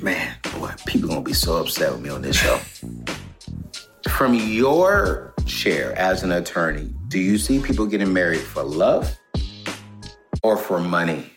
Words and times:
Man, 0.00 0.36
boy, 0.56 0.70
people 0.86 1.08
gonna 1.08 1.22
be 1.22 1.32
so 1.32 1.56
upset 1.56 1.90
with 1.90 2.00
me 2.00 2.08
on 2.10 2.22
this 2.22 2.36
show. 2.36 2.60
From 4.10 4.34
your 4.34 5.34
chair 5.44 5.92
as 5.98 6.22
an 6.22 6.30
attorney, 6.30 6.92
do 7.08 7.18
you 7.18 7.36
see 7.36 7.58
people 7.58 7.84
getting 7.84 8.12
married 8.12 8.40
for 8.40 8.62
love 8.62 9.18
or 10.44 10.56
for 10.56 10.78
money? 10.78 11.32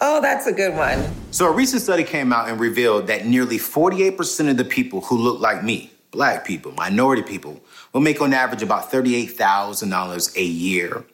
Oh, 0.00 0.20
that's 0.20 0.48
a 0.48 0.52
good 0.52 0.74
one. 0.74 1.08
So, 1.30 1.46
a 1.46 1.52
recent 1.52 1.80
study 1.80 2.02
came 2.02 2.32
out 2.32 2.48
and 2.48 2.58
revealed 2.58 3.06
that 3.06 3.26
nearly 3.26 3.58
48% 3.58 4.50
of 4.50 4.56
the 4.56 4.64
people 4.64 5.02
who 5.02 5.16
look 5.16 5.40
like 5.40 5.62
me, 5.62 5.92
black 6.10 6.44
people, 6.44 6.72
minority 6.72 7.22
people, 7.22 7.60
will 7.92 8.00
make 8.00 8.20
on 8.20 8.32
average 8.32 8.62
about 8.62 8.90
$38,000 8.90 10.36
a 10.36 10.42
year. 10.42 11.04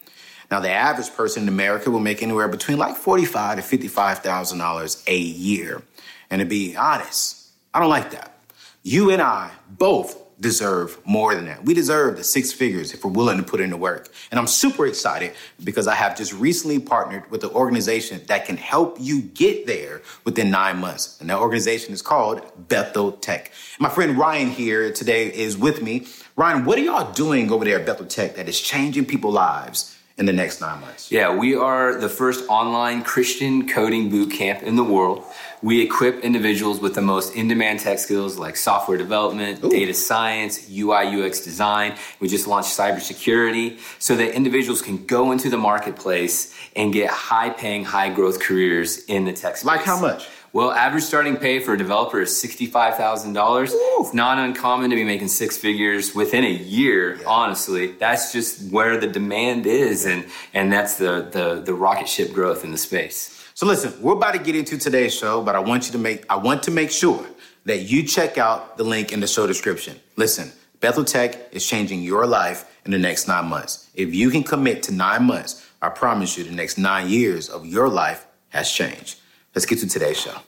Now, 0.50 0.58
the 0.58 0.70
average 0.70 1.12
person 1.12 1.44
in 1.44 1.48
America 1.48 1.90
will 1.90 2.00
make 2.00 2.22
anywhere 2.22 2.48
between 2.48 2.78
like 2.78 2.96
45 2.96 3.64
to 3.68 3.78
$55,000 3.78 5.02
a 5.06 5.16
year. 5.18 5.82
And 6.30 6.40
to 6.40 6.46
be 6.46 6.76
honest, 6.76 7.48
I 7.74 7.80
don't 7.80 7.90
like 7.90 8.12
that. 8.12 8.38
You 8.82 9.10
and 9.10 9.20
I 9.20 9.50
both 9.68 10.16
deserve 10.40 10.98
more 11.04 11.34
than 11.34 11.44
that. 11.44 11.64
We 11.64 11.74
deserve 11.74 12.16
the 12.16 12.24
six 12.24 12.50
figures 12.50 12.94
if 12.94 13.04
we're 13.04 13.10
willing 13.10 13.36
to 13.36 13.42
put 13.42 13.60
in 13.60 13.70
the 13.70 13.76
work. 13.76 14.08
And 14.30 14.40
I'm 14.40 14.46
super 14.46 14.86
excited 14.86 15.32
because 15.62 15.86
I 15.86 15.94
have 15.94 16.16
just 16.16 16.32
recently 16.32 16.78
partnered 16.78 17.30
with 17.30 17.44
an 17.44 17.50
organization 17.50 18.22
that 18.26 18.46
can 18.46 18.56
help 18.56 18.96
you 18.98 19.20
get 19.20 19.66
there 19.66 20.00
within 20.24 20.50
nine 20.50 20.78
months. 20.78 21.20
And 21.20 21.28
that 21.28 21.38
organization 21.38 21.92
is 21.92 22.00
called 22.00 22.40
Bethel 22.68 23.12
Tech. 23.12 23.52
My 23.78 23.90
friend 23.90 24.16
Ryan 24.16 24.48
here 24.48 24.92
today 24.92 25.26
is 25.26 25.58
with 25.58 25.82
me. 25.82 26.06
Ryan, 26.36 26.64
what 26.64 26.78
are 26.78 26.82
y'all 26.82 27.12
doing 27.12 27.52
over 27.52 27.64
there 27.64 27.78
at 27.78 27.84
Bethel 27.84 28.06
Tech 28.06 28.36
that 28.36 28.48
is 28.48 28.58
changing 28.60 29.04
people's 29.04 29.34
lives? 29.34 29.96
in 30.20 30.26
the 30.26 30.32
next 30.34 30.60
nine 30.60 30.80
months? 30.82 31.10
Yeah, 31.10 31.34
we 31.34 31.56
are 31.56 31.98
the 31.98 32.08
first 32.08 32.44
online 32.50 33.02
Christian 33.02 33.66
coding 33.66 34.10
boot 34.10 34.30
camp 34.30 34.62
in 34.62 34.76
the 34.76 34.84
world. 34.84 35.24
We 35.62 35.82
equip 35.82 36.20
individuals 36.24 36.80
with 36.80 36.94
the 36.94 37.02
most 37.02 37.34
in 37.34 37.46
demand 37.48 37.80
tech 37.80 37.98
skills 37.98 38.38
like 38.38 38.56
software 38.56 38.96
development, 38.96 39.62
Ooh. 39.62 39.68
data 39.68 39.92
science, 39.92 40.70
UI, 40.70 41.22
UX 41.22 41.40
design. 41.40 41.96
We 42.18 42.28
just 42.28 42.46
launched 42.46 42.70
cybersecurity 42.70 43.78
so 43.98 44.16
that 44.16 44.34
individuals 44.34 44.80
can 44.80 45.04
go 45.04 45.32
into 45.32 45.50
the 45.50 45.58
marketplace 45.58 46.54
and 46.74 46.92
get 46.92 47.10
high 47.10 47.50
paying, 47.50 47.84
high 47.84 48.08
growth 48.08 48.40
careers 48.40 49.04
in 49.04 49.26
the 49.26 49.34
tech 49.34 49.58
space. 49.58 49.66
Like 49.66 49.82
how 49.82 50.00
much? 50.00 50.28
Well, 50.52 50.72
average 50.72 51.04
starting 51.04 51.36
pay 51.36 51.60
for 51.60 51.74
a 51.74 51.78
developer 51.78 52.20
is 52.20 52.30
$65,000. 52.30 53.68
It's 53.72 54.14
not 54.14 54.38
uncommon 54.38 54.90
to 54.90 54.96
be 54.96 55.04
making 55.04 55.28
six 55.28 55.56
figures 55.56 56.12
within 56.12 56.42
a 56.42 56.50
year, 56.50 57.16
yeah. 57.16 57.28
honestly. 57.28 57.92
That's 57.92 58.32
just 58.32 58.72
where 58.72 58.98
the 58.98 59.06
demand 59.06 59.66
is, 59.66 60.06
and, 60.06 60.26
and 60.52 60.72
that's 60.72 60.96
the, 60.96 61.28
the, 61.30 61.62
the 61.64 61.72
rocket 61.72 62.08
ship 62.08 62.32
growth 62.32 62.64
in 62.64 62.72
the 62.72 62.78
space. 62.78 63.39
So 63.60 63.66
listen, 63.66 63.92
we're 64.00 64.14
about 64.14 64.32
to 64.32 64.38
get 64.38 64.56
into 64.56 64.78
today's 64.78 65.14
show, 65.14 65.42
but 65.42 65.54
I 65.54 65.58
want 65.58 65.84
you 65.84 65.92
to 65.92 65.98
make 65.98 66.24
I 66.30 66.36
want 66.36 66.62
to 66.62 66.70
make 66.70 66.90
sure 66.90 67.26
that 67.66 67.80
you 67.80 68.02
check 68.02 68.38
out 68.38 68.78
the 68.78 68.84
link 68.84 69.12
in 69.12 69.20
the 69.20 69.26
show 69.26 69.46
description. 69.46 70.00
Listen, 70.16 70.50
Bethel 70.80 71.04
Tech 71.04 71.52
is 71.52 71.66
changing 71.66 72.02
your 72.02 72.26
life 72.26 72.64
in 72.86 72.90
the 72.90 72.98
next 72.98 73.28
nine 73.28 73.44
months. 73.44 73.90
If 73.94 74.14
you 74.14 74.30
can 74.30 74.44
commit 74.44 74.82
to 74.84 74.94
nine 74.94 75.24
months, 75.24 75.62
I 75.82 75.90
promise 75.90 76.38
you 76.38 76.44
the 76.44 76.52
next 76.52 76.78
nine 76.78 77.10
years 77.10 77.50
of 77.50 77.66
your 77.66 77.90
life 77.90 78.26
has 78.48 78.72
changed. 78.72 79.20
Let's 79.54 79.66
get 79.66 79.80
to 79.80 79.86
today's 79.86 80.18
show. 80.18 80.38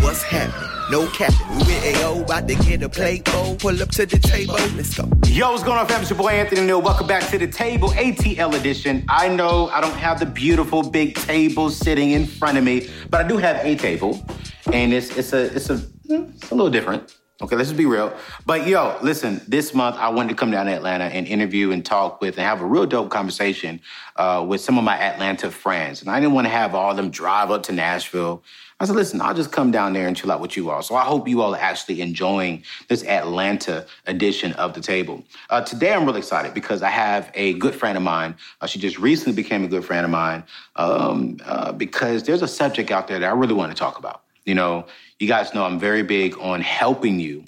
What's 0.00 0.22
happening? 0.22 0.70
No 0.90 1.08
captain. 1.08 1.48
We 1.50 1.58
with 1.58 1.96
AO, 1.96 2.22
about 2.22 2.46
to 2.48 2.54
get 2.54 2.82
a 2.82 2.88
bowl. 3.22 3.56
Pull 3.56 3.82
up 3.82 3.90
to 3.90 4.06
the 4.06 4.18
table. 4.18 4.54
Let's 4.76 4.96
go. 4.96 5.08
Yo, 5.26 5.50
what's 5.50 5.64
going 5.64 5.78
on, 5.78 5.86
fam? 5.88 6.00
It's 6.00 6.10
your 6.10 6.18
boy 6.18 6.28
Anthony 6.28 6.60
O'Neal. 6.60 6.80
Welcome 6.80 7.06
back 7.06 7.28
to 7.30 7.38
the 7.38 7.48
table, 7.48 7.88
ATL 7.90 8.54
edition. 8.54 9.04
I 9.08 9.28
know 9.28 9.68
I 9.68 9.80
don't 9.80 9.96
have 9.96 10.20
the 10.20 10.26
beautiful 10.26 10.82
big 10.82 11.16
table 11.16 11.70
sitting 11.70 12.12
in 12.12 12.26
front 12.26 12.56
of 12.56 12.64
me, 12.64 12.88
but 13.10 13.24
I 13.24 13.28
do 13.28 13.36
have 13.36 13.56
a 13.64 13.74
table, 13.74 14.24
and 14.72 14.92
it's 14.92 15.16
it's 15.16 15.32
a 15.32 15.54
it's 15.56 15.70
a 15.70 15.82
it's 16.08 16.50
a 16.50 16.54
little 16.54 16.70
different. 16.70 17.16
Okay, 17.42 17.54
let's 17.54 17.68
just 17.68 17.76
be 17.76 17.84
real. 17.84 18.16
But 18.46 18.66
yo, 18.66 18.96
listen, 19.02 19.42
this 19.46 19.74
month 19.74 19.96
I 19.96 20.08
wanted 20.08 20.30
to 20.30 20.34
come 20.36 20.50
down 20.50 20.66
to 20.66 20.72
Atlanta 20.72 21.04
and 21.04 21.26
interview 21.26 21.70
and 21.70 21.84
talk 21.84 22.22
with 22.22 22.38
and 22.38 22.46
have 22.46 22.62
a 22.62 22.64
real 22.64 22.86
dope 22.86 23.10
conversation 23.10 23.82
uh, 24.16 24.42
with 24.48 24.62
some 24.62 24.78
of 24.78 24.84
my 24.84 24.96
Atlanta 24.96 25.50
friends. 25.50 26.00
And 26.00 26.10
I 26.10 26.18
didn't 26.18 26.32
want 26.32 26.46
to 26.46 26.50
have 26.50 26.74
all 26.74 26.90
of 26.90 26.96
them 26.96 27.10
drive 27.10 27.50
up 27.50 27.64
to 27.64 27.72
Nashville. 27.72 28.42
I 28.78 28.84
said, 28.84 28.94
listen, 28.94 29.22
I'll 29.22 29.34
just 29.34 29.52
come 29.52 29.70
down 29.70 29.94
there 29.94 30.06
and 30.06 30.14
chill 30.14 30.30
out 30.30 30.40
with 30.40 30.54
you 30.54 30.70
all. 30.70 30.82
So 30.82 30.96
I 30.96 31.04
hope 31.04 31.26
you 31.26 31.40
all 31.40 31.54
are 31.54 31.60
actually 31.60 32.02
enjoying 32.02 32.62
this 32.88 33.04
Atlanta 33.04 33.86
edition 34.06 34.52
of 34.54 34.74
the 34.74 34.82
table. 34.82 35.24
Uh, 35.48 35.62
today 35.62 35.94
I'm 35.94 36.04
really 36.04 36.18
excited 36.18 36.52
because 36.52 36.82
I 36.82 36.90
have 36.90 37.30
a 37.34 37.54
good 37.54 37.74
friend 37.74 37.96
of 37.96 38.04
mine. 38.04 38.34
Uh, 38.60 38.66
she 38.66 38.78
just 38.78 38.98
recently 38.98 39.34
became 39.34 39.64
a 39.64 39.68
good 39.68 39.84
friend 39.84 40.04
of 40.04 40.10
mine 40.10 40.44
um, 40.76 41.38
uh, 41.46 41.72
because 41.72 42.24
there's 42.24 42.42
a 42.42 42.48
subject 42.48 42.90
out 42.90 43.08
there 43.08 43.18
that 43.18 43.26
I 43.26 43.32
really 43.32 43.54
want 43.54 43.72
to 43.72 43.78
talk 43.78 43.98
about. 43.98 44.24
You 44.44 44.54
know, 44.54 44.86
you 45.18 45.26
guys 45.26 45.54
know 45.54 45.64
I'm 45.64 45.78
very 45.78 46.02
big 46.02 46.36
on 46.38 46.60
helping 46.60 47.18
you 47.18 47.44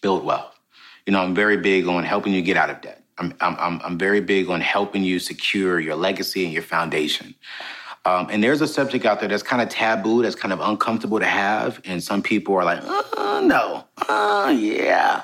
build 0.00 0.24
wealth. 0.24 0.58
You 1.04 1.12
know, 1.12 1.20
I'm 1.20 1.34
very 1.34 1.58
big 1.58 1.86
on 1.88 2.04
helping 2.04 2.32
you 2.32 2.40
get 2.40 2.56
out 2.56 2.70
of 2.70 2.80
debt. 2.80 3.02
I'm, 3.18 3.34
I'm, 3.40 3.80
I'm 3.82 3.98
very 3.98 4.20
big 4.20 4.48
on 4.48 4.60
helping 4.60 5.04
you 5.04 5.18
secure 5.18 5.78
your 5.78 5.94
legacy 5.94 6.44
and 6.44 6.52
your 6.52 6.62
foundation. 6.62 7.34
Um, 8.06 8.28
and 8.30 8.42
there's 8.42 8.60
a 8.60 8.68
subject 8.68 9.04
out 9.04 9.18
there 9.18 9.28
that's 9.28 9.42
kind 9.42 9.60
of 9.60 9.68
taboo, 9.68 10.22
that's 10.22 10.36
kind 10.36 10.52
of 10.52 10.60
uncomfortable 10.60 11.18
to 11.18 11.26
have. 11.26 11.80
And 11.84 12.00
some 12.00 12.22
people 12.22 12.54
are 12.54 12.64
like, 12.64 12.80
uh, 12.84 13.40
no, 13.40 13.84
uh, 14.08 14.54
yeah. 14.56 15.22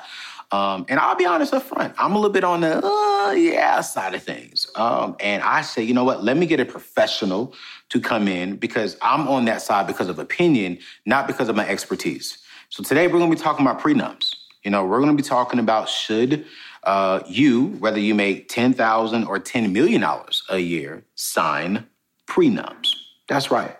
Um, 0.51 0.85
and 0.89 0.99
I'll 0.99 1.15
be 1.15 1.25
honest 1.25 1.53
up 1.53 1.63
front, 1.63 1.93
I'm 1.97 2.11
a 2.11 2.15
little 2.15 2.29
bit 2.29 2.43
on 2.43 2.59
the 2.59 2.85
uh, 2.85 3.31
yeah 3.31 3.79
side 3.79 4.13
of 4.13 4.21
things. 4.21 4.67
Um, 4.75 5.15
and 5.21 5.41
I 5.41 5.61
say, 5.61 5.81
you 5.81 5.93
know 5.93 6.03
what? 6.03 6.25
Let 6.25 6.35
me 6.35 6.45
get 6.45 6.59
a 6.59 6.65
professional 6.65 7.55
to 7.87 8.01
come 8.01 8.27
in 8.27 8.57
because 8.57 8.97
I'm 9.01 9.29
on 9.29 9.45
that 9.45 9.61
side 9.61 9.87
because 9.87 10.09
of 10.09 10.19
opinion, 10.19 10.77
not 11.05 11.25
because 11.25 11.47
of 11.47 11.55
my 11.55 11.67
expertise. 11.67 12.37
So 12.67 12.83
today 12.83 13.07
we're 13.07 13.19
going 13.19 13.31
to 13.31 13.35
be 13.37 13.41
talking 13.41 13.65
about 13.65 13.81
prenups. 13.81 14.35
You 14.63 14.71
know, 14.71 14.85
we're 14.85 14.99
going 14.99 15.15
to 15.15 15.23
be 15.23 15.27
talking 15.27 15.59
about 15.59 15.87
should 15.87 16.45
uh, 16.83 17.21
you, 17.27 17.67
whether 17.79 17.99
you 17.99 18.13
make 18.13 18.49
ten 18.49 18.73
thousand 18.73 19.23
or 19.23 19.39
ten 19.39 19.71
million 19.71 20.01
dollars 20.01 20.43
a 20.49 20.59
year, 20.59 21.05
sign 21.15 21.87
prenups. 22.27 22.93
That's 23.27 23.51
right. 23.51 23.77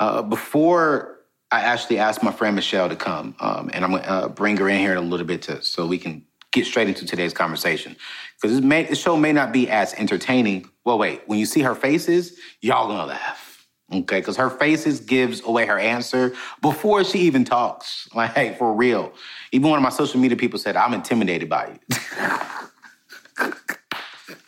Uh, 0.00 0.22
before 0.22 1.20
I 1.50 1.60
actually 1.60 1.98
asked 1.98 2.22
my 2.22 2.32
friend 2.32 2.56
Michelle 2.56 2.88
to 2.88 2.96
come, 2.96 3.36
um, 3.40 3.70
and 3.72 3.84
I'm 3.84 3.90
going 3.92 4.02
to 4.02 4.10
uh, 4.10 4.28
bring 4.28 4.56
her 4.56 4.68
in 4.68 4.78
here 4.78 4.92
in 4.92 4.98
a 4.98 5.02
little 5.02 5.26
bit 5.26 5.42
to, 5.42 5.62
so 5.62 5.86
we 5.86 5.98
can 5.98 6.24
get 6.52 6.66
straight 6.66 6.88
into 6.88 7.06
today's 7.06 7.32
conversation. 7.32 7.96
Because 8.40 8.60
this, 8.60 8.88
this 8.88 9.00
show 9.00 9.16
may 9.16 9.32
not 9.32 9.52
be 9.52 9.68
as 9.68 9.94
entertaining. 9.94 10.68
Well, 10.84 10.98
wait, 10.98 11.22
when 11.26 11.38
you 11.38 11.46
see 11.46 11.60
her 11.60 11.74
faces, 11.74 12.38
y'all 12.60 12.88
gonna 12.88 13.06
laugh. 13.06 13.66
Okay, 13.92 14.18
because 14.18 14.36
her 14.36 14.50
faces 14.50 15.00
gives 15.00 15.42
away 15.42 15.66
her 15.66 15.78
answer 15.78 16.34
before 16.62 17.04
she 17.04 17.20
even 17.20 17.44
talks. 17.44 18.08
Like, 18.14 18.32
hey, 18.32 18.54
for 18.58 18.72
real. 18.72 19.12
Even 19.52 19.70
one 19.70 19.78
of 19.78 19.82
my 19.82 19.90
social 19.90 20.20
media 20.20 20.36
people 20.36 20.58
said, 20.58 20.76
I'm 20.76 20.94
intimidated 20.94 21.48
by 21.48 21.72
you. 21.72 23.46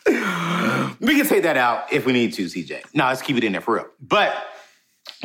we 0.07 1.15
can 1.15 1.27
take 1.27 1.43
that 1.43 1.57
out 1.57 1.91
if 1.91 2.05
we 2.05 2.13
need 2.13 2.33
to, 2.33 2.45
CJ. 2.45 2.93
No, 2.93 3.05
let's 3.05 3.21
keep 3.21 3.37
it 3.37 3.43
in 3.43 3.51
there 3.51 3.61
for 3.61 3.75
real. 3.75 3.87
But 4.01 4.35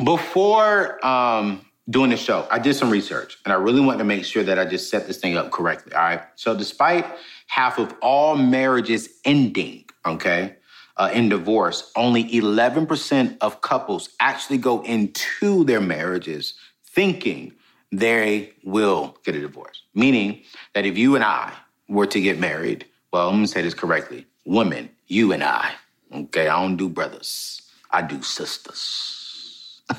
before 0.03 1.05
um, 1.05 1.65
doing 1.89 2.09
the 2.09 2.17
show, 2.17 2.47
I 2.51 2.59
did 2.59 2.75
some 2.75 2.89
research 2.89 3.37
and 3.45 3.53
I 3.53 3.57
really 3.57 3.81
wanted 3.81 3.99
to 3.99 4.03
make 4.03 4.25
sure 4.25 4.43
that 4.43 4.59
I 4.59 4.65
just 4.65 4.89
set 4.89 5.07
this 5.07 5.17
thing 5.17 5.37
up 5.37 5.51
correctly. 5.51 5.93
All 5.93 6.01
right. 6.01 6.21
So, 6.35 6.55
despite 6.55 7.05
half 7.47 7.77
of 7.79 7.93
all 8.01 8.35
marriages 8.35 9.09
ending, 9.25 9.85
okay, 10.05 10.55
uh, 10.97 11.09
in 11.13 11.29
divorce, 11.29 11.91
only 11.95 12.29
11% 12.29 13.37
of 13.41 13.61
couples 13.61 14.09
actually 14.19 14.57
go 14.57 14.81
into 14.83 15.63
their 15.63 15.81
marriages 15.81 16.53
thinking 16.85 17.53
they 17.91 18.53
will 18.63 19.17
get 19.23 19.35
a 19.35 19.39
divorce. 19.39 19.83
Meaning 19.93 20.41
that 20.73 20.85
if 20.85 20.97
you 20.97 21.15
and 21.15 21.23
I 21.23 21.53
were 21.87 22.07
to 22.07 22.21
get 22.21 22.39
married, 22.39 22.85
well, 23.11 23.29
I'm 23.29 23.35
gonna 23.35 23.47
say 23.47 23.61
this 23.61 23.73
correctly 23.73 24.25
women, 24.45 24.89
you 25.07 25.31
and 25.31 25.43
I, 25.43 25.71
okay, 26.13 26.47
I 26.47 26.61
don't 26.61 26.77
do 26.77 26.89
brothers, 26.89 27.61
I 27.91 28.01
do 28.01 28.21
sisters. 28.21 29.81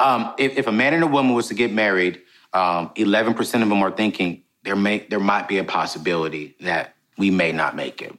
um, 0.00 0.34
if, 0.38 0.58
if, 0.58 0.66
a 0.66 0.72
man 0.72 0.94
and 0.94 1.02
a 1.02 1.06
woman 1.06 1.34
was 1.34 1.48
to 1.48 1.54
get 1.54 1.72
married, 1.72 2.20
um, 2.52 2.90
11% 2.96 3.62
of 3.62 3.68
them 3.68 3.82
are 3.82 3.90
thinking 3.90 4.42
there 4.64 4.76
may 4.76 5.06
there 5.08 5.20
might 5.20 5.48
be 5.48 5.58
a 5.58 5.64
possibility 5.64 6.56
that 6.60 6.94
we 7.16 7.30
may 7.30 7.52
not 7.52 7.76
make 7.76 8.02
it. 8.02 8.16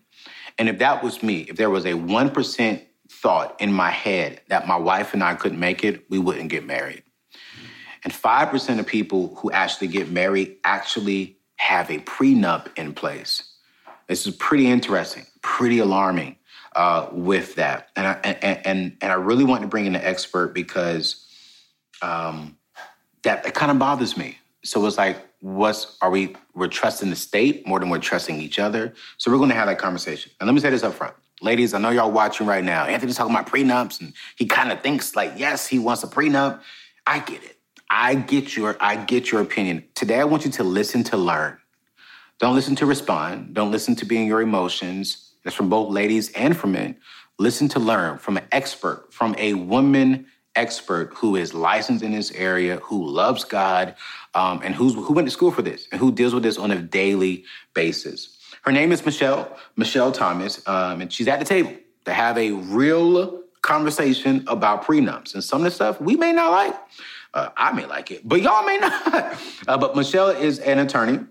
And 0.57 0.69
if 0.69 0.79
that 0.79 1.03
was 1.03 1.21
me, 1.21 1.41
if 1.41 1.55
there 1.57 1.69
was 1.69 1.85
a 1.85 1.91
1% 1.91 2.81
thought 3.09 3.59
in 3.59 3.71
my 3.71 3.91
head 3.91 4.41
that 4.47 4.67
my 4.67 4.77
wife 4.77 5.13
and 5.13 5.23
I 5.23 5.35
couldn't 5.35 5.59
make 5.59 5.83
it, 5.83 6.09
we 6.09 6.17
wouldn't 6.17 6.49
get 6.49 6.65
married. 6.65 7.03
And 8.03 8.13
5% 8.13 8.79
of 8.79 8.87
people 8.87 9.35
who 9.35 9.51
actually 9.51 9.87
get 9.87 10.09
married 10.09 10.57
actually 10.63 11.37
have 11.57 11.89
a 11.89 11.99
prenup 11.99 12.69
in 12.77 12.93
place. 12.93 13.46
This 14.07 14.25
is 14.25 14.35
pretty 14.35 14.67
interesting, 14.67 15.25
pretty 15.41 15.79
alarming 15.79 16.37
uh, 16.75 17.07
with 17.11 17.55
that. 17.55 17.89
And 17.95 18.07
I, 18.07 18.13
and, 18.23 18.65
and, 18.65 18.97
and 19.01 19.11
I 19.11 19.15
really 19.15 19.43
want 19.43 19.61
to 19.61 19.67
bring 19.67 19.85
in 19.85 19.95
an 19.95 20.01
expert 20.01 20.53
because 20.53 21.25
um, 22.01 22.57
that 23.23 23.45
it 23.45 23.53
kind 23.53 23.71
of 23.71 23.79
bothers 23.79 24.15
me. 24.15 24.37
So 24.63 24.85
it's 24.85 24.97
like, 24.97 25.17
what's 25.41 25.97
are 26.01 26.09
we? 26.09 26.35
We're 26.55 26.67
trusting 26.67 27.09
the 27.09 27.15
state 27.15 27.67
more 27.67 27.79
than 27.79 27.89
we're 27.89 27.99
trusting 27.99 28.39
each 28.39 28.59
other. 28.59 28.93
So 29.17 29.31
we're 29.31 29.37
going 29.37 29.49
to 29.49 29.55
have 29.55 29.67
that 29.67 29.79
conversation. 29.79 30.31
And 30.39 30.47
let 30.47 30.53
me 30.53 30.59
say 30.59 30.69
this 30.69 30.83
up 30.83 30.93
front, 30.93 31.15
ladies. 31.41 31.73
I 31.73 31.79
know 31.79 31.89
y'all 31.89 32.11
watching 32.11 32.47
right 32.47 32.63
now. 32.63 32.85
Anthony's 32.85 33.17
talking 33.17 33.33
about 33.33 33.47
prenups, 33.47 34.01
and 34.01 34.13
he 34.35 34.45
kind 34.45 34.71
of 34.71 34.81
thinks 34.81 35.15
like, 35.15 35.33
yes, 35.37 35.67
he 35.67 35.79
wants 35.79 36.03
a 36.03 36.07
prenup. 36.07 36.61
I 37.05 37.19
get 37.19 37.43
it. 37.43 37.57
I 37.89 38.15
get 38.15 38.55
your 38.55 38.75
I 38.79 38.97
get 38.97 39.31
your 39.31 39.41
opinion. 39.41 39.85
Today, 39.95 40.19
I 40.19 40.25
want 40.25 40.45
you 40.45 40.51
to 40.51 40.63
listen 40.63 41.03
to 41.05 41.17
learn. 41.17 41.57
Don't 42.39 42.55
listen 42.55 42.75
to 42.75 42.85
respond. 42.85 43.53
Don't 43.53 43.71
listen 43.71 43.95
to 43.95 44.05
being 44.05 44.27
your 44.27 44.41
emotions. 44.41 45.33
That's 45.43 45.55
from 45.55 45.69
both 45.69 45.91
ladies 45.91 46.31
and 46.33 46.55
from 46.55 46.73
men. 46.73 46.97
Listen 47.39 47.67
to 47.69 47.79
learn 47.79 48.17
from 48.17 48.37
an 48.37 48.45
expert, 48.51 49.11
from 49.11 49.35
a 49.37 49.53
woman 49.53 50.27
expert 50.55 51.13
who 51.15 51.35
is 51.35 51.53
licensed 51.53 52.03
in 52.03 52.11
this 52.11 52.31
area, 52.31 52.77
who 52.77 53.07
loves 53.07 53.43
God, 53.43 53.95
um, 54.33 54.61
and 54.63 54.75
who's, 54.75 54.93
who 54.95 55.13
went 55.13 55.27
to 55.27 55.31
school 55.31 55.51
for 55.51 55.61
this 55.61 55.87
and 55.91 55.99
who 55.99 56.11
deals 56.11 56.33
with 56.33 56.43
this 56.43 56.57
on 56.57 56.71
a 56.71 56.79
daily 56.81 57.45
basis. 57.73 58.37
Her 58.63 58.71
name 58.71 58.91
is 58.91 59.05
Michelle, 59.05 59.57
Michelle 59.75 60.11
Thomas, 60.11 60.67
um, 60.67 61.01
and 61.01 61.13
she's 61.13 61.27
at 61.27 61.39
the 61.39 61.45
table 61.45 61.73
to 62.05 62.13
have 62.13 62.37
a 62.37 62.51
real 62.51 63.43
conversation 63.61 64.43
about 64.47 64.83
prenups. 64.83 65.33
And 65.33 65.43
some 65.43 65.61
of 65.61 65.65
the 65.65 65.71
stuff 65.71 66.01
we 66.01 66.15
may 66.15 66.33
not 66.33 66.51
like. 66.51 66.75
Uh, 67.33 67.49
I 67.55 67.71
may 67.73 67.85
like 67.85 68.09
it, 68.09 68.27
but 68.27 68.41
y'all 68.41 68.65
may 68.65 68.77
not. 68.81 69.37
Uh, 69.67 69.77
but 69.77 69.95
Michelle 69.95 70.29
is 70.29 70.59
an 70.59 70.79
attorney, 70.79 71.25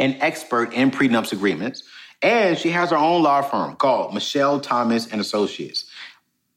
an 0.00 0.16
expert 0.20 0.72
in 0.72 0.90
prenups 0.90 1.32
agreements, 1.32 1.84
and 2.22 2.58
she 2.58 2.70
has 2.70 2.90
her 2.90 2.96
own 2.96 3.22
law 3.22 3.42
firm 3.42 3.76
called 3.76 4.14
Michelle 4.14 4.58
Thomas 4.60 5.06
and 5.12 5.20
Associates. 5.20 5.86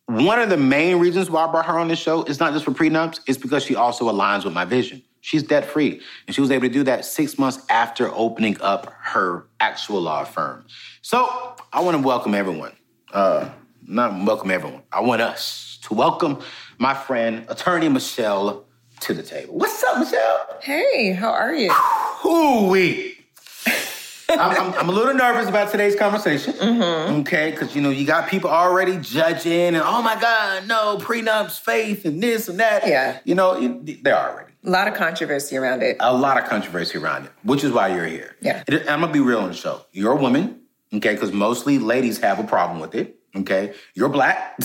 One 0.07 0.39
of 0.39 0.49
the 0.49 0.57
main 0.57 0.97
reasons 0.99 1.29
why 1.29 1.45
I 1.45 1.51
brought 1.51 1.65
her 1.65 1.77
on 1.77 1.87
this 1.87 1.99
show 1.99 2.23
is 2.23 2.39
not 2.39 2.53
just 2.53 2.65
for 2.65 2.71
prenups, 2.71 3.19
it's 3.27 3.37
because 3.37 3.63
she 3.63 3.75
also 3.75 4.11
aligns 4.11 4.43
with 4.45 4.53
my 4.53 4.65
vision. 4.65 5.01
She's 5.21 5.43
debt 5.43 5.63
free. 5.63 6.01
And 6.27 6.35
she 6.35 6.41
was 6.41 6.51
able 6.51 6.67
to 6.67 6.73
do 6.73 6.83
that 6.83 7.05
six 7.05 7.37
months 7.39 7.65
after 7.69 8.13
opening 8.13 8.57
up 8.59 8.93
her 8.99 9.45
actual 9.61 10.01
law 10.01 10.25
firm. 10.25 10.65
So 11.01 11.55
I 11.71 11.79
want 11.79 11.95
to 11.95 12.03
welcome 12.03 12.35
everyone. 12.35 12.73
Uh, 13.13 13.49
not 13.85 14.25
welcome 14.25 14.51
everyone. 14.51 14.83
I 14.91 14.99
want 14.99 15.21
us 15.21 15.79
to 15.83 15.93
welcome 15.93 16.41
my 16.77 16.93
friend, 16.93 17.45
attorney 17.47 17.87
Michelle, 17.87 18.65
to 18.99 19.13
the 19.13 19.23
table. 19.23 19.57
What's 19.57 19.81
up, 19.83 19.99
Michelle? 19.99 20.59
Hey, 20.61 21.13
how 21.13 21.31
are 21.31 21.53
you? 21.53 21.71
Hoo-wee. 21.71 23.12
I'm, 24.39 24.39
I'm, 24.39 24.73
I'm, 24.73 24.89
a 24.89 24.91
little 24.91 25.13
nervous 25.13 25.47
about 25.47 25.71
today's 25.71 25.95
conversation. 25.95 26.53
Mm-hmm. 26.53 27.21
Okay, 27.21 27.51
because 27.51 27.75
you 27.75 27.81
know 27.81 27.89
you 27.89 28.05
got 28.05 28.29
people 28.29 28.49
already 28.49 28.97
judging 28.97 29.75
and 29.75 29.77
oh 29.77 30.01
my 30.01 30.19
God, 30.19 30.67
no 30.67 30.97
prenups, 30.97 31.59
faith, 31.59 32.05
and 32.05 32.21
this 32.21 32.47
and 32.47 32.59
that. 32.59 32.87
Yeah, 32.87 33.19
you 33.23 33.35
know 33.35 33.81
they're 33.83 34.17
already 34.17 34.53
a 34.65 34.69
lot 34.69 34.87
of 34.87 34.93
controversy 34.93 35.57
around 35.57 35.83
it. 35.83 35.97
A 35.99 36.15
lot 36.15 36.41
of 36.41 36.47
controversy 36.47 36.97
around 36.97 37.25
it, 37.25 37.31
which 37.43 37.63
is 37.63 37.71
why 37.71 37.89
you're 37.89 38.05
here. 38.05 38.35
Yeah, 38.41 38.63
I'm 38.69 39.01
gonna 39.01 39.11
be 39.11 39.19
real 39.19 39.39
on 39.39 39.49
the 39.49 39.55
show. 39.55 39.85
You're 39.91 40.13
a 40.13 40.21
woman, 40.21 40.61
okay? 40.93 41.13
Because 41.13 41.31
mostly 41.31 41.79
ladies 41.79 42.19
have 42.19 42.39
a 42.39 42.43
problem 42.43 42.79
with 42.79 42.95
it. 42.95 43.17
Okay, 43.35 43.73
you're 43.93 44.09
black. 44.09 44.57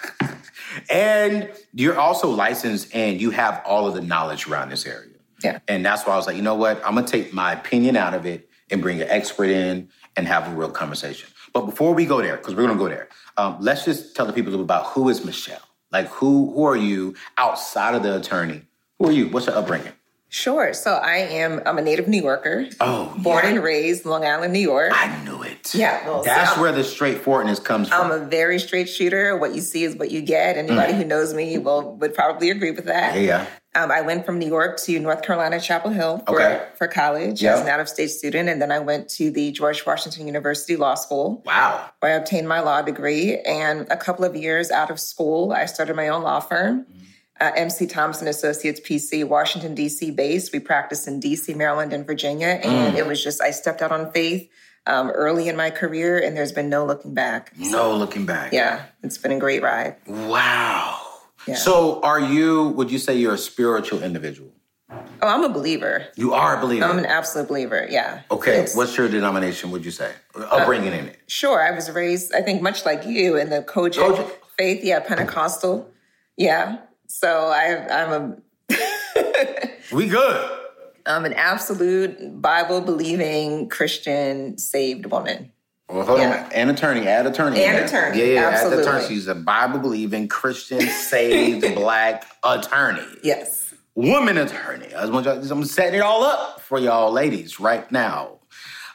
and 0.90 1.50
you're 1.72 1.98
also 1.98 2.30
licensed 2.30 2.94
and 2.94 3.20
you 3.20 3.30
have 3.30 3.62
all 3.66 3.86
of 3.86 3.94
the 3.94 4.00
knowledge 4.00 4.48
around 4.48 4.70
this 4.70 4.86
area. 4.86 5.12
Yeah. 5.44 5.58
And 5.68 5.84
that's 5.84 6.06
why 6.06 6.14
I 6.14 6.16
was 6.16 6.26
like, 6.26 6.36
you 6.36 6.42
know 6.42 6.54
what? 6.54 6.78
I'm 6.84 6.94
gonna 6.94 7.06
take 7.06 7.32
my 7.32 7.52
opinion 7.52 7.96
out 7.96 8.14
of 8.14 8.26
it 8.26 8.45
and 8.70 8.82
bring 8.82 9.00
an 9.00 9.08
expert 9.08 9.48
in 9.48 9.88
and 10.16 10.26
have 10.26 10.48
a 10.48 10.54
real 10.54 10.70
conversation. 10.70 11.28
But 11.52 11.66
before 11.66 11.94
we 11.94 12.06
go 12.06 12.20
there, 12.20 12.36
because 12.36 12.54
we're 12.54 12.66
gonna 12.66 12.78
go 12.78 12.88
there, 12.88 13.08
um, 13.36 13.56
let's 13.60 13.84
just 13.84 14.14
tell 14.14 14.26
the 14.26 14.32
people 14.32 14.60
about 14.60 14.86
who 14.86 15.08
is 15.08 15.24
Michelle. 15.24 15.60
Like, 15.92 16.08
who 16.08 16.52
who 16.54 16.64
are 16.64 16.76
you 16.76 17.14
outside 17.38 17.94
of 17.94 18.02
the 18.02 18.16
attorney? 18.16 18.62
Who 18.98 19.08
are 19.08 19.12
you? 19.12 19.28
What's 19.28 19.46
your 19.46 19.56
upbringing? 19.56 19.92
Sure. 20.36 20.74
So 20.74 20.92
I 20.92 21.16
am. 21.16 21.62
I'm 21.64 21.78
a 21.78 21.82
native 21.82 22.08
New 22.08 22.20
Yorker. 22.20 22.68
Oh, 22.78 23.10
born 23.16 23.44
yeah. 23.44 23.52
and 23.52 23.64
raised 23.64 24.04
Long 24.04 24.22
Island, 24.22 24.52
New 24.52 24.58
York. 24.58 24.92
I 24.94 25.24
knew 25.24 25.42
it. 25.42 25.74
Yeah, 25.74 26.06
well, 26.06 26.22
that's 26.22 26.56
so 26.56 26.60
where 26.60 26.72
the 26.72 26.84
straightforwardness 26.84 27.58
comes 27.58 27.88
from. 27.88 28.12
I'm 28.12 28.22
a 28.22 28.22
very 28.22 28.58
straight 28.58 28.86
shooter. 28.86 29.38
What 29.38 29.54
you 29.54 29.62
see 29.62 29.84
is 29.84 29.96
what 29.96 30.10
you 30.10 30.20
get. 30.20 30.58
Anybody 30.58 30.92
mm. 30.92 30.98
who 30.98 31.04
knows 31.06 31.32
me 31.32 31.56
will 31.56 31.96
would 31.96 32.14
probably 32.14 32.50
agree 32.50 32.72
with 32.72 32.84
that. 32.84 33.18
Yeah. 33.18 33.46
Um, 33.74 33.90
I 33.90 34.02
went 34.02 34.26
from 34.26 34.38
New 34.38 34.46
York 34.46 34.78
to 34.80 35.00
North 35.00 35.22
Carolina, 35.22 35.58
Chapel 35.58 35.90
Hill 35.90 36.22
for, 36.26 36.38
okay. 36.38 36.66
for 36.76 36.86
college 36.86 37.40
yep. 37.40 37.54
as 37.54 37.60
an 37.62 37.68
out 37.68 37.80
of 37.80 37.88
state 37.88 38.08
student. 38.08 38.50
And 38.50 38.60
then 38.60 38.70
I 38.70 38.78
went 38.78 39.08
to 39.10 39.30
the 39.30 39.52
George 39.52 39.86
Washington 39.86 40.26
University 40.26 40.76
Law 40.76 40.96
School. 40.96 41.42
Wow. 41.46 41.88
Where 42.00 42.12
I 42.12 42.16
obtained 42.16 42.46
my 42.46 42.60
law 42.60 42.82
degree. 42.82 43.38
And 43.38 43.86
a 43.90 43.96
couple 43.96 44.26
of 44.26 44.36
years 44.36 44.70
out 44.70 44.90
of 44.90 45.00
school, 45.00 45.52
I 45.52 45.64
started 45.64 45.96
my 45.96 46.08
own 46.08 46.22
law 46.22 46.40
firm. 46.40 46.84
Mm 46.84 47.05
uh, 47.40 47.52
MC 47.56 47.86
Thomas 47.86 48.22
Associates 48.22 48.80
PC, 48.80 49.26
Washington, 49.26 49.74
D.C. 49.74 50.10
based. 50.10 50.52
We 50.52 50.60
practice 50.60 51.06
in 51.06 51.20
D.C., 51.20 51.54
Maryland, 51.54 51.92
and 51.92 52.06
Virginia. 52.06 52.60
And 52.62 52.94
mm. 52.94 52.98
it 52.98 53.06
was 53.06 53.22
just, 53.22 53.40
I 53.40 53.50
stepped 53.50 53.82
out 53.82 53.92
on 53.92 54.10
faith 54.12 54.48
um, 54.86 55.10
early 55.10 55.48
in 55.48 55.56
my 55.56 55.70
career, 55.70 56.18
and 56.18 56.36
there's 56.36 56.52
been 56.52 56.68
no 56.68 56.84
looking 56.84 57.14
back. 57.14 57.52
No 57.58 57.94
looking 57.94 58.26
back. 58.26 58.52
Yeah, 58.52 58.86
it's 59.02 59.18
been 59.18 59.32
a 59.32 59.38
great 59.38 59.62
ride. 59.62 59.96
Wow. 60.06 61.00
Yeah. 61.46 61.54
So, 61.54 62.00
are 62.02 62.20
you, 62.20 62.68
would 62.70 62.90
you 62.90 62.98
say 62.98 63.16
you're 63.16 63.34
a 63.34 63.38
spiritual 63.38 64.02
individual? 64.02 64.52
Oh, 64.90 65.28
I'm 65.28 65.42
a 65.42 65.48
believer. 65.48 66.06
You 66.16 66.34
are 66.34 66.56
a 66.56 66.60
believer. 66.60 66.84
I'm 66.84 66.98
an 66.98 67.06
absolute 67.06 67.48
believer. 67.48 67.86
Yeah. 67.90 68.22
Okay. 68.30 68.66
What's 68.74 68.96
your 68.96 69.08
denomination? 69.08 69.70
Would 69.72 69.84
you 69.84 69.90
say 69.90 70.12
upbringing 70.34 70.92
uh, 70.92 70.96
in 70.96 71.04
it? 71.06 71.14
In. 71.14 71.16
Sure. 71.26 71.60
I 71.60 71.72
was 71.72 71.90
raised, 71.90 72.32
I 72.34 72.42
think, 72.42 72.62
much 72.62 72.84
like 72.84 73.04
you 73.04 73.36
in 73.36 73.50
the 73.50 73.62
COGIC 73.62 74.30
faith. 74.56 74.84
Yeah, 74.84 75.00
Pentecostal. 75.00 75.90
Yeah. 76.36 76.78
So 77.18 77.46
I, 77.46 78.02
I'm 78.02 78.12
a. 78.12 78.76
we 79.94 80.06
good. 80.06 80.58
I'm 81.06 81.24
an 81.24 81.32
absolute 81.32 82.42
Bible 82.42 82.82
believing 82.82 83.70
Christian 83.70 84.58
saved 84.58 85.06
woman. 85.06 85.50
Well, 85.88 86.04
hold 86.04 86.18
yeah. 86.18 86.44
on. 86.44 86.52
An 86.52 86.68
attorney, 86.68 87.06
add 87.06 87.26
attorney. 87.26 87.64
An 87.64 87.82
attorney. 87.84 88.18
Yeah, 88.18 88.24
yeah, 88.24 88.48
absolutely. 88.48 88.84
add 88.84 88.88
attorney. 88.88 89.08
She's 89.08 89.28
a 89.28 89.34
Bible 89.34 89.78
believing 89.78 90.28
Christian 90.28 90.82
saved 90.82 91.74
black 91.74 92.26
attorney. 92.44 93.06
Yes. 93.22 93.72
Woman 93.94 94.36
attorney. 94.36 94.92
I 94.94 95.04
I'm 95.04 95.64
setting 95.64 96.00
it 96.00 96.02
all 96.02 96.22
up 96.22 96.60
for 96.60 96.78
y'all 96.78 97.10
ladies 97.12 97.58
right 97.58 97.90
now. 97.90 98.40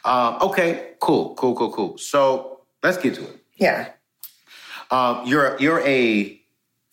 Um, 0.04 0.36
okay, 0.42 0.92
cool, 1.00 1.34
cool, 1.34 1.56
cool, 1.56 1.72
cool. 1.72 1.98
So 1.98 2.60
let's 2.84 2.98
get 2.98 3.16
to 3.16 3.24
it. 3.24 3.44
Yeah. 3.56 3.88
Um, 4.92 5.26
you're 5.26 5.56
you're 5.58 5.80
a 5.80 6.41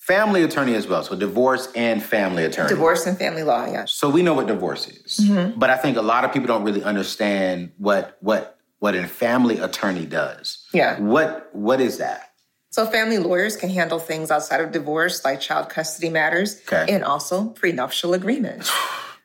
family 0.10 0.42
attorney 0.42 0.74
as 0.74 0.88
well. 0.88 1.04
So 1.04 1.16
divorce 1.16 1.70
and 1.76 2.02
family 2.02 2.44
attorney. 2.44 2.70
Divorce 2.70 3.06
and 3.06 3.16
family 3.16 3.44
law, 3.44 3.66
yeah. 3.68 3.86
So 3.86 4.10
we 4.10 4.24
know 4.24 4.34
what 4.34 4.48
divorce 4.48 4.88
is. 4.88 5.20
Mm-hmm. 5.20 5.60
But 5.60 5.70
I 5.70 5.78
think 5.78 5.98
a 5.98 6.02
lot 6.02 6.26
of 6.26 6.34
people 6.34 6.48
don't 6.48 6.64
really 6.64 6.84
understand 6.84 7.72
what 7.78 8.18
what 8.20 8.58
what 8.80 8.96
a 8.96 9.08
family 9.08 9.60
attorney 9.60 10.08
does. 10.08 10.66
Yeah. 10.74 11.00
What 11.00 11.50
what 11.54 11.80
is 11.80 12.00
that? 12.00 12.32
So 12.72 12.88
family 12.88 13.20
lawyers 13.20 13.56
can 13.56 13.70
handle 13.70 14.00
things 14.00 14.32
outside 14.32 14.62
of 14.62 14.72
divorce 14.72 15.24
like 15.24 15.40
child 15.40 15.70
custody 15.70 16.10
matters 16.10 16.60
okay. 16.68 16.92
and 16.92 17.04
also 17.04 17.50
prenuptial 17.50 18.14
agreements. 18.14 18.72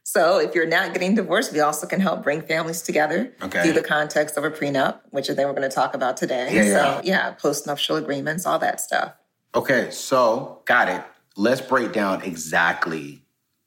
So 0.06 0.38
if 0.38 0.54
you're 0.54 0.66
not 0.66 0.92
getting 0.92 1.16
divorced, 1.16 1.52
we 1.52 1.58
also 1.58 1.88
can 1.88 1.98
help 1.98 2.22
bring 2.22 2.42
families 2.42 2.82
together 2.82 3.34
okay. 3.42 3.62
through 3.62 3.72
the 3.72 3.82
context 3.82 4.36
of 4.36 4.44
a 4.44 4.50
prenup, 4.50 5.00
which 5.10 5.28
I 5.28 5.34
think 5.34 5.48
we're 5.48 5.54
going 5.54 5.68
to 5.68 5.74
talk 5.74 5.94
about 5.94 6.18
today. 6.18 6.54
Yeah, 6.54 6.64
so 6.64 7.00
yeah, 7.02 7.34
postnuptial 7.34 7.96
agreements, 7.98 8.46
all 8.46 8.60
that 8.60 8.80
stuff. 8.80 9.14
Okay, 9.54 9.90
so 9.90 10.62
got 10.64 10.88
it. 10.88 11.02
Let's 11.36 11.60
break 11.60 11.92
down 11.92 12.22
exactly 12.22 13.22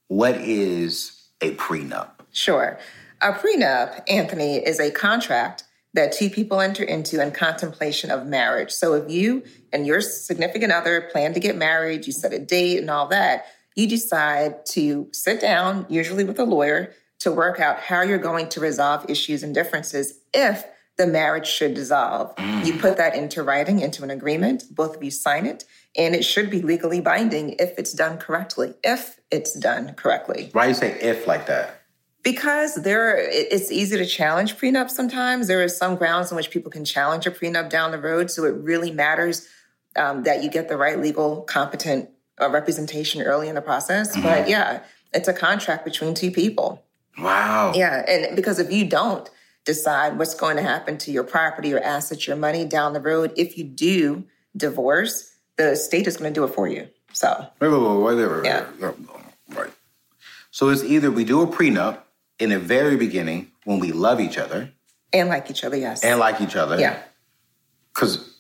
what 0.10 0.36
is 0.36 1.30
a 1.42 1.56
prenup. 1.56 2.10
Sure. 2.32 2.78
A 3.22 3.32
prenup, 3.32 4.04
Anthony, 4.10 4.58
is 4.58 4.80
a 4.80 4.92
contract 4.92 5.64
that 5.94 6.12
two 6.12 6.30
people 6.30 6.60
enter 6.60 6.84
into 6.84 7.22
in 7.22 7.32
contemplation 7.32 8.12
of 8.12 8.28
marriage. 8.28 8.72
So 8.72 8.94
if 8.94 9.10
you 9.10 9.44
and 9.72 9.88
your 9.88 10.02
significant 10.02 10.72
other 10.72 11.02
plan 11.12 11.34
to 11.34 11.40
get 11.40 11.56
married, 11.56 12.06
you 12.06 12.14
set 12.14 12.34
a 12.34 12.40
date 12.40 12.80
and 12.80 12.90
all 12.90 13.08
that, 13.08 13.46
you 13.76 13.88
decide 13.88 14.66
to 14.68 15.08
sit 15.14 15.40
down, 15.40 15.86
usually 15.90 16.24
with 16.24 16.38
a 16.38 16.44
lawyer, 16.44 16.94
to 17.20 17.32
work 17.32 17.60
out 17.60 17.80
how 17.80 18.02
you're 18.02 18.18
going 18.18 18.50
to 18.50 18.60
resolve 18.60 19.10
issues 19.10 19.42
and 19.42 19.56
differences 19.56 20.20
if 20.34 20.66
the 20.98 21.08
marriage 21.08 21.48
should 21.48 21.76
dissolve. 21.76 22.36
Mm. 22.36 22.66
You 22.66 22.74
put 22.80 22.98
that 22.98 23.16
into 23.16 23.44
writing, 23.44 23.80
into 23.80 24.04
an 24.04 24.10
agreement, 24.10 24.64
both 24.72 24.96
of 24.96 25.04
you 25.04 25.12
sign 25.12 25.46
it, 25.46 25.64
and 25.96 26.16
it 26.16 26.26
should 26.26 26.50
be 26.50 26.62
legally 26.62 27.02
binding 27.02 27.56
if 27.60 27.78
it's 27.78 27.94
done 27.94 28.18
correctly. 28.18 28.74
If 28.84 29.20
it's 29.32 29.54
done 29.54 29.94
correctly. 29.94 30.50
Why 30.52 30.64
do 30.64 30.70
you 30.70 30.76
say 30.76 31.00
if 31.00 31.28
like 31.28 31.46
that? 31.48 31.82
Because 32.24 32.76
there, 32.76 33.16
it's 33.16 33.72
easy 33.72 33.96
to 33.98 34.06
challenge 34.06 34.58
prenups 34.58 34.90
sometimes. 34.90 35.48
There 35.48 35.64
are 35.64 35.70
some 35.70 35.96
grounds 35.96 36.32
in 36.32 36.36
which 36.36 36.50
people 36.50 36.72
can 36.72 36.84
challenge 36.84 37.26
a 37.26 37.32
prenup 37.32 37.70
down 37.70 37.92
the 37.92 38.00
road. 38.00 38.30
So 38.30 38.44
it 38.44 38.56
really 38.56 38.92
matters 38.92 39.48
um, 39.96 40.24
that 40.24 40.44
you 40.44 40.50
get 40.50 40.68
the 40.68 40.78
right 40.78 41.00
legal 41.00 41.44
competent 41.44 42.10
uh, 42.42 42.50
representation 42.50 43.22
early 43.22 43.48
in 43.48 43.56
the 43.56 43.62
process. 43.62 44.12
Mm-hmm. 44.14 44.24
But 44.24 44.50
yeah, 44.50 44.82
it's 45.14 45.28
a 45.28 45.34
contract 45.34 45.86
between 45.86 46.16
two 46.16 46.32
people. 46.32 46.84
Wow. 47.18 47.72
Yeah, 47.76 48.04
and 48.08 48.36
because 48.36 48.60
if 48.60 48.72
you 48.72 48.86
don't 48.86 49.30
decide 49.68 50.18
what's 50.18 50.34
going 50.34 50.56
to 50.56 50.64
happen 50.64 50.98
to 50.98 51.12
your 51.12 51.24
property, 51.26 51.68
your 51.70 51.84
assets, 51.84 52.26
your 52.26 52.38
money 52.38 52.64
down 52.66 52.94
the 52.94 53.02
road, 53.02 53.32
if 53.36 53.58
you 53.58 53.66
do 53.66 54.24
divorce, 54.56 55.36
the 55.58 55.76
state 55.76 56.08
is 56.08 56.16
going 56.18 56.34
to 56.34 56.40
do 56.40 56.46
it 56.46 56.54
for 56.56 56.68
you. 56.68 56.88
So 57.14 57.28
Wait, 57.60 57.68
wait, 57.68 57.82
wait, 57.82 58.16
wait, 58.16 58.28
wait, 58.32 58.46
Yeah. 58.46 58.66
wait. 58.80 58.96
Right. 59.56 59.72
So 60.52 60.70
it's 60.70 60.84
either 60.84 61.12
we 61.12 61.26
do 61.26 61.42
a 61.42 61.48
prenup 61.48 62.00
in 62.40 62.50
the 62.50 62.60
very 62.60 62.96
beginning 62.96 63.52
when 63.66 63.80
we 63.80 63.92
love 63.92 64.20
each 64.22 64.38
other 64.38 64.72
and 65.14 65.28
like 65.30 65.50
each 65.52 65.64
other, 65.66 65.76
yes. 65.78 66.04
and 66.04 66.18
like 66.20 66.40
each 66.42 66.56
other. 66.56 66.80
yeah, 66.80 66.98
Because, 67.94 68.34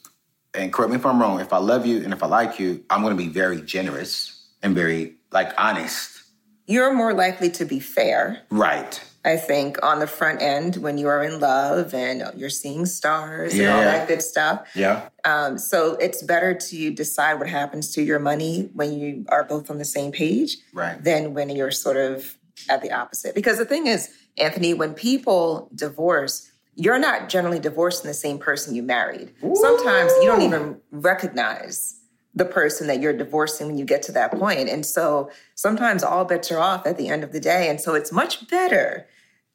and 0.53 0.71
correct 0.71 0.91
me 0.91 0.95
if 0.97 1.05
I'm 1.05 1.19
wrong, 1.21 1.39
if 1.41 1.51
I 1.51 1.57
love 1.57 1.85
you 1.85 2.03
and 2.03 2.13
if 2.13 2.23
I 2.23 2.27
like 2.27 2.57
you, 2.59 2.83
I'm 2.89 3.01
going 3.01 3.15
to 3.17 3.21
be 3.21 3.29
very 3.29 3.61
generous 3.61 4.47
and 4.63 4.73
very, 4.75 5.15
like, 5.31 5.51
honest. 5.57 6.21
you're 6.67 6.93
more 6.93 7.13
likely 7.13 7.49
to 7.51 7.65
be 7.65 7.79
fair. 7.79 8.41
Right. 8.49 9.01
I 9.27 9.35
think 9.35 9.83
on 9.83 9.99
the 9.99 10.07
front 10.07 10.41
end 10.41 10.77
when 10.77 10.97
you 10.97 11.09
are 11.09 11.21
in 11.21 11.41
love 11.41 11.93
and 11.93 12.23
you're 12.37 12.49
seeing 12.49 12.85
stars 12.85 13.53
and 13.59 13.67
all 13.67 13.81
that 13.81 14.07
good 14.07 14.21
stuff. 14.21 14.65
Yeah. 14.73 15.09
Um, 15.25 15.57
so 15.57 15.95
it's 15.95 16.23
better 16.23 16.53
to 16.53 16.91
decide 16.91 17.33
what 17.33 17.49
happens 17.49 17.93
to 17.95 18.01
your 18.01 18.19
money 18.19 18.69
when 18.73 18.97
you 18.97 19.25
are 19.27 19.43
both 19.43 19.69
on 19.69 19.79
the 19.79 19.85
same 19.85 20.13
page 20.13 20.55
Right. 20.71 21.03
than 21.03 21.33
when 21.33 21.49
you're 21.49 21.71
sort 21.71 21.97
of 21.97 22.37
at 22.69 22.81
the 22.81 22.93
opposite. 22.93 23.35
Because 23.35 23.57
the 23.57 23.65
thing 23.65 23.87
is, 23.87 24.09
Anthony, 24.37 24.73
when 24.73 24.93
people 24.93 25.69
divorce, 25.75 26.49
you're 26.75 26.97
not 26.97 27.27
generally 27.27 27.59
divorcing 27.59 28.07
the 28.07 28.13
same 28.13 28.37
person 28.39 28.75
you 28.75 28.83
married. 28.83 29.33
Sometimes 29.41 30.13
you 30.21 30.25
don't 30.27 30.41
even 30.41 30.79
recognize 30.91 31.99
the 32.33 32.45
person 32.45 32.87
that 32.87 33.01
you're 33.01 33.17
divorcing 33.17 33.67
when 33.67 33.77
you 33.77 33.83
get 33.83 34.03
to 34.03 34.13
that 34.13 34.31
point. 34.31 34.69
And 34.69 34.85
so 34.85 35.29
sometimes 35.55 36.01
all 36.01 36.23
bets 36.23 36.49
are 36.49 36.59
off 36.59 36.87
at 36.87 36.95
the 36.97 37.09
end 37.09 37.25
of 37.25 37.33
the 37.33 37.41
day. 37.41 37.67
And 37.67 37.81
so 37.81 37.93
it's 37.93 38.11
much 38.13 38.47
better 38.47 39.07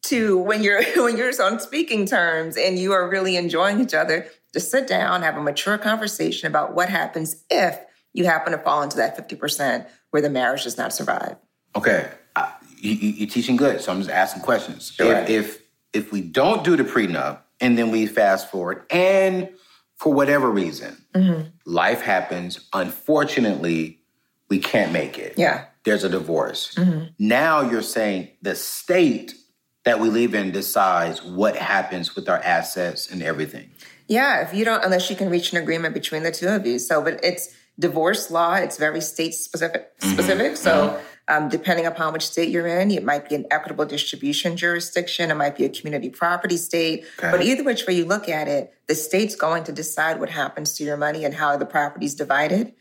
to 0.03 0.39
when 0.39 0.63
you're 0.63 0.83
when 1.03 1.17
you're 1.17 1.33
on 1.43 1.61
speaking 1.61 2.07
terms 2.07 2.57
and 2.57 2.79
you 2.79 2.93
are 2.93 3.09
really 3.09 3.37
enjoying 3.37 3.81
each 3.81 3.95
other, 3.95 4.27
to 4.53 4.61
sit 4.61 4.87
down, 4.87 5.23
have 5.23 5.37
a 5.37 5.43
mature 5.43 5.79
conversation 5.79 6.47
about 6.47 6.75
what 6.75 6.89
happens 6.89 7.45
if 7.51 7.79
you 8.13 8.25
happen 8.27 8.53
to 8.53 8.59
fall 8.59 8.83
into 8.83 8.99
that 8.99 9.17
50% 9.17 9.87
where 10.11 10.21
the 10.21 10.29
marriage 10.29 10.65
does 10.65 10.77
not 10.77 10.93
survive. 10.93 11.37
Okay. 11.75 12.11
I, 12.37 12.53
you, 12.77 12.93
you're 12.93 13.29
teaching 13.31 13.57
good, 13.57 13.81
so 13.81 13.91
I'm 13.91 13.99
just 14.01 14.11
asking 14.11 14.43
questions. 14.43 14.93
Sure. 14.95 15.15
If, 15.15 15.31
if 15.31 15.63
if 15.93 16.13
we 16.13 16.21
don't 16.21 16.65
do 16.65 16.77
the 16.77 16.85
prenup 16.85 17.41
and 17.61 17.79
then 17.79 17.91
we 17.91 18.07
fast 18.07 18.51
forward, 18.51 18.85
and 18.91 19.49
for 19.97 20.13
whatever 20.13 20.51
reason, 20.51 20.97
Mm-hmm. 21.15 21.49
life 21.67 22.01
happens, 22.01 22.67
unfortunately, 22.73 24.01
we 24.49 24.59
can't 24.59 24.93
make 24.93 25.19
it. 25.19 25.35
Yeah. 25.37 25.59
Mm-hmm. 25.59 25.67
There's 25.85 26.05
a 26.05 26.09
divorce. 26.09 26.79
Now 27.19 27.61
you're 27.61 27.83
saying 27.83 28.29
the 28.41 28.55
state 28.55 29.35
that 29.85 30.01
we 30.01 30.09
live 30.09 30.35
in 30.35 30.53
decides 30.53 31.23
what 31.23 31.57
happens 31.57 32.15
with 32.15 32.29
our 32.29 32.39
assets 32.39 33.11
and 33.11 33.23
everything. 33.23 33.71
Yeah, 34.09 34.43
if 34.43 34.55
you 34.55 34.65
don't, 34.65 34.85
unless 34.85 35.11
you 35.11 35.17
can 35.17 35.31
reach 35.31 35.53
an 35.53 35.59
agreement 35.59 35.95
between 35.95 36.23
the 36.23 36.31
two 36.31 36.49
of 36.49 36.67
you. 36.67 36.79
So, 36.79 37.03
but 37.03 37.23
it's 37.25 37.55
divorce 37.79 38.31
law. 38.31 38.55
It's 38.55 38.77
very 38.77 39.01
state 39.01 39.35
specific. 39.35 39.91
Specific. 39.99 40.57
So, 40.57 41.01
um, 41.29 41.49
depending 41.49 41.87
upon 41.87 42.13
which 42.13 42.27
state 42.27 42.51
you're 42.51 42.67
in, 42.67 42.91
it 42.91 43.05
might 43.05 43.29
be 43.29 43.35
an 43.35 43.47
equitable 43.51 43.87
distribution 43.87 44.57
jurisdiction. 44.57 45.31
It 45.31 45.35
might 45.35 45.57
be 45.57 45.65
a 45.65 45.69
community 45.69 46.11
property 46.11 46.57
state. 46.57 47.05
Okay. 47.19 47.31
But 47.31 47.43
either 47.43 47.65
which 47.65 47.87
way 47.87 47.95
you 47.95 48.05
look 48.05 48.29
at 48.29 48.49
it, 48.49 48.75
the 48.87 48.95
state's 48.95 49.35
going 49.35 49.65
to 49.65 49.73
decide 49.73 50.21
what 50.21 50.31
happens 50.31 50.75
to 50.75 50.85
your 50.85 50.97
money 50.97 51.25
and 51.25 51.35
how 51.35 51.57
the 51.57 51.67
property's 51.67 52.15
divided, 52.15 52.73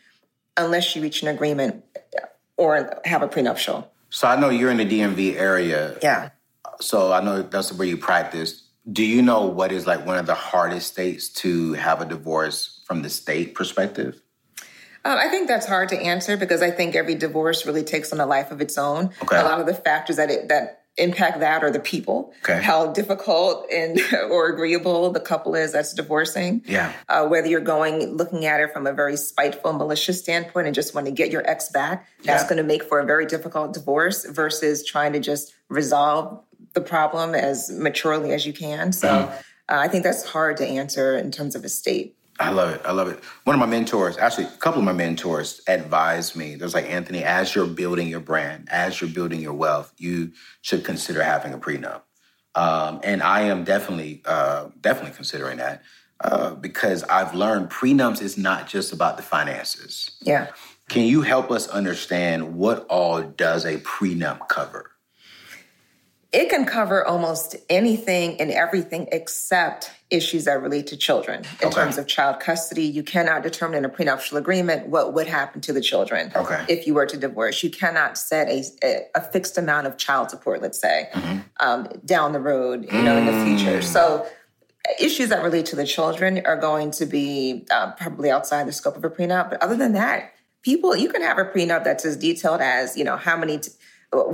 unless 0.57 0.95
you 0.95 1.01
reach 1.01 1.21
an 1.21 1.29
agreement 1.29 1.83
or 2.57 2.99
have 3.05 3.21
a 3.21 3.27
prenuptial. 3.27 3.89
So 4.09 4.27
I 4.27 4.35
know 4.35 4.49
you're 4.49 4.71
in 4.71 4.77
the 4.77 4.85
DMV 4.85 5.35
area. 5.35 5.97
Yeah. 6.03 6.29
So 6.81 7.11
I 7.13 7.21
know 7.21 7.41
that's 7.43 7.71
where 7.73 7.87
you 7.87 7.97
practice. 7.97 8.67
Do 8.91 9.03
you 9.03 9.21
know 9.21 9.45
what 9.45 9.71
is 9.71 9.85
like 9.85 10.05
one 10.05 10.17
of 10.17 10.25
the 10.25 10.33
hardest 10.35 10.91
states 10.91 11.29
to 11.33 11.73
have 11.73 12.01
a 12.01 12.05
divorce 12.05 12.81
from 12.87 13.03
the 13.03 13.09
state 13.09 13.53
perspective? 13.55 14.21
Um, 15.03 15.17
I 15.17 15.29
think 15.29 15.47
that's 15.47 15.65
hard 15.67 15.89
to 15.89 15.97
answer 15.97 16.37
because 16.37 16.61
I 16.61 16.69
think 16.71 16.95
every 16.95 17.15
divorce 17.15 17.65
really 17.65 17.83
takes 17.83 18.11
on 18.13 18.19
a 18.19 18.25
life 18.25 18.51
of 18.51 18.61
its 18.61 18.77
own. 18.77 19.11
Okay. 19.23 19.39
A 19.39 19.43
lot 19.43 19.59
of 19.59 19.65
the 19.65 19.73
factors 19.73 20.17
that 20.17 20.29
it, 20.29 20.47
that 20.49 20.79
impact 20.97 21.39
that 21.39 21.63
are 21.63 21.71
the 21.71 21.79
people, 21.79 22.33
Okay. 22.43 22.61
how 22.61 22.91
difficult 22.91 23.65
and 23.71 23.99
or 24.29 24.47
agreeable 24.49 25.09
the 25.11 25.19
couple 25.19 25.55
is 25.55 25.71
that's 25.71 25.93
divorcing. 25.93 26.61
Yeah. 26.67 26.91
Uh, 27.07 27.25
whether 27.27 27.47
you're 27.47 27.61
going 27.61 28.17
looking 28.17 28.45
at 28.45 28.59
it 28.59 28.73
from 28.73 28.85
a 28.85 28.93
very 28.93 29.15
spiteful, 29.17 29.73
malicious 29.73 30.19
standpoint 30.19 30.67
and 30.67 30.75
just 30.75 30.93
want 30.93 31.05
to 31.07 31.11
get 31.11 31.31
your 31.31 31.47
ex 31.49 31.69
back, 31.69 32.07
that's 32.23 32.43
Yeah. 32.43 32.49
going 32.49 32.57
to 32.57 32.63
make 32.63 32.83
for 32.83 32.99
a 32.99 33.05
very 33.05 33.25
difficult 33.25 33.73
divorce 33.73 34.25
versus 34.25 34.85
trying 34.85 35.13
to 35.13 35.19
just 35.19 35.53
resolve 35.69 36.43
the 36.73 36.81
problem 36.81 37.35
as 37.35 37.69
maturely 37.71 38.31
as 38.31 38.45
you 38.45 38.53
can. 38.53 38.91
So 38.91 39.07
Mm-hmm. 39.07 39.33
uh, 39.33 39.37
I 39.67 39.87
think 39.87 40.03
that's 40.03 40.23
hard 40.23 40.57
to 40.57 40.67
answer 40.67 41.17
in 41.17 41.31
terms 41.31 41.55
of 41.55 41.63
a 41.63 41.69
state. 41.69 42.15
I 42.39 42.49
love 42.49 42.73
it. 42.73 42.81
I 42.85 42.91
love 42.91 43.07
it. 43.07 43.23
One 43.43 43.53
of 43.53 43.59
my 43.59 43.67
mentors, 43.67 44.17
actually, 44.17 44.45
a 44.45 44.57
couple 44.57 44.79
of 44.79 44.85
my 44.85 44.93
mentors 44.93 45.61
advised 45.67 46.35
me. 46.35 46.55
There's 46.55 46.73
like, 46.73 46.89
Anthony, 46.89 47.23
as 47.23 47.53
you're 47.53 47.67
building 47.67 48.07
your 48.07 48.19
brand, 48.19 48.67
as 48.71 48.99
you're 48.99 49.11
building 49.11 49.41
your 49.41 49.53
wealth, 49.53 49.93
you 49.97 50.31
should 50.61 50.83
consider 50.83 51.21
having 51.21 51.53
a 51.53 51.59
prenup. 51.59 52.01
Um, 52.55 52.99
and 53.03 53.21
I 53.21 53.41
am 53.41 53.63
definitely, 53.63 54.23
uh, 54.25 54.69
definitely 54.81 55.15
considering 55.15 55.57
that 55.57 55.83
uh, 56.23 56.55
because 56.55 57.03
I've 57.03 57.33
learned 57.35 57.69
prenups 57.69 58.21
is 58.21 58.37
not 58.37 58.67
just 58.67 58.91
about 58.91 59.17
the 59.17 59.23
finances. 59.23 60.11
Yeah. 60.21 60.47
Can 60.89 61.03
you 61.05 61.21
help 61.21 61.51
us 61.51 61.67
understand 61.67 62.55
what 62.55 62.85
all 62.87 63.21
does 63.21 63.65
a 63.65 63.77
prenup 63.77 64.47
cover? 64.49 64.90
It 66.33 66.49
can 66.49 66.65
cover 66.65 67.05
almost 67.05 67.57
anything 67.69 68.39
and 68.39 68.51
everything 68.51 69.09
except 69.11 69.91
issues 70.09 70.45
that 70.45 70.61
relate 70.61 70.87
to 70.87 70.95
children. 70.97 71.43
In 71.61 71.67
Okay. 71.67 71.75
terms 71.81 71.97
of 71.97 72.07
child 72.07 72.39
custody, 72.39 72.83
you 72.83 73.03
cannot 73.03 73.43
determine 73.43 73.79
in 73.79 73.85
a 73.85 73.89
prenuptial 73.89 74.37
agreement 74.37 74.87
what 74.87 75.13
would 75.13 75.27
happen 75.27 75.59
to 75.61 75.73
the 75.73 75.81
children 75.81 76.31
Okay. 76.33 76.63
if 76.69 76.87
you 76.87 76.93
were 76.93 77.05
to 77.05 77.17
divorce. 77.17 77.61
You 77.63 77.69
cannot 77.69 78.17
set 78.17 78.47
a, 78.47 78.63
a, 79.13 79.21
fixed 79.21 79.57
amount 79.57 79.87
of 79.87 79.97
child 79.97 80.29
support, 80.29 80.61
let's 80.61 80.79
say, 80.79 81.09
Mm-hmm. 81.13 81.37
um, 81.59 81.87
down 82.05 82.31
the 82.31 82.39
road, 82.39 82.87
you 82.93 83.01
know, 83.03 83.17
in 83.17 83.25
the 83.25 83.31
Mm. 83.33 83.43
future. 83.43 83.81
So 83.81 84.25
issues 84.99 85.29
that 85.29 85.43
relate 85.43 85.65
to 85.67 85.75
the 85.75 85.85
children 85.85 86.41
are 86.45 86.57
going 86.57 86.91
to 86.91 87.05
be 87.05 87.65
uh, 87.71 87.91
probably 87.91 88.31
outside 88.31 88.67
the 88.67 88.71
scope 88.73 88.95
of 88.95 89.03
a 89.03 89.09
prenup. 89.09 89.49
But 89.49 89.61
other 89.61 89.75
than 89.75 89.91
that, 89.93 90.31
people, 90.63 90.95
you 90.95 91.09
can 91.09 91.21
have 91.23 91.37
a 91.37 91.45
prenup 91.45 91.83
that's 91.83 92.05
as 92.05 92.15
detailed 92.15 92.61
as, 92.61 92.95
you 92.97 93.03
know, 93.03 93.17
how 93.17 93.35
many, 93.37 93.59
t- 93.59 93.71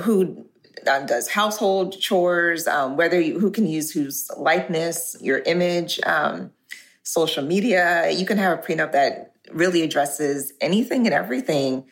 who 0.01 0.45
um, 0.87 1.05
does 1.05 1.29
household 1.29 1.99
chores, 1.99 2.67
um, 2.67 2.97
whether 2.97 3.19
you, 3.19 3.39
who 3.39 3.51
can 3.51 3.67
use 3.67 3.91
whose 3.91 4.29
likeness, 4.37 5.15
your 5.21 5.39
image, 5.39 5.99
um, 6.05 6.51
social 7.03 7.43
media. 7.43 8.09
You 8.11 8.25
can 8.25 8.37
have 8.37 8.59
a 8.59 8.61
prenup 8.61 8.91
that 8.91 9.33
really 9.51 9.81
addresses 9.81 10.53
anything 10.59 11.05
and 11.05 11.13
everything. 11.13 11.85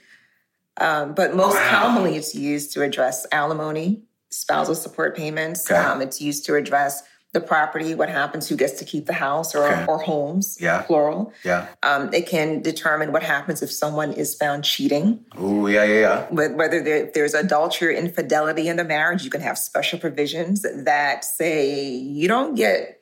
Um, 0.78 1.14
but 1.14 1.36
most 1.36 1.58
commonly, 1.58 2.18
it's 2.18 2.36
used 2.36 2.74
to 2.74 2.82
address 2.82 3.26
alimony, 3.32 4.02
spousal 4.30 4.76
support 4.76 5.16
payments. 5.16 5.70
Okay. 5.72 5.80
Um, 5.80 6.02
it's 6.02 6.20
used 6.20 6.46
to 6.48 6.56
address 6.56 7.04
the 7.36 7.42
property, 7.42 7.94
what 7.94 8.10
happens, 8.10 8.48
who 8.50 8.56
gets 8.56 8.74
to 8.80 8.86
keep 8.86 9.06
the 9.06 9.14
house 9.14 9.54
or, 9.54 9.64
Okay. 9.68 9.86
or 9.88 10.00
homes, 10.00 10.58
Yeah. 10.60 10.82
plural. 10.82 11.32
Yeah. 11.44 11.68
Um, 11.84 12.12
it 12.14 12.26
can 12.28 12.62
determine 12.62 13.12
what 13.12 13.22
happens 13.24 13.62
if 13.62 13.72
someone 13.72 14.14
is 14.14 14.34
found 14.34 14.64
cheating, 14.64 15.20
Ooh, 15.40 15.68
yeah, 15.68 15.84
yeah, 15.84 16.00
yeah. 16.00 16.26
whether 16.32 16.82
there, 16.82 17.12
there's 17.14 17.34
adultery 17.36 17.90
or 17.90 17.98
infidelity 17.98 18.68
in 18.70 18.78
the 18.78 18.86
marriage. 18.86 19.24
You 19.24 19.30
can 19.30 19.42
have 19.42 19.58
special 19.58 20.00
provisions 20.00 20.66
that 20.74 21.24
say 21.26 21.84
you 21.86 22.28
don't 22.28 22.56
get 22.56 23.02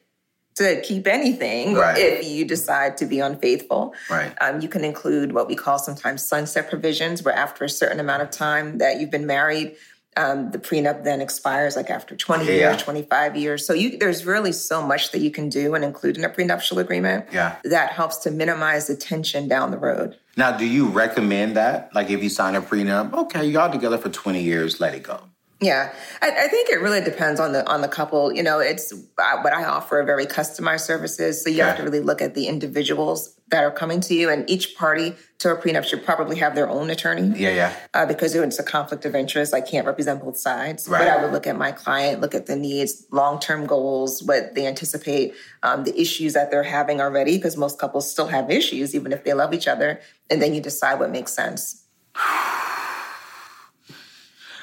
to 0.56 0.82
keep 0.82 1.08
anything 1.08 1.74
Right. 1.76 1.98
if 1.98 2.26
you 2.28 2.46
decide 2.46 2.98
to 2.98 3.06
be 3.06 3.20
unfaithful. 3.20 3.94
Right. 4.10 4.34
Um, 4.42 4.62
you 4.62 4.68
can 4.68 4.84
include 4.84 5.32
what 5.34 5.48
we 5.48 5.56
call 5.56 5.80
sometimes 5.80 6.24
sunset 6.28 6.70
provisions, 6.70 7.24
where 7.24 7.34
after 7.36 7.64
a 7.66 7.70
certain 7.70 8.00
amount 8.00 8.22
of 8.24 8.30
time 8.32 8.78
that 8.80 9.00
you've 9.00 9.10
been 9.12 9.26
married, 9.26 9.76
um, 10.18 10.52
the 10.52 10.60
prenup 10.60 11.04
then 11.04 11.22
expires, 11.22 11.76
like 11.76 11.90
after 11.90 12.16
20 12.16 12.46
Yeah. 12.46 12.52
years, 12.72 12.82
25 12.82 13.36
years. 13.36 13.66
So 13.66 13.74
you, 13.74 13.98
there's 13.98 14.26
really 14.26 14.52
so 14.52 14.82
much 14.86 15.12
that 15.12 15.20
you 15.20 15.32
can 15.32 15.50
do 15.50 15.76
and 15.76 15.84
include 15.84 16.18
in 16.18 16.24
a 16.24 16.30
prenuptial 16.30 16.80
agreement 16.80 17.26
Yeah. 17.32 17.56
that 17.64 17.92
helps 17.92 18.18
to 18.20 18.32
minimize 18.32 18.88
the 18.88 18.96
tension 18.96 19.48
down 19.48 19.72
the 19.72 19.78
road. 19.78 20.18
Now, 20.36 20.52
do 20.58 20.66
you 20.66 20.88
recommend 20.88 21.56
that? 21.58 21.94
Like, 21.94 22.10
if 22.10 22.24
you 22.24 22.30
sign 22.30 22.56
a 22.56 22.62
prenup, 22.62 23.14
okay, 23.14 23.46
y'all 23.46 23.72
together 23.72 23.98
for 23.98 24.10
20 24.10 24.42
years, 24.42 24.80
let 24.80 24.94
it 24.96 25.04
go. 25.04 25.20
Yeah, 25.62 25.94
I, 26.22 26.30
I 26.32 26.48
think 26.50 26.70
it 26.70 26.82
really 26.82 27.00
depends 27.00 27.40
on 27.40 27.54
the 27.54 27.66
on 27.72 27.80
the 27.82 27.88
couple. 27.88 28.34
You 28.34 28.44
know, 28.44 28.60
it's 28.60 28.92
uh, 28.92 29.38
what 29.44 29.54
I 29.54 29.64
offer 29.64 30.02
are 30.02 30.04
very 30.04 30.26
customized 30.26 30.82
services, 30.82 31.42
so 31.42 31.50
you 31.50 31.62
have 31.64 31.78
to 31.78 31.84
really 31.84 32.02
look 32.02 32.22
at 32.22 32.36
the 32.36 32.48
individual's 32.48 33.33
that 33.50 33.64
are 33.64 33.72
coming 33.72 34.00
to 34.02 34.14
you, 34.16 34.30
and 34.30 34.50
each 34.50 34.76
party 34.76 35.14
to 35.40 35.52
a 35.52 35.58
prenup 35.58 35.84
should 35.84 36.04
probably 36.04 36.38
have 36.38 36.56
their 36.56 36.70
own 36.70 36.90
attorney. 36.90 37.38
Yeah, 37.38 37.54
yeah. 37.54 37.76
Uh, 37.94 38.06
because 38.06 38.34
it's 38.34 38.60
a 38.60 38.64
conflict 38.64 39.06
of 39.06 39.14
interest. 39.16 39.54
I 39.54 39.62
can't 39.62 39.86
represent 39.86 40.24
both 40.24 40.38
sides. 40.38 40.88
Right. 40.88 41.00
But 41.00 41.08
I 41.10 41.22
would 41.22 41.32
look 41.34 41.46
at 41.46 41.58
my 41.58 41.72
client, 41.72 42.22
look 42.22 42.34
at 42.34 42.46
the 42.46 42.56
needs, 42.56 43.06
long 43.12 43.40
term 43.40 43.66
goals, 43.66 44.24
what 44.24 44.56
they 44.56 44.66
anticipate, 44.66 45.34
um, 45.62 45.84
the 45.84 46.00
issues 46.00 46.34
that 46.34 46.50
they're 46.52 46.64
having 46.64 47.02
already, 47.02 47.38
because 47.38 47.58
most 47.58 47.78
couples 47.80 48.10
still 48.10 48.28
have 48.28 48.50
issues, 48.50 48.96
even 48.96 49.12
if 49.12 49.24
they 49.24 49.34
love 49.34 49.54
each 49.54 49.68
other. 49.68 50.00
And 50.30 50.42
then 50.42 50.54
you 50.54 50.62
decide 50.62 51.00
what 51.00 51.12
makes 51.12 51.34
sense. 51.34 51.84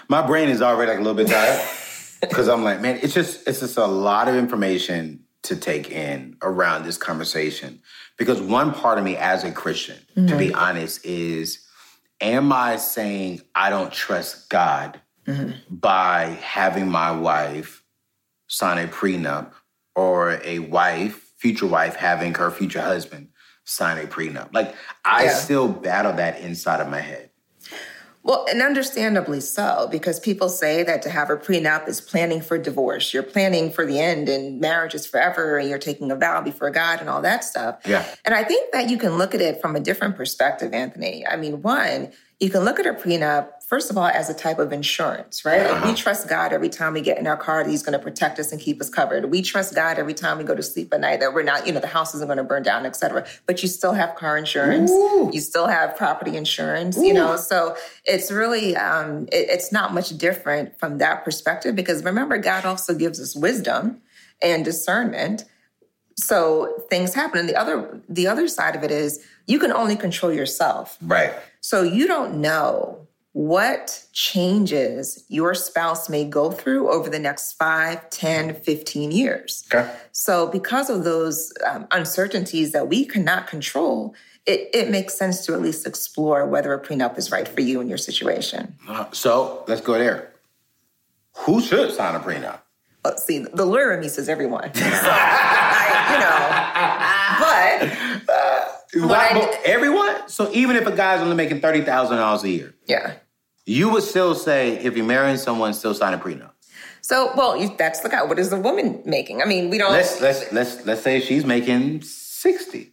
My 0.09 0.27
brain 0.27 0.49
is 0.49 0.63
already 0.63 0.91
like 0.91 0.99
a 0.99 1.03
little 1.03 1.15
bit 1.15 1.29
tired 1.29 1.61
because 2.21 2.49
I'm 2.49 2.65
like, 2.65 2.81
man, 2.81 2.99
it's 3.03 3.15
just 3.15 3.47
it's 3.47 3.61
just 3.61 3.77
a 3.77 3.87
lot 3.87 4.27
of 4.27 4.35
information 4.35 5.25
to 5.43 5.57
take 5.57 5.91
in 5.91 6.37
around 6.43 6.85
this 6.85 6.97
conversation. 6.97 7.81
Because 8.19 8.41
one 8.41 8.73
part 8.73 8.99
of 8.99 9.05
me 9.05 9.17
as 9.17 9.45
a 9.45 9.53
Christian, 9.53 9.97
to 10.15 10.37
be 10.37 10.49
mm-hmm. 10.49 10.59
honest, 10.59 11.05
is 11.05 11.67
am 12.21 12.53
I 12.53 12.77
saying 12.77 13.41
I 13.55 13.71
don't 13.71 13.93
trust 13.93 14.51
God 14.51 15.01
mm-hmm. 15.27 15.53
by 15.75 16.39
having 16.43 16.89
my 16.89 17.11
wife 17.11 17.83
sign 18.49 18.79
a 18.79 18.89
prenup 18.89 19.53
or 19.97 20.41
a 20.45 20.59
wife, 20.59 21.33
future 21.39 21.67
wife, 21.67 21.97
having 21.97 22.35
her 22.35 22.51
future 22.51 22.83
husband 22.83 23.29
sign 23.65 23.99
a 24.05 24.07
prenup? 24.07 24.53
Like 24.53 24.75
I 25.05 25.25
Yeah. 25.25 25.35
still 25.35 25.69
battle 25.69 26.13
that 26.15 26.41
inside 26.41 26.81
of 26.81 26.89
my 26.89 27.01
head. 27.01 27.30
Well, 28.23 28.47
and 28.51 28.61
understandably 28.61 29.41
so, 29.41 29.89
because 29.91 30.21
people 30.21 30.51
say 30.51 30.83
that 30.83 31.01
to 31.03 31.11
have 31.11 31.31
a 31.31 31.37
prenup 31.37 31.89
is 31.89 32.03
planning 32.03 32.43
for 32.43 32.59
divorce. 32.59 33.15
You're 33.15 33.23
planning 33.23 33.73
for 33.73 33.87
the 33.87 33.99
end 33.99 34.29
and 34.29 34.61
marriage 34.61 34.95
is 34.95 35.07
forever 35.07 35.57
and 35.57 35.71
you're 35.71 35.79
taking 35.79 36.11
a 36.11 36.17
vow 36.17 36.43
before 36.43 36.71
God 36.71 37.01
and 37.01 37.09
all 37.09 37.23
that 37.23 37.45
stuff. 37.45 37.81
Yeah. 37.87 38.07
And 38.27 38.35
I 38.35 38.45
think 38.45 38.73
that 38.73 38.91
you 38.91 38.99
can 38.99 39.17
look 39.17 39.35
at 39.35 39.41
it 39.41 39.61
from 39.61 39.75
a 39.75 39.81
different 39.81 40.17
perspective, 40.17 40.75
Anthony. 40.75 41.27
I 41.27 41.37
mean, 41.37 41.63
one, 41.63 42.13
you 42.41 42.49
can 42.49 42.65
look 42.65 42.81
at 42.81 42.87
a 42.87 42.95
prenup, 42.95 43.49
first 43.69 43.91
of 43.91 43.99
all, 43.99 44.07
as 44.07 44.31
a 44.31 44.35
type 44.35 44.59
of 44.59 44.73
insurance, 44.73 45.45
right? 45.45 45.71
Like 45.71 45.85
we 45.85 45.95
trust 45.95 46.27
God 46.27 46.55
every 46.55 46.71
time 46.71 46.95
we 46.95 47.03
get 47.03 47.19
in 47.19 47.27
our 47.27 47.37
car 47.37 47.63
that 47.63 47.69
He's 47.71 47.83
going 47.83 47.93
to 47.93 47.99
protect 48.03 48.39
us 48.39 48.51
and 48.51 48.59
keep 48.59 48.81
us 48.81 48.89
covered. 48.89 49.31
We 49.31 49.43
trust 49.43 49.75
God 49.75 49.99
every 49.99 50.15
time 50.15 50.39
we 50.39 50.45
go 50.45 50.55
to 50.55 50.63
sleep 50.63 50.93
at 50.95 51.01
night 51.01 51.21
that 51.21 51.35
we're 51.35 51.43
not, 51.43 51.67
you 51.67 51.73
know, 51.75 51.81
the 51.81 51.87
house 51.87 52.15
isn't 52.15 52.27
going 52.27 52.39
to 52.39 52.43
burn 52.45 52.63
down, 52.63 52.87
et 52.87 52.97
cetera. 52.97 53.27
But 53.45 53.63
you 53.63 53.69
still 53.69 53.93
have 53.93 54.15
car 54.15 54.39
insurance, 54.39 54.91
you 55.35 55.41
still 55.41 55.67
have 55.67 55.97
property 55.99 56.35
insurance, 56.35 56.97
you 56.97 57.13
know. 57.13 57.37
So 57.37 57.77
it's 58.07 58.31
really, 58.33 58.75
um, 58.75 59.29
it- 59.31 59.51
it's 59.51 59.71
not 59.71 59.93
much 59.93 60.17
different 60.17 60.79
from 60.81 60.97
that 60.99 61.25
perspective 61.25 61.77
because 61.77 62.03
remember, 62.03 62.39
God 62.39 62.65
also 62.65 62.95
gives 62.95 63.21
us 63.21 63.37
wisdom 63.37 64.01
and 64.43 64.65
discernment 64.65 65.45
so 66.21 66.85
things 66.91 67.15
happen 67.15 67.39
and 67.41 67.49
the 67.49 67.57
other 67.57 68.01
the 68.09 68.27
other 68.27 68.47
side 68.49 68.75
of 68.77 68.83
it 68.83 68.91
is 68.91 69.25
you 69.47 69.59
can 69.59 69.73
only 69.73 69.97
control 69.97 70.33
yourself 70.33 70.97
Right. 71.03 71.33
so 71.61 71.83
you 71.83 72.07
don't 72.07 72.35
know 72.41 73.07
what 73.33 74.05
changes 74.13 75.25
your 75.29 75.55
spouse 75.55 76.09
may 76.09 76.25
go 76.25 76.51
through 76.51 76.91
over 76.91 77.09
the 77.09 77.19
next 77.19 77.53
5 77.55 78.11
10 78.11 78.55
15 78.55 79.13
years 79.13 79.65
Okay. 79.73 79.89
so 80.13 80.47
because 80.49 80.91
of 80.91 81.05
those 81.05 81.53
um, 81.69 81.87
uncertainties 81.93 82.73
that 82.73 82.89
we 82.89 83.05
cannot 83.05 83.47
control 83.47 84.15
it, 84.47 84.71
it 84.73 84.91
makes 84.91 85.15
sense 85.15 85.45
to 85.47 85.53
at 85.53 85.61
least 85.61 85.87
explore 85.87 86.47
whether 86.47 86.73
a 86.73 86.81
prenup 86.81 87.17
is 87.19 87.31
right 87.31 87.47
for 87.47 87.61
you 87.61 87.81
and 87.81 87.89
your 87.89 87.99
situation 87.99 88.75
Uh, 88.89 89.05
So 89.13 89.65
let's 89.69 89.83
go 89.83 89.93
there. 89.99 90.33
Who 91.45 91.61
should 91.61 91.93
sign 91.93 92.15
a 92.17 92.21
prenup? 92.21 92.61
Let's 93.05 93.25
see 93.25 93.39
the 93.41 93.65
lawyer 93.65 93.93
in 93.93 94.01
me 94.01 94.09
says 94.09 94.29
everyone 94.29 94.73
so 94.75 94.83
I, 94.85 96.11
you 96.13 96.19
know 96.21 96.41
but 97.41 99.09
Why- 99.09 99.29
I- 99.31 99.35
but 99.35 99.61
everyone. 99.65 100.29
So 100.29 100.51
even 100.53 100.77
if 100.77 100.87
a 100.87 100.95
guy's 100.95 101.21
only 101.21 101.37
making 101.37 101.61
thirty 101.61 101.83
thousand 101.83 102.17
dollars 102.19 102.43
a 102.45 102.49
year, 102.51 102.75
yeah 102.87 103.15
you 103.67 103.89
would 103.91 104.03
still 104.03 104.35
say 104.35 104.77
if 104.79 104.97
you're 104.97 105.07
marrying 105.07 105.37
someone, 105.37 105.73
still 105.75 105.95
sign 105.95 106.13
a 106.13 106.19
prenup. 106.19 106.51
So, 107.03 107.33
well, 107.37 107.57
you, 107.57 107.75
that's 107.77 108.01
the 108.01 108.09
guy. 108.09 108.23
What 108.25 108.39
is 108.39 108.51
the 108.51 108.59
woman 108.59 109.01
making? 109.05 109.43
I 109.43 109.45
mean, 109.45 109.71
we 109.71 109.79
don't. 109.79 109.93
Let's 109.93 110.21
let's 110.21 110.53
let's 110.53 110.85
let's 110.87 111.03
say 111.03 111.21
she's 111.21 111.45
making 111.45 112.03
60 112.03 112.93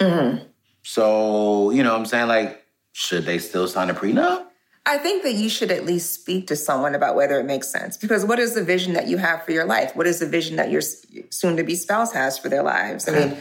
Mm-hmm. 0.00 0.44
So 0.82 1.70
you 1.70 1.82
know, 1.82 1.92
what 1.92 1.98
I'm 2.00 2.06
saying 2.06 2.28
like, 2.28 2.64
should 2.92 3.24
they 3.24 3.38
still 3.38 3.68
sign 3.68 3.90
a 3.90 3.94
prenup? 3.94 4.46
I 4.88 4.96
think 4.96 5.22
that 5.22 5.34
you 5.34 5.50
should 5.50 5.70
at 5.70 5.84
least 5.84 6.14
speak 6.14 6.46
to 6.46 6.56
someone 6.56 6.94
about 6.94 7.14
whether 7.14 7.38
it 7.38 7.44
makes 7.44 7.68
sense. 7.68 7.98
Because 7.98 8.24
what 8.24 8.38
is 8.38 8.54
the 8.54 8.64
vision 8.64 8.94
that 8.94 9.06
you 9.06 9.18
have 9.18 9.44
for 9.44 9.52
your 9.52 9.66
life? 9.66 9.94
What 9.94 10.06
is 10.06 10.18
the 10.18 10.26
vision 10.26 10.56
that 10.56 10.70
your 10.70 10.80
soon-to-be 10.80 11.74
spouse 11.74 12.12
has 12.14 12.38
for 12.38 12.48
their 12.48 12.62
lives? 12.62 13.06
I 13.06 13.12
mean, 13.12 13.36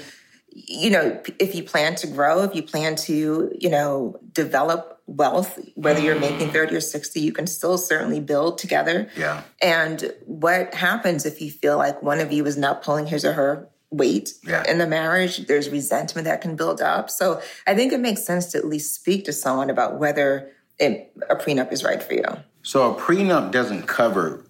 you 0.52 0.90
know, 0.90 1.22
if 1.40 1.56
you 1.56 1.64
plan 1.64 1.96
to 1.96 2.08
grow, 2.08 2.44
if 2.44 2.54
you 2.54 2.64
plan 2.64 2.98
to, 2.98 3.50
you 3.58 3.70
know, 3.70 4.20
develop 4.34 5.02
wealth, 5.08 5.58
whether 5.76 6.02
you're 6.02 6.20
making 6.20 6.50
30 6.52 6.76
or 6.76 6.82
60, 6.82 7.22
you 7.22 7.32
can 7.32 7.48
still 7.48 7.78
certainly 7.78 8.20
build 8.20 8.58
together. 8.58 9.08
Yeah. 9.16 9.44
And 9.62 10.14
what 10.26 10.74
happens 10.74 11.26
if 11.26 11.42
you 11.42 11.50
feel 11.50 11.78
like 11.78 12.04
one 12.04 12.20
of 12.20 12.34
you 12.34 12.46
is 12.46 12.58
not 12.58 12.82
pulling 12.84 13.08
his 13.08 13.24
or 13.24 13.32
her 13.32 13.70
weight 13.90 14.34
Yeah. 14.44 14.70
in 14.70 14.80
the 14.80 14.88
marriage? 14.88 15.48
There's 15.48 15.70
resentment 15.70 16.26
that 16.26 16.42
can 16.42 16.58
build 16.58 16.82
up. 16.82 17.10
So 17.10 17.42
I 17.66 17.74
think 17.74 17.94
it 17.94 18.02
makes 18.02 18.26
sense 18.26 18.48
to 18.48 18.58
at 18.58 18.66
least 18.66 18.94
speak 18.96 19.24
to 19.26 19.32
someone 19.32 19.70
about 19.70 19.98
whether 19.98 20.52
it, 20.80 21.12
a 21.30 21.36
prenup 21.36 21.72
is 21.72 21.84
right 21.84 22.02
for 22.02 22.14
you. 22.14 22.24
So 22.64 22.94
a 22.94 23.00
prenup 23.00 23.52
doesn't 23.52 23.84
cover 23.84 24.46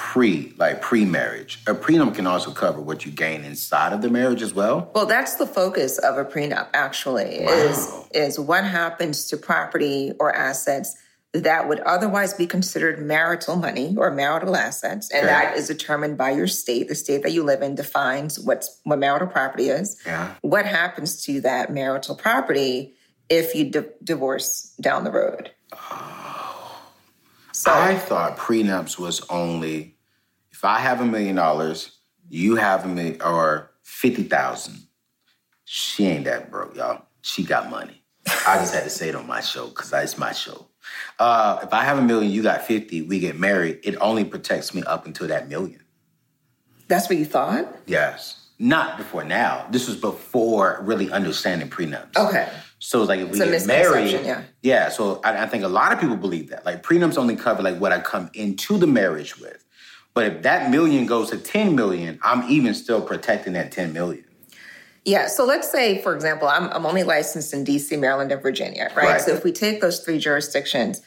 pre 0.00 0.54
like 0.56 0.80
pre-marriage. 0.80 1.62
A 1.66 1.74
prenup 1.74 2.14
can 2.14 2.26
also 2.26 2.50
cover 2.52 2.80
what 2.80 3.04
you 3.04 3.12
gain 3.12 3.44
inside 3.44 3.92
of 3.92 4.00
the 4.00 4.08
marriage 4.08 4.40
as 4.40 4.54
well. 4.54 4.90
Well, 4.94 5.04
that's 5.04 5.34
the 5.34 5.46
focus 5.46 5.98
of 5.98 6.16
a 6.16 6.24
prenup. 6.24 6.68
Actually, 6.72 7.36
is 7.40 7.92
is 8.14 8.40
what 8.40 8.64
happens 8.64 9.26
to 9.28 9.36
property 9.36 10.12
or 10.18 10.34
assets 10.34 10.96
that 11.32 11.68
would 11.68 11.80
otherwise 11.80 12.32
be 12.32 12.46
considered 12.46 12.98
marital 12.98 13.56
money 13.56 13.94
or 13.98 14.10
marital 14.10 14.56
assets, 14.56 15.10
and 15.12 15.28
that 15.28 15.56
is 15.56 15.68
determined 15.68 16.16
by 16.16 16.30
your 16.30 16.46
state. 16.46 16.88
The 16.88 16.94
state 16.94 17.22
that 17.22 17.32
you 17.32 17.44
live 17.44 17.60
in 17.60 17.74
defines 17.74 18.40
what's 18.40 18.80
what 18.84 18.98
marital 18.98 19.28
property 19.28 19.68
is. 19.68 20.00
Yeah. 20.06 20.34
What 20.40 20.64
happens 20.64 21.22
to 21.24 21.42
that 21.42 21.72
marital 21.72 22.16
property 22.16 22.94
if 23.30 23.54
you 23.54 23.70
di- 23.70 23.86
divorce 24.04 24.74
down 24.80 25.04
the 25.04 25.10
road? 25.12 25.52
So 27.52 27.72
I 27.72 27.96
thought 27.96 28.36
prenups 28.36 28.98
was 28.98 29.20
only 29.28 29.96
if 30.52 30.64
I 30.64 30.78
have 30.78 31.00
a 31.00 31.06
million 31.06 31.36
dollars, 31.36 31.98
you 32.28 32.56
have 32.56 32.84
a 32.84 32.88
million 32.88 33.20
or 33.22 33.70
fifty 33.82 34.24
thousand. 34.24 34.86
She 35.64 36.06
ain't 36.06 36.24
that 36.24 36.50
broke, 36.50 36.76
y'all. 36.76 37.06
She 37.22 37.44
got 37.44 37.70
money. 37.70 38.02
I 38.46 38.56
just 38.58 38.74
had 38.74 38.84
to 38.84 38.90
say 38.90 39.08
it 39.08 39.14
on 39.14 39.26
my 39.26 39.40
show 39.40 39.68
because 39.68 39.92
it's 39.92 40.18
my 40.18 40.32
show. 40.32 40.66
Uh, 41.18 41.60
if 41.62 41.72
I 41.72 41.84
have 41.84 41.98
a 41.98 42.02
million, 42.02 42.32
you 42.32 42.42
got 42.42 42.62
fifty. 42.62 43.02
We 43.02 43.18
get 43.20 43.38
married. 43.38 43.80
It 43.84 43.96
only 44.00 44.24
protects 44.24 44.74
me 44.74 44.82
up 44.84 45.06
until 45.06 45.28
that 45.28 45.48
million. 45.48 45.80
that's 46.88 47.08
what 47.08 47.18
you 47.18 47.24
thought. 47.24 47.66
Yes, 47.86 48.48
not 48.58 48.96
before 48.96 49.22
now. 49.24 49.66
This 49.70 49.86
was 49.86 49.96
before 49.96 50.80
really 50.82 51.10
understanding 51.12 51.68
prenups. 51.68 52.16
Okay. 52.16 52.48
So 52.80 53.00
it's 53.00 53.08
like 53.10 53.20
if 53.20 53.30
we 53.30 53.40
It's 53.40 53.66
get 53.66 53.66
married, 53.66 54.04
misconception, 54.04 54.46
yeah. 54.62 54.88
So 54.88 55.20
I, 55.22 55.42
I 55.42 55.46
think 55.46 55.64
a 55.64 55.68
lot 55.68 55.92
of 55.92 56.00
people 56.00 56.16
believe 56.16 56.48
that. 56.48 56.64
Like 56.64 56.82
prenups 56.82 57.18
only 57.18 57.36
cover 57.36 57.62
like 57.62 57.78
what 57.78 57.92
I 57.92 58.00
come 58.00 58.30
into 58.32 58.78
the 58.78 58.86
marriage 58.86 59.38
with. 59.38 59.64
But 60.14 60.24
if 60.24 60.42
that 60.42 60.70
million 60.70 61.04
goes 61.04 61.28
to 61.30 61.36
ten 61.36 61.76
million, 61.76 62.18
I'm 62.22 62.50
even 62.50 62.72
still 62.72 63.02
protecting 63.02 63.52
that 63.52 63.70
ten 63.70 63.92
million. 63.92 64.24
Yeah. 65.04 65.28
So 65.28 65.44
let's 65.44 65.70
say, 65.70 66.00
for 66.02 66.14
example, 66.14 66.48
I'm, 66.48 66.68
I'm 66.70 66.86
only 66.86 67.02
licensed 67.02 67.52
in 67.52 67.66
DC, 67.66 67.98
Maryland, 67.98 68.32
and 68.32 68.42
Virginia, 68.42 68.90
right? 68.96 69.04
Right. 69.04 69.20
So 69.20 69.32
if 69.32 69.44
we 69.44 69.52
take 69.52 69.82
those 69.82 70.00
three 70.00 70.18
jurisdictions, 70.18 71.02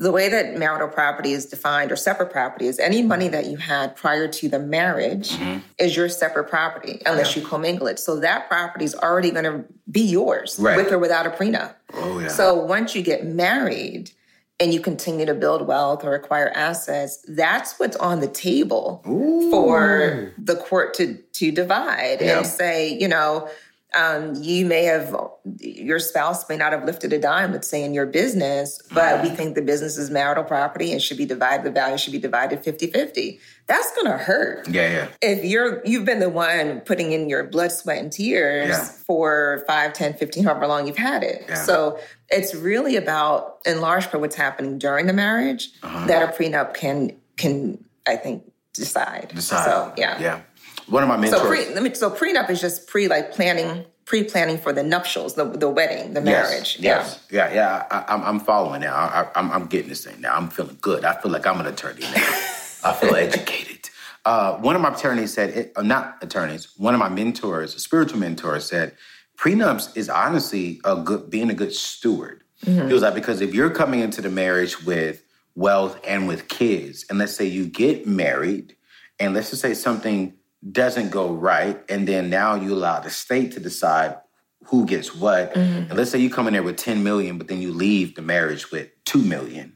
the 0.00 0.10
way 0.10 0.30
that 0.30 0.56
marital 0.56 0.88
property 0.88 1.32
is 1.32 1.44
defined 1.44 1.92
or 1.92 1.96
separate 1.96 2.30
property 2.32 2.66
is 2.66 2.78
any 2.78 3.02
money 3.02 3.28
that 3.28 3.46
you 3.46 3.58
had 3.58 3.94
prior 3.94 4.26
to 4.26 4.48
the 4.48 4.58
marriage 4.58 5.32
mm-hmm. 5.32 5.58
is 5.78 5.94
your 5.94 6.08
separate 6.08 6.48
property 6.48 7.02
unless 7.04 7.36
you 7.36 7.42
commingle 7.42 7.86
it. 7.86 7.98
So 7.98 8.18
that 8.20 8.48
property 8.48 8.86
is 8.86 8.94
already 8.94 9.30
going 9.30 9.44
to 9.44 9.62
be 9.90 10.00
yours 10.00 10.56
Right. 10.58 10.74
with 10.78 10.90
or 10.90 10.98
without 10.98 11.26
a 11.26 11.30
prenup. 11.30 11.74
Oh 11.92 12.18
yeah. 12.18 12.28
So 12.28 12.54
once 12.54 12.94
you 12.96 13.02
get 13.02 13.26
married 13.26 14.10
and 14.58 14.72
you 14.72 14.80
continue 14.80 15.26
to 15.26 15.34
build 15.34 15.66
wealth 15.66 16.02
or 16.02 16.14
acquire 16.14 16.50
assets, 16.54 17.22
that's 17.28 17.78
what's 17.78 17.96
on 17.96 18.20
the 18.20 18.28
table 18.28 19.02
for 19.50 20.32
the 20.38 20.56
court 20.56 20.94
to 20.94 21.16
to 21.34 21.52
divide 21.52 22.22
Yeah. 22.22 22.38
and 22.38 22.46
say, 22.46 22.96
you 22.98 23.06
know, 23.08 23.50
um, 23.94 24.34
you 24.40 24.66
may 24.66 24.84
have 24.84 25.16
your 25.58 25.98
spouse 25.98 26.48
may 26.48 26.56
not 26.56 26.72
have 26.72 26.84
lifted 26.84 27.12
a 27.12 27.18
dime, 27.18 27.52
let's 27.52 27.66
say 27.68 27.82
in 27.82 27.92
your 27.94 28.06
business, 28.06 28.80
but 28.92 29.22
we 29.22 29.30
think 29.30 29.54
the 29.54 29.62
business 29.62 29.96
is 29.98 30.10
marital 30.10 30.44
property 30.44 30.92
and 30.92 31.02
should 31.02 31.16
be 31.16 31.26
divided, 31.26 31.64
the 31.64 31.70
value 31.70 31.98
should 31.98 32.12
be 32.12 32.18
divided 32.18 32.62
50-50. 32.62 33.40
That's 33.66 33.90
gonna 33.96 34.16
hurt 34.18 34.68
yeah, 34.68 34.90
yeah. 34.90 35.08
if 35.22 35.44
you're 35.44 35.80
you've 35.84 36.04
been 36.04 36.18
the 36.20 36.28
one 36.28 36.80
putting 36.80 37.12
in 37.12 37.28
your 37.28 37.44
blood 37.44 37.70
sweat 37.72 37.98
and 37.98 38.10
tears 38.12 38.68
Yeah. 38.68 38.84
for 38.84 39.62
5 39.68 39.92
10 39.92 40.14
15 40.14 40.44
however 40.44 40.66
long 40.66 40.86
you've 40.88 40.96
had 40.96 41.22
it 41.22 41.44
Yeah. 41.48 41.54
so 41.54 41.98
it's 42.30 42.52
really 42.54 42.96
about 42.96 43.58
in 43.64 43.80
large 43.80 44.06
part 44.10 44.20
what's 44.20 44.34
happening 44.34 44.78
during 44.78 45.06
the 45.06 45.12
marriage 45.12 45.70
Uh-huh. 45.84 46.06
that 46.06 46.28
a 46.28 46.32
prenup 46.36 46.74
can 46.74 47.12
can 47.36 47.78
i 48.08 48.16
think 48.16 48.42
decide 48.74 49.30
Decide. 49.34 49.64
so 49.64 49.92
yeah 49.96 50.18
Yeah. 50.20 50.40
One 50.90 51.02
of 51.02 51.08
my 51.08 51.16
mentors. 51.16 51.40
so 51.40 51.46
pre 51.46 51.74
let 51.74 51.82
me 51.82 51.94
so 51.94 52.10
prenup 52.10 52.50
is 52.50 52.60
just 52.60 52.86
pre 52.88 53.08
like 53.08 53.32
planning 53.32 53.84
pre-planning 54.10 54.58
for 54.58 54.72
the 54.72 54.82
nuptials, 54.82 55.36
the, 55.36 55.44
the 55.44 55.68
wedding, 55.68 56.14
the 56.14 56.20
marriage. 56.20 56.78
Yes, 56.80 57.24
yeah, 57.30 57.46
yeah. 57.48 57.54
yeah 57.54 58.04
I, 58.08 58.12
am 58.12 58.24
I'm 58.24 58.40
following 58.40 58.80
now. 58.80 58.96
I, 58.96 59.28
I'm, 59.36 59.52
I'm 59.52 59.66
getting 59.66 59.88
this 59.88 60.04
thing 60.04 60.20
now. 60.20 60.34
I'm 60.34 60.50
feeling 60.50 60.78
good. 60.80 61.04
I 61.04 61.14
feel 61.20 61.30
like 61.30 61.46
I'm 61.46 61.60
an 61.60 61.66
attorney 61.66 62.00
now. 62.00 62.08
I 62.84 62.92
feel 62.92 63.14
educated. 63.14 63.88
Uh, 64.24 64.56
one 64.56 64.74
of 64.74 64.82
my 64.82 64.92
attorneys 64.92 65.32
said, 65.32 65.50
it, 65.50 65.72
uh, 65.76 65.82
not 65.82 66.18
attorneys, 66.22 66.76
one 66.76 66.92
of 66.92 66.98
my 66.98 67.08
mentors, 67.08 67.76
a 67.76 67.78
spiritual 67.78 68.18
mentor, 68.18 68.58
said, 68.58 68.96
prenups 69.38 69.96
is 69.96 70.08
honestly 70.08 70.80
a 70.84 70.96
good 70.96 71.30
being 71.30 71.48
a 71.48 71.54
good 71.54 71.72
steward. 71.72 72.42
Mm-hmm. 72.64 72.88
He 72.88 72.92
was 72.92 73.02
like, 73.02 73.14
because 73.14 73.40
if 73.40 73.54
you're 73.54 73.70
coming 73.70 74.00
into 74.00 74.20
the 74.20 74.28
marriage 74.28 74.84
with 74.84 75.22
wealth 75.54 76.00
and 76.04 76.26
with 76.26 76.48
kids, 76.48 77.06
and 77.08 77.18
let's 77.20 77.36
say 77.36 77.44
you 77.44 77.64
get 77.64 78.08
married, 78.08 78.74
and 79.20 79.34
let's 79.34 79.50
just 79.50 79.62
say 79.62 79.72
something 79.72 80.34
doesn't 80.68 81.10
go 81.10 81.32
right, 81.32 81.80
and 81.88 82.06
then 82.06 82.30
now 82.30 82.54
you 82.54 82.74
allow 82.74 83.00
the 83.00 83.10
state 83.10 83.52
to 83.52 83.60
decide 83.60 84.18
who 84.64 84.84
gets 84.86 85.14
what. 85.14 85.54
Mm-hmm. 85.54 85.90
And 85.90 85.96
let's 85.96 86.10
say 86.10 86.18
you 86.18 86.30
come 86.30 86.46
in 86.46 86.52
there 86.52 86.62
with 86.62 86.76
10 86.76 87.02
million, 87.02 87.38
but 87.38 87.48
then 87.48 87.62
you 87.62 87.72
leave 87.72 88.14
the 88.14 88.22
marriage 88.22 88.70
with 88.70 88.88
2 89.06 89.22
million. 89.22 89.74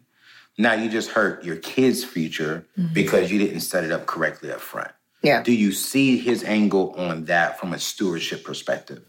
Now 0.58 0.74
you 0.74 0.88
just 0.88 1.10
hurt 1.10 1.44
your 1.44 1.56
kid's 1.56 2.04
future 2.04 2.66
mm-hmm. 2.78 2.92
because 2.92 3.30
you 3.32 3.38
didn't 3.38 3.60
set 3.60 3.84
it 3.84 3.90
up 3.90 4.06
correctly 4.06 4.52
up 4.52 4.60
front. 4.60 4.92
Yeah. 5.22 5.42
Do 5.42 5.52
you 5.52 5.72
see 5.72 6.18
his 6.18 6.44
angle 6.44 6.94
on 6.96 7.24
that 7.24 7.58
from 7.58 7.72
a 7.72 7.78
stewardship 7.78 8.44
perspective? 8.44 9.04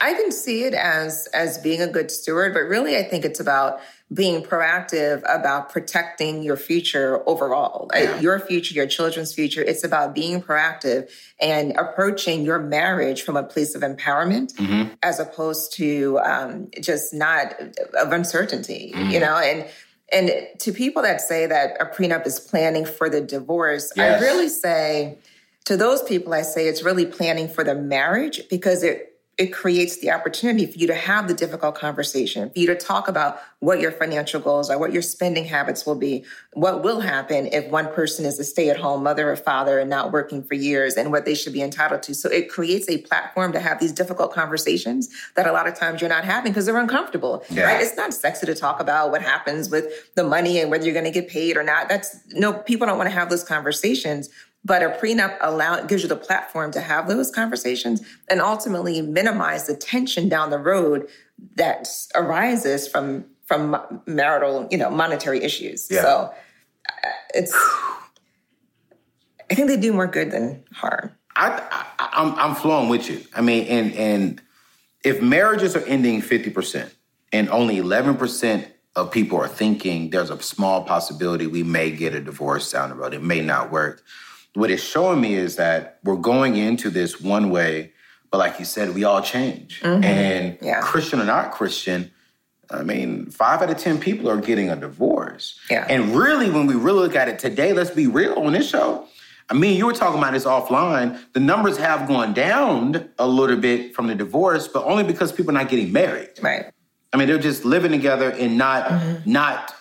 I 0.00 0.14
can 0.14 0.30
see 0.30 0.64
it 0.64 0.74
as 0.74 1.26
as 1.34 1.58
being 1.58 1.80
a 1.80 1.88
good 1.88 2.10
steward, 2.10 2.52
but 2.52 2.60
really 2.60 2.96
I 2.96 3.02
think 3.02 3.24
it's 3.24 3.40
about 3.40 3.80
being 4.12 4.40
proactive 4.40 5.22
about 5.28 5.68
protecting 5.68 6.42
your 6.42 6.56
future 6.56 7.28
overall, 7.28 7.90
yeah. 7.92 8.20
your 8.20 8.38
future, 8.38 8.72
your 8.72 8.86
children's 8.86 9.34
future. 9.34 9.62
It's 9.62 9.82
about 9.82 10.14
being 10.14 10.40
proactive 10.40 11.10
and 11.40 11.76
approaching 11.76 12.44
your 12.44 12.60
marriage 12.60 13.22
from 13.22 13.36
a 13.36 13.42
place 13.42 13.74
of 13.74 13.82
empowerment 13.82 14.54
mm-hmm. 14.54 14.94
as 15.02 15.18
opposed 15.18 15.72
to 15.74 16.20
um, 16.20 16.68
just 16.80 17.12
not 17.12 17.60
of 18.00 18.12
uncertainty, 18.12 18.92
mm-hmm. 18.94 19.10
you 19.10 19.18
know, 19.18 19.38
and 19.38 19.66
and 20.12 20.30
to 20.60 20.70
people 20.72 21.02
that 21.02 21.20
say 21.20 21.46
that 21.46 21.76
a 21.80 21.86
prenup 21.86 22.28
is 22.28 22.38
planning 22.38 22.84
for 22.84 23.10
the 23.10 23.20
divorce, 23.20 23.92
yes. 23.96 24.22
I 24.22 24.24
really 24.24 24.48
say 24.48 25.18
to 25.64 25.76
those 25.76 26.00
people, 26.04 26.32
I 26.32 26.42
say 26.42 26.68
it's 26.68 26.84
really 26.84 27.06
planning 27.06 27.48
for 27.48 27.64
the 27.64 27.74
marriage 27.74 28.42
because 28.48 28.84
it 28.84 29.15
it 29.38 29.52
creates 29.52 29.98
the 29.98 30.10
opportunity 30.10 30.64
for 30.64 30.78
you 30.78 30.86
to 30.86 30.94
have 30.94 31.28
the 31.28 31.34
difficult 31.34 31.74
conversation, 31.74 32.48
for 32.48 32.58
you 32.58 32.66
to 32.66 32.74
talk 32.74 33.06
about 33.06 33.38
what 33.60 33.80
your 33.80 33.92
financial 33.92 34.40
goals 34.40 34.70
are, 34.70 34.78
what 34.78 34.92
your 34.92 35.02
spending 35.02 35.44
habits 35.44 35.84
will 35.84 35.94
be, 35.94 36.24
what 36.54 36.82
will 36.82 37.00
happen 37.00 37.46
if 37.46 37.70
one 37.70 37.86
person 37.92 38.24
is 38.24 38.38
a 38.38 38.44
stay 38.44 38.70
at 38.70 38.78
home 38.78 39.02
mother 39.02 39.30
or 39.30 39.36
father 39.36 39.78
and 39.78 39.90
not 39.90 40.10
working 40.10 40.42
for 40.42 40.54
years, 40.54 40.94
and 40.94 41.12
what 41.12 41.26
they 41.26 41.34
should 41.34 41.52
be 41.52 41.60
entitled 41.60 42.02
to. 42.02 42.14
So 42.14 42.30
it 42.30 42.48
creates 42.48 42.88
a 42.88 42.98
platform 42.98 43.52
to 43.52 43.60
have 43.60 43.78
these 43.78 43.92
difficult 43.92 44.32
conversations 44.32 45.10
that 45.34 45.46
a 45.46 45.52
lot 45.52 45.68
of 45.68 45.74
times 45.74 46.00
you're 46.00 46.08
not 46.08 46.24
having 46.24 46.52
because 46.52 46.64
they're 46.64 46.78
uncomfortable. 46.78 47.44
Yeah. 47.50 47.64
Right? 47.64 47.82
It's 47.82 47.96
not 47.96 48.14
sexy 48.14 48.46
to 48.46 48.54
talk 48.54 48.80
about 48.80 49.10
what 49.10 49.20
happens 49.20 49.68
with 49.68 50.14
the 50.14 50.24
money 50.24 50.60
and 50.60 50.70
whether 50.70 50.84
you're 50.84 50.94
going 50.94 51.04
to 51.04 51.10
get 51.10 51.28
paid 51.28 51.58
or 51.58 51.62
not. 51.62 51.90
That's 51.90 52.16
no, 52.32 52.54
people 52.54 52.86
don't 52.86 52.96
want 52.96 53.10
to 53.10 53.14
have 53.14 53.28
those 53.28 53.44
conversations. 53.44 54.30
But 54.66 54.82
a 54.82 54.88
prenup 54.88 55.36
allow 55.40 55.80
gives 55.82 56.02
you 56.02 56.08
the 56.08 56.16
platform 56.16 56.72
to 56.72 56.80
have 56.80 57.06
those 57.06 57.30
conversations 57.30 58.02
and 58.28 58.40
ultimately 58.40 59.00
minimize 59.00 59.68
the 59.68 59.76
tension 59.76 60.28
down 60.28 60.50
the 60.50 60.58
road 60.58 61.06
that 61.54 61.88
arises 62.16 62.88
from 62.88 63.26
from 63.44 64.02
marital, 64.06 64.66
you 64.72 64.76
know, 64.76 64.90
monetary 64.90 65.44
issues. 65.44 65.86
Yeah. 65.88 66.02
So 66.02 66.08
uh, 66.08 67.08
it's 67.32 67.52
I 69.48 69.54
think 69.54 69.68
they 69.68 69.76
do 69.76 69.92
more 69.92 70.08
good 70.08 70.32
than 70.32 70.64
harm. 70.72 71.12
I, 71.36 71.62
I 71.70 72.08
I'm 72.14 72.34
I'm 72.34 72.54
flowing 72.56 72.88
with 72.88 73.08
you. 73.08 73.20
I 73.36 73.42
mean, 73.42 73.66
and 73.68 73.94
and 73.94 74.42
if 75.04 75.22
marriages 75.22 75.76
are 75.76 75.84
ending 75.84 76.22
fifty 76.22 76.50
percent 76.50 76.92
and 77.32 77.48
only 77.50 77.78
eleven 77.78 78.16
percent 78.16 78.66
of 78.96 79.12
people 79.12 79.38
are 79.38 79.46
thinking 79.46 80.10
there's 80.10 80.30
a 80.30 80.42
small 80.42 80.82
possibility 80.82 81.46
we 81.46 81.62
may 81.62 81.92
get 81.92 82.14
a 82.14 82.20
divorce 82.20 82.72
down 82.72 82.88
the 82.88 82.96
road, 82.96 83.14
it 83.14 83.22
may 83.22 83.40
not 83.40 83.70
work 83.70 84.02
what 84.56 84.70
it's 84.70 84.82
showing 84.82 85.20
me 85.20 85.34
is 85.34 85.56
that 85.56 85.98
we're 86.02 86.16
going 86.16 86.56
into 86.56 86.90
this 86.90 87.20
one 87.20 87.50
way, 87.50 87.92
but 88.30 88.38
like 88.38 88.58
you 88.58 88.64
said, 88.64 88.94
we 88.94 89.04
all 89.04 89.22
change. 89.22 89.80
Mm-hmm. 89.82 90.04
And 90.04 90.58
yeah. 90.60 90.80
Christian 90.80 91.20
or 91.20 91.24
not 91.24 91.52
Christian, 91.52 92.10
I 92.70 92.82
mean, 92.82 93.30
five 93.30 93.62
out 93.62 93.70
of 93.70 93.76
10 93.76 94.00
people 94.00 94.28
are 94.28 94.40
getting 94.40 94.70
a 94.70 94.76
divorce. 94.76 95.60
Yeah. 95.70 95.86
And 95.88 96.16
really, 96.16 96.50
when 96.50 96.66
we 96.66 96.74
really 96.74 97.00
look 97.00 97.14
at 97.14 97.28
it 97.28 97.38
today, 97.38 97.72
let's 97.72 97.90
be 97.90 98.06
real 98.06 98.34
on 98.34 98.52
this 98.52 98.68
show. 98.68 99.06
I 99.48 99.54
mean, 99.54 99.76
you 99.76 99.86
were 99.86 99.92
talking 99.92 100.18
about 100.18 100.32
this 100.32 100.44
offline. 100.44 101.20
The 101.32 101.40
numbers 101.40 101.76
have 101.76 102.08
gone 102.08 102.34
down 102.34 103.10
a 103.18 103.28
little 103.28 103.56
bit 103.56 103.94
from 103.94 104.08
the 104.08 104.14
divorce, 104.14 104.66
but 104.66 104.84
only 104.84 105.04
because 105.04 105.30
people 105.30 105.50
are 105.50 105.58
not 105.58 105.68
getting 105.68 105.92
married. 105.92 106.30
Right. 106.42 106.66
I 107.12 107.16
mean, 107.16 107.28
they're 107.28 107.38
just 107.38 107.64
living 107.64 107.92
together 107.92 108.30
and 108.30 108.58
not 108.58 108.88
mm-hmm. 108.88 109.30
not 109.30 109.72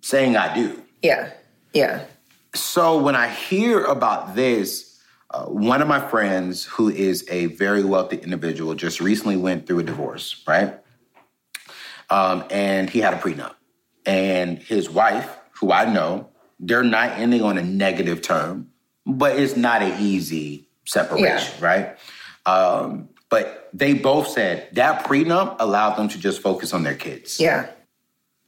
saying 0.00 0.36
I 0.36 0.52
do. 0.54 0.82
Yeah. 1.02 1.30
Yeah. 1.72 2.04
So 2.54 2.98
when 2.98 3.14
I 3.14 3.28
hear 3.28 3.84
about 3.84 4.34
this, 4.34 5.00
uh, 5.30 5.44
one 5.44 5.82
of 5.82 5.88
my 5.88 6.00
friends 6.00 6.64
who 6.64 6.88
is 6.88 7.26
a 7.30 7.46
very 7.46 7.84
wealthy 7.84 8.16
individual 8.16 8.74
just 8.74 9.00
recently 9.00 9.36
went 9.36 9.66
through 9.66 9.80
a 9.80 9.82
divorce, 9.82 10.42
right? 10.46 10.78
Um, 12.10 12.44
and 12.50 12.88
he 12.88 13.00
had 13.00 13.14
a 13.14 13.18
prenup. 13.18 13.54
And 14.06 14.58
his 14.58 14.88
wife, 14.88 15.36
who 15.52 15.70
I 15.70 15.84
know, 15.92 16.30
they're 16.58 16.82
not 16.82 17.18
ending 17.18 17.42
on 17.42 17.58
a 17.58 17.62
negative 17.62 18.22
term, 18.22 18.68
but 19.04 19.38
it's 19.38 19.56
not 19.56 19.82
an 19.82 20.00
easy 20.00 20.68
separation, 20.86 21.54
yeah. 21.60 21.66
right? 21.66 21.98
Um, 22.46 23.10
but 23.28 23.68
they 23.74 23.92
both 23.92 24.28
said 24.28 24.68
that 24.72 25.04
prenup 25.04 25.56
allowed 25.58 25.96
them 25.96 26.08
to 26.08 26.18
just 26.18 26.40
focus 26.40 26.72
on 26.72 26.82
their 26.82 26.94
kids. 26.94 27.38
Yeah. 27.38 27.68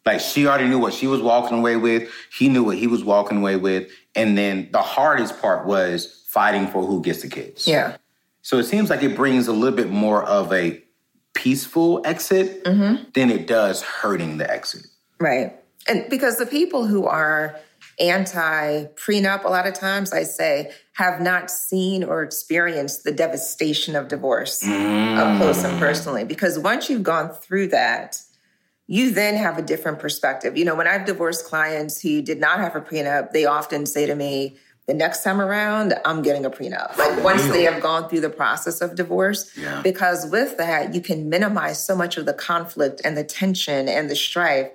Like 0.07 0.21
she 0.21 0.47
already 0.47 0.69
knew 0.69 0.79
what 0.79 0.95
she 0.95 1.07
was 1.07 1.21
walking 1.21 1.59
away 1.59 1.77
with. 1.77 2.11
He 2.37 2.49
knew 2.49 2.65
what 2.65 2.79
he 2.79 2.87
was 2.87 3.05
walking 3.05 3.39
away 3.39 3.57
with. 3.57 3.91
And 4.15 4.37
then 4.37 4.69
the 4.73 4.83
hardest 4.83 5.41
part 5.41 5.67
was 5.67 6.25
fighting 6.29 6.67
for 6.67 6.85
who 6.85 7.03
gets 7.03 7.23
the 7.23 7.29
kids. 7.29 7.67
Yeah. 7.67 7.97
So 8.43 8.59
it 8.59 8.65
seems 8.65 8.89
like 8.89 9.03
it 9.03 9.15
brings 9.15 9.47
a 9.47 9.53
little 9.53 9.77
bit 9.77 9.91
more 9.91 10.25
of 10.25 10.53
a 10.53 10.83
peaceful 11.35 12.01
exit 12.05 12.65
mm-hmm. 12.65 13.05
than 13.15 13.31
it 13.31 13.47
does 13.47 13.83
hurting 13.83 14.39
the 14.39 14.51
exit. 14.51 14.87
Right. 15.19 15.57
And 15.87 16.09
because 16.09 16.39
the 16.39 16.47
people 16.47 16.87
who 16.87 17.07
are 17.07 17.59
anti 17.99 18.85
prenup, 18.95 19.45
a 19.45 19.49
lot 19.49 19.67
of 19.67 19.75
times 19.75 20.13
I 20.13 20.23
say, 20.23 20.73
have 20.95 21.21
not 21.21 21.51
seen 21.51 22.03
or 22.03 22.23
experienced 22.23 23.05
the 23.05 23.13
devastation 23.13 23.95
of 23.97 24.09
divorce 24.09 24.63
mm. 24.63 25.17
up 25.17 25.41
close 25.41 25.63
and 25.65 25.79
personally. 25.79 26.25
Because 26.25 26.59
once 26.59 26.89
you've 26.89 27.03
gone 27.03 27.31
through 27.31 27.69
that, 27.69 28.21
you 28.91 29.13
then 29.13 29.37
have 29.37 29.57
a 29.57 29.63
different 29.63 30.01
perspective. 30.01 30.59
You 30.59 30.65
know, 30.65 30.75
when 30.75 30.89
I've 30.89 31.07
divorced 31.07 31.45
clients 31.45 32.03
who 32.03 32.21
did 32.21 32.41
not 32.41 32.59
have 32.59 32.75
a 32.75 32.81
prenup, 32.81 33.31
they 33.31 33.45
often 33.45 33.87
say 33.87 34.05
to 34.05 34.17
me, 34.17 34.57
the 34.89 34.95
next 34.95 35.23
time 35.23 35.41
around, 35.41 35.95
I'm 36.05 36.23
getting 36.23 36.45
a 36.45 36.51
prenup. 36.51 36.99
Like 36.99 37.23
once 37.23 37.47
they 37.47 37.63
have 37.63 37.81
gone 37.81 38.09
through 38.09 38.23
the 38.23 38.31
process 38.31 38.81
of 38.81 38.97
divorce, 38.97 39.57
yeah. 39.57 39.81
because 39.83 40.29
with 40.29 40.57
that, 40.57 40.93
you 40.93 41.01
can 41.01 41.29
minimize 41.29 41.87
so 41.87 41.95
much 41.95 42.17
of 42.17 42.27
the 42.27 42.33
conflict 42.33 43.01
and 43.05 43.17
the 43.17 43.23
tension 43.23 43.89
and 43.89 44.11
the 44.11 44.17
strife 44.17 44.71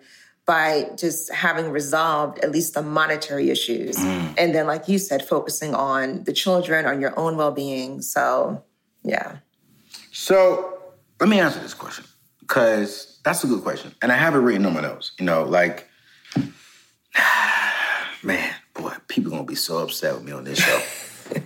by 0.45 0.89
just 0.95 1.29
having 1.33 1.69
resolved 1.69 2.39
at 2.39 2.51
least 2.51 2.73
the 2.73 2.81
monetary 2.81 3.49
issues. 3.49 3.97
Mm. 3.97 4.35
And 4.37 4.55
then, 4.55 4.65
like 4.65 4.87
you 4.87 4.97
said, 4.97 5.27
focusing 5.27 5.75
on 5.75 6.23
the 6.23 6.31
children, 6.31 6.85
on 6.85 7.01
your 7.01 7.19
own 7.19 7.35
well 7.35 7.51
being. 7.51 8.01
So, 8.01 8.63
yeah. 9.03 9.39
So, 10.13 10.79
let 11.19 11.27
me 11.27 11.41
answer 11.41 11.59
this 11.59 11.73
question 11.73 12.05
because 12.39 13.14
that's 13.25 13.43
a 13.43 13.47
good 13.47 13.63
question. 13.63 13.93
And 14.01 14.11
I 14.11 14.15
have 14.15 14.35
it 14.35 14.37
written 14.37 14.65
on 14.67 14.73
my 14.75 14.81
notes. 14.81 15.11
You 15.17 15.25
know, 15.25 15.43
like, 15.43 15.89
man, 18.23 18.53
boy, 18.75 18.93
people 19.07 19.31
gonna 19.31 19.43
be 19.43 19.55
so 19.55 19.79
upset 19.79 20.13
with 20.13 20.23
me 20.23 20.31
on 20.31 20.43
this 20.43 20.59
show. 20.59 20.81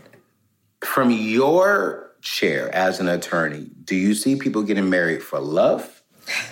From 0.83 1.09
your 1.09 2.11
chair 2.21 2.73
as 2.75 2.99
an 2.99 3.07
attorney, 3.07 3.69
do 3.85 3.95
you 3.95 4.13
see 4.13 4.35
people 4.35 4.61
getting 4.63 4.89
married 4.89 5.23
for 5.23 5.39
love 5.39 6.03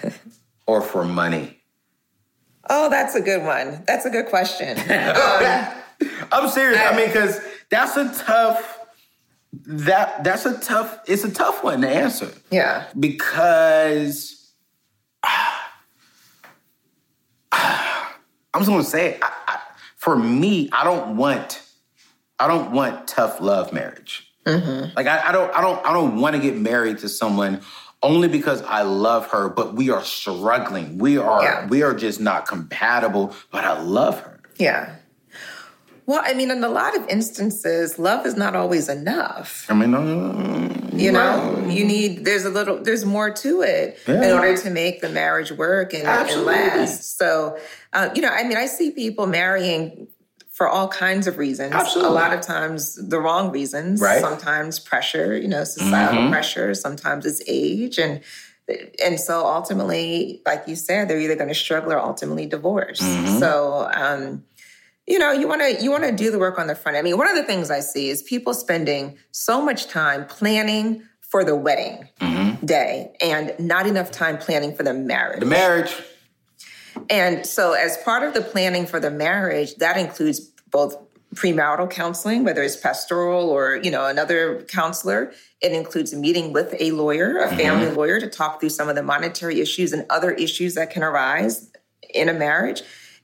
or 0.66 0.82
for 0.82 1.04
money? 1.04 1.60
Oh, 2.70 2.90
that's 2.90 3.14
a 3.14 3.22
good 3.22 3.44
one. 3.44 3.84
That's 3.86 4.06
a 4.06 4.10
good 4.10 4.28
question. 4.28 4.78
Um, 4.80 6.08
I'm 6.32 6.50
serious. 6.50 6.80
I, 6.80 6.92
I 6.92 6.96
mean, 6.96 7.08
because 7.08 7.42
that's 7.70 7.98
a 7.98 8.24
tough 8.24 8.76
that 9.66 10.24
that's 10.24 10.46
a 10.46 10.58
tough 10.60 11.00
it's 11.08 11.24
a 11.26 11.32
tough 11.32 11.66
one 11.66 11.82
to 11.82 11.90
answer. 11.90 12.32
Yeah. 12.50 12.88
Because 12.98 14.37
I'm 18.54 18.62
just 18.62 18.70
gonna 18.70 18.84
say, 18.84 19.18
I, 19.22 19.32
I, 19.48 19.60
for 19.96 20.16
me, 20.16 20.70
I 20.72 20.84
don't 20.84 21.18
want, 21.18 21.62
I 22.40 22.48
don't 22.48 22.72
want 22.72 23.08
tough 23.08 23.42
love 23.42 23.74
marriage. 23.74 24.32
Mm-hmm. 24.46 24.96
Like 24.96 25.08
I, 25.08 25.30
I, 25.30 25.32
don't, 25.32 25.54
I 25.54 25.62
don't, 25.62 25.86
I 25.86 25.94
don't 25.94 26.22
want 26.22 26.36
to 26.36 26.42
get 26.42 26.56
married 26.56 27.00
to 27.00 27.10
someone 27.10 27.62
only 28.04 28.28
because 28.28 28.62
I 28.62 28.84
love 28.84 29.28
her, 29.28 29.50
but 29.50 29.74
we 29.74 29.90
are 29.90 30.04
struggling. 30.04 30.98
We 30.98 31.18
are, 31.18 31.44
yeah. 31.44 31.68
we 31.68 31.84
are 31.84 31.94
just 31.94 32.20
not 32.22 32.48
compatible. 32.48 33.34
But 33.52 33.66
I 33.66 33.82
love 33.82 34.22
her. 34.22 34.40
Yeah. 34.58 34.96
Well, 36.06 36.22
I 36.24 36.34
mean, 36.34 36.52
in 36.52 36.64
a 36.64 36.70
lot 36.70 36.96
of 36.96 37.08
instances, 37.10 38.00
love 38.00 38.26
is 38.26 38.38
not 38.38 38.56
always 38.56 38.88
enough. 38.88 39.66
I 39.70 39.74
mean, 39.74 39.94
uh, 39.94 40.87
You 40.98 41.12
know, 41.12 41.66
you 41.68 41.86
need 41.86 42.26
there's 42.26 42.46
a 42.46 42.50
little 42.50 42.82
there's 42.84 43.06
more 43.06 43.30
to 43.32 43.62
it 43.62 44.00
Yeah. 44.08 44.24
in 44.26 44.32
order 44.32 44.58
to 44.58 44.70
make 44.70 45.02
the 45.02 45.10
marriage 45.10 45.52
work 45.52 45.94
and, 45.94 46.08
and 46.08 46.46
last. 46.46 47.18
So, 47.18 47.58
uh, 47.94 48.10
you 48.16 48.22
know, 48.22 48.30
I 48.30 48.44
mean, 48.44 48.58
I 48.58 48.66
see 48.66 48.92
people 48.92 49.28
marrying 49.28 50.08
for 50.52 50.68
all 50.68 50.88
kinds 50.88 51.28
of 51.28 51.38
reasons. 51.38 51.74
Absolutely. 51.74 52.10
A 52.12 52.14
lot 52.16 52.34
of 52.34 52.42
times 52.42 52.96
the 52.96 53.20
wrong 53.20 53.52
reasons. 53.52 54.02
Right. 54.02 54.22
Sometimes 54.22 54.80
pressure, 54.80 55.38
you 55.38 55.48
know, 55.48 55.64
societal 55.64 56.24
Mhm. 56.24 56.32
pressure. 56.32 56.74
Sometimes 56.74 57.26
it's 57.26 57.42
age 57.48 57.98
and. 58.00 58.22
And 59.02 59.18
so 59.18 59.46
ultimately, 59.48 60.42
like 60.46 60.68
you 60.68 60.76
said, 60.76 61.08
they're 61.08 61.22
either 61.22 61.36
going 61.38 61.48
to 61.48 61.56
struggle 61.56 61.94
or 61.94 62.00
ultimately 62.02 62.46
divorce. 62.48 63.00
Mhm. 63.02 63.40
So, 63.40 63.90
um, 63.96 64.44
you 65.08 65.18
know 65.18 65.32
you 65.32 65.48
want 65.48 65.62
to 65.62 65.82
you 65.84 65.90
want 65.90 66.04
to 66.04 66.12
do 66.12 66.30
the 66.30 66.38
work 66.40 66.60
on 66.60 66.68
the 66.68 66.76
front 66.76 66.98
i 66.98 67.02
mean 67.02 67.18
one 67.18 67.28
of 67.30 67.36
the 67.36 67.44
things 67.44 67.72
i 67.72 67.80
see 67.80 68.10
is 68.10 68.22
people 68.24 68.54
spending 68.54 69.18
so 69.32 69.62
much 69.62 69.88
time 69.88 70.26
planning 70.26 71.02
for 71.22 71.44
the 71.44 71.56
wedding 71.56 72.08
Mhm. 72.22 72.66
day 72.66 73.12
and 73.22 73.54
not 73.60 73.88
enough 73.88 74.12
time 74.12 74.38
planning 74.38 74.74
for 74.76 74.84
the 74.84 74.94
marriage. 74.94 75.40
The 75.40 75.46
marriage. 75.46 75.94
and 77.10 77.46
so 77.46 77.74
as 77.74 77.98
part 77.98 78.24
of 78.24 78.34
the 78.34 78.42
planning 78.42 78.86
for 78.86 79.00
the 79.00 79.12
marriage 79.12 79.76
that 79.76 79.98
includes 79.98 80.40
both 80.72 80.98
premarital 81.36 81.90
counseling 81.90 82.44
whether 82.44 82.64
it's 82.64 82.76
pastoral 82.78 83.50
or 83.50 83.76
you 83.84 83.92
know 83.92 84.06
another 84.06 84.62
counselor. 84.64 85.32
It 85.60 85.72
includes 85.72 86.14
a 86.14 86.18
meeting 86.18 86.54
with 86.54 86.76
a 86.80 86.92
lawyer 86.92 87.40
a 87.40 87.50
family 87.56 87.90
lawyer 87.90 88.20
to 88.20 88.28
talk 88.28 88.60
through 88.60 88.70
some 88.70 88.88
of 88.90 88.96
the 88.96 89.04
monetary 89.04 89.60
issues 89.60 89.92
and 89.92 90.06
other 90.10 90.32
issues 90.32 90.76
that 90.76 90.90
can 90.92 91.04
arise 91.04 91.70
in 92.14 92.30
a 92.30 92.34
marriage 92.34 92.82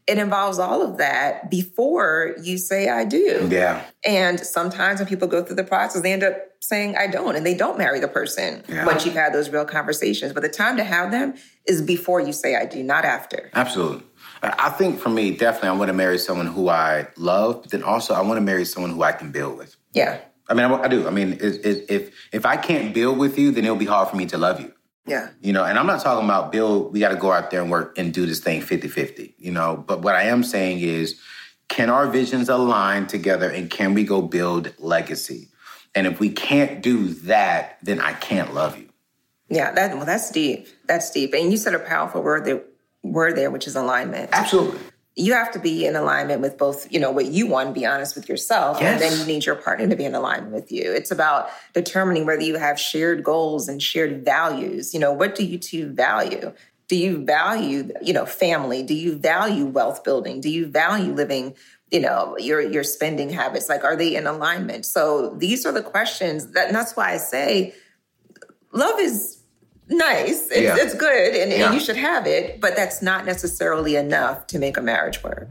it 0.08 0.18
involves 0.18 0.60
all 0.60 0.82
of 0.82 0.98
that 0.98 1.50
before 1.50 2.36
you 2.42 2.58
say 2.58 2.90
I 2.90 3.06
do. 3.06 3.48
Yeah. 3.50 3.84
And 4.06 4.40
sometimes 4.40 5.00
when 5.00 5.08
people 5.08 5.28
go 5.28 5.44
through 5.44 5.56
the 5.56 5.64
process, 5.64 6.02
they 6.02 6.12
end 6.12 6.24
up 6.24 6.36
saying 6.60 6.96
I 6.98 7.08
don't, 7.08 7.36
and 7.36 7.46
they 7.46 7.56
don't 7.56 7.78
marry 7.78 8.00
the 8.00 8.08
person 8.08 8.64
Yeah. 8.68 8.86
once 8.86 9.06
you've 9.06 9.16
had 9.16 9.34
those 9.34 9.50
real 9.50 9.66
conversations. 9.66 10.34
But 10.34 10.44
the 10.44 10.50
time 10.50 10.78
to 10.78 10.84
have 10.84 11.12
them 11.12 11.36
is 11.66 11.82
before 11.82 12.20
you 12.22 12.34
say 12.34 12.56
I 12.56 12.66
do, 12.66 12.84
not 12.84 13.06
after. 13.06 13.50
Absolutely. 13.54 14.04
I 14.42 14.70
think 14.72 15.00
for 15.00 15.10
me, 15.10 15.32
definitely, 15.32 15.70
I 15.70 15.74
want 15.74 15.88
to 15.88 15.94
marry 15.94 16.18
someone 16.18 16.48
who 16.48 16.68
I 16.68 17.08
love, 17.16 17.62
but 17.62 17.72
then 17.72 17.82
also 17.84 18.14
I 18.14 18.22
want 18.22 18.38
to 18.38 18.42
marry 18.42 18.66
someone 18.66 18.92
who 18.92 19.02
I 19.04 19.14
can 19.14 19.32
build 19.32 19.58
with. 19.58 19.78
Yeah. 19.94 20.20
I 20.50 20.54
mean, 20.54 20.66
I, 20.66 20.82
I 20.84 20.88
do. 20.90 21.08
I 21.08 21.12
mean, 21.12 21.34
it, 21.34 21.66
it, 21.66 21.86
if 21.90 22.14
if 22.34 22.46
I 22.46 22.58
can't 22.58 22.94
build 22.94 23.18
with 23.18 23.38
you, 23.40 23.52
then 23.52 23.64
it'll 23.64 23.78
be 23.78 23.86
hard 23.86 24.10
for 24.10 24.18
me 24.18 24.26
to 24.26 24.38
love 24.38 24.60
you. 24.60 24.73
Yeah. 25.06 25.30
You 25.42 25.54
know, 25.54 25.64
and 25.66 25.78
I'm 25.78 25.86
not 25.86 26.02
talking 26.02 26.24
about 26.24 26.52
build, 26.52 26.94
we 26.94 27.00
got 27.00 27.10
to 27.10 27.16
go 27.16 27.32
out 27.32 27.52
there 27.52 27.62
and 27.62 27.70
work 27.70 27.98
and 27.98 28.14
do 28.14 28.26
this 28.26 28.40
thing 28.40 28.62
50 28.62 28.88
50, 28.88 29.36
you 29.38 29.52
know. 29.52 29.84
But 29.86 30.02
what 30.02 30.16
I 30.16 30.24
am 30.24 30.44
saying 30.44 30.80
is, 30.80 31.20
can 31.68 31.90
our 31.90 32.08
visions 32.08 32.50
align 32.50 33.08
together 33.08 33.50
and 33.50 33.70
can 33.70 33.94
we 33.94 34.04
go 34.04 34.22
build 34.22 34.74
legacy? 34.78 35.50
And 35.96 36.08
if 36.08 36.20
we 36.20 36.30
can't 36.30 36.82
do 36.82 37.08
that, 37.08 37.78
then 37.82 38.00
I 38.00 38.14
can't 38.14 38.54
love 38.54 38.78
you. 38.78 38.90
Yeah. 39.50 39.72
That 39.72 39.96
well, 39.96 40.06
that's 40.06 40.32
deep. 40.32 40.68
That's 40.88 41.10
deep. 41.12 41.34
And 41.34 41.52
you 41.52 41.58
said 41.58 41.74
a 41.74 41.80
powerful 41.80 42.22
word 42.22 42.64
word 43.04 43.36
there, 43.36 43.52
which 43.52 43.68
is 43.68 43.76
alignment. 43.76 44.30
Absolutely. 44.32 44.80
You 45.16 45.34
have 45.34 45.52
to 45.52 45.60
be 45.60 45.86
in 45.86 45.96
alignment 45.96 46.42
with 46.42 46.58
both, 46.58 46.92
you 46.92 47.00
know, 47.00 47.12
what 47.12 47.28
you 47.28 47.46
want 47.46 47.70
to 47.70 47.80
be 47.80 47.86
honest 47.86 48.16
with 48.16 48.28
yourself, 48.28 48.80
Yes. 48.82 48.94
and 48.94 49.02
then 49.02 49.20
you 49.20 49.26
need 49.32 49.46
your 49.46 49.56
partner 49.56 49.88
to 49.88 49.96
be 49.96 50.06
in 50.06 50.16
alignment 50.16 50.54
with 50.54 50.72
you. 50.72 50.92
It's 50.92 51.12
about 51.12 51.50
determining 51.74 52.26
whether 52.26 52.42
you 52.42 52.56
have 52.58 52.80
shared 52.80 53.24
goals 53.24 53.68
and 53.68 53.82
shared 53.82 54.26
values. 54.26 54.94
You 54.94 55.00
know, 55.00 55.12
what 55.12 55.36
do 55.36 55.46
you 55.46 55.60
two 55.60 55.90
value? 55.90 56.52
Do 56.88 56.96
you 56.96 57.24
value, 57.24 57.92
you 58.02 58.14
know, 58.14 58.26
family? 58.26 58.82
Do 58.82 58.96
you 58.96 59.16
value 59.16 59.66
wealth 59.66 60.04
building? 60.04 60.42
Do 60.42 60.50
you 60.50 60.66
value 60.66 61.14
living, 61.14 61.56
you 61.92 62.00
know, 62.00 62.36
your 62.40 62.60
your 62.62 62.84
spending 62.84 63.30
habits? 63.30 63.70
Like, 63.70 63.84
are 63.84 63.96
they 63.96 64.16
in 64.16 64.26
alignment? 64.26 64.86
So 64.86 65.36
these 65.38 65.66
are 65.66 65.72
the 65.72 65.84
questions 65.84 66.52
that, 66.54 66.68
and 66.68 66.76
that's 66.76 66.96
why 66.96 67.14
I 67.14 67.18
say 67.18 67.74
love 68.72 69.00
is 69.00 69.43
nice. 69.90 70.48
It's, 70.52 70.58
Yeah. 70.62 70.76
it's 70.78 70.94
good 70.96 71.36
and, 71.36 71.52
Yeah. 71.52 71.66
and 71.66 71.74
you 71.74 71.80
should 71.80 71.98
have 71.98 72.26
it, 72.28 72.60
but 72.62 72.76
that's 72.76 73.02
not 73.02 73.26
necessarily 73.26 73.96
enough 73.96 74.48
to 74.48 74.60
make 74.60 74.78
a 74.78 74.82
marriage 74.82 75.24
work. 75.24 75.48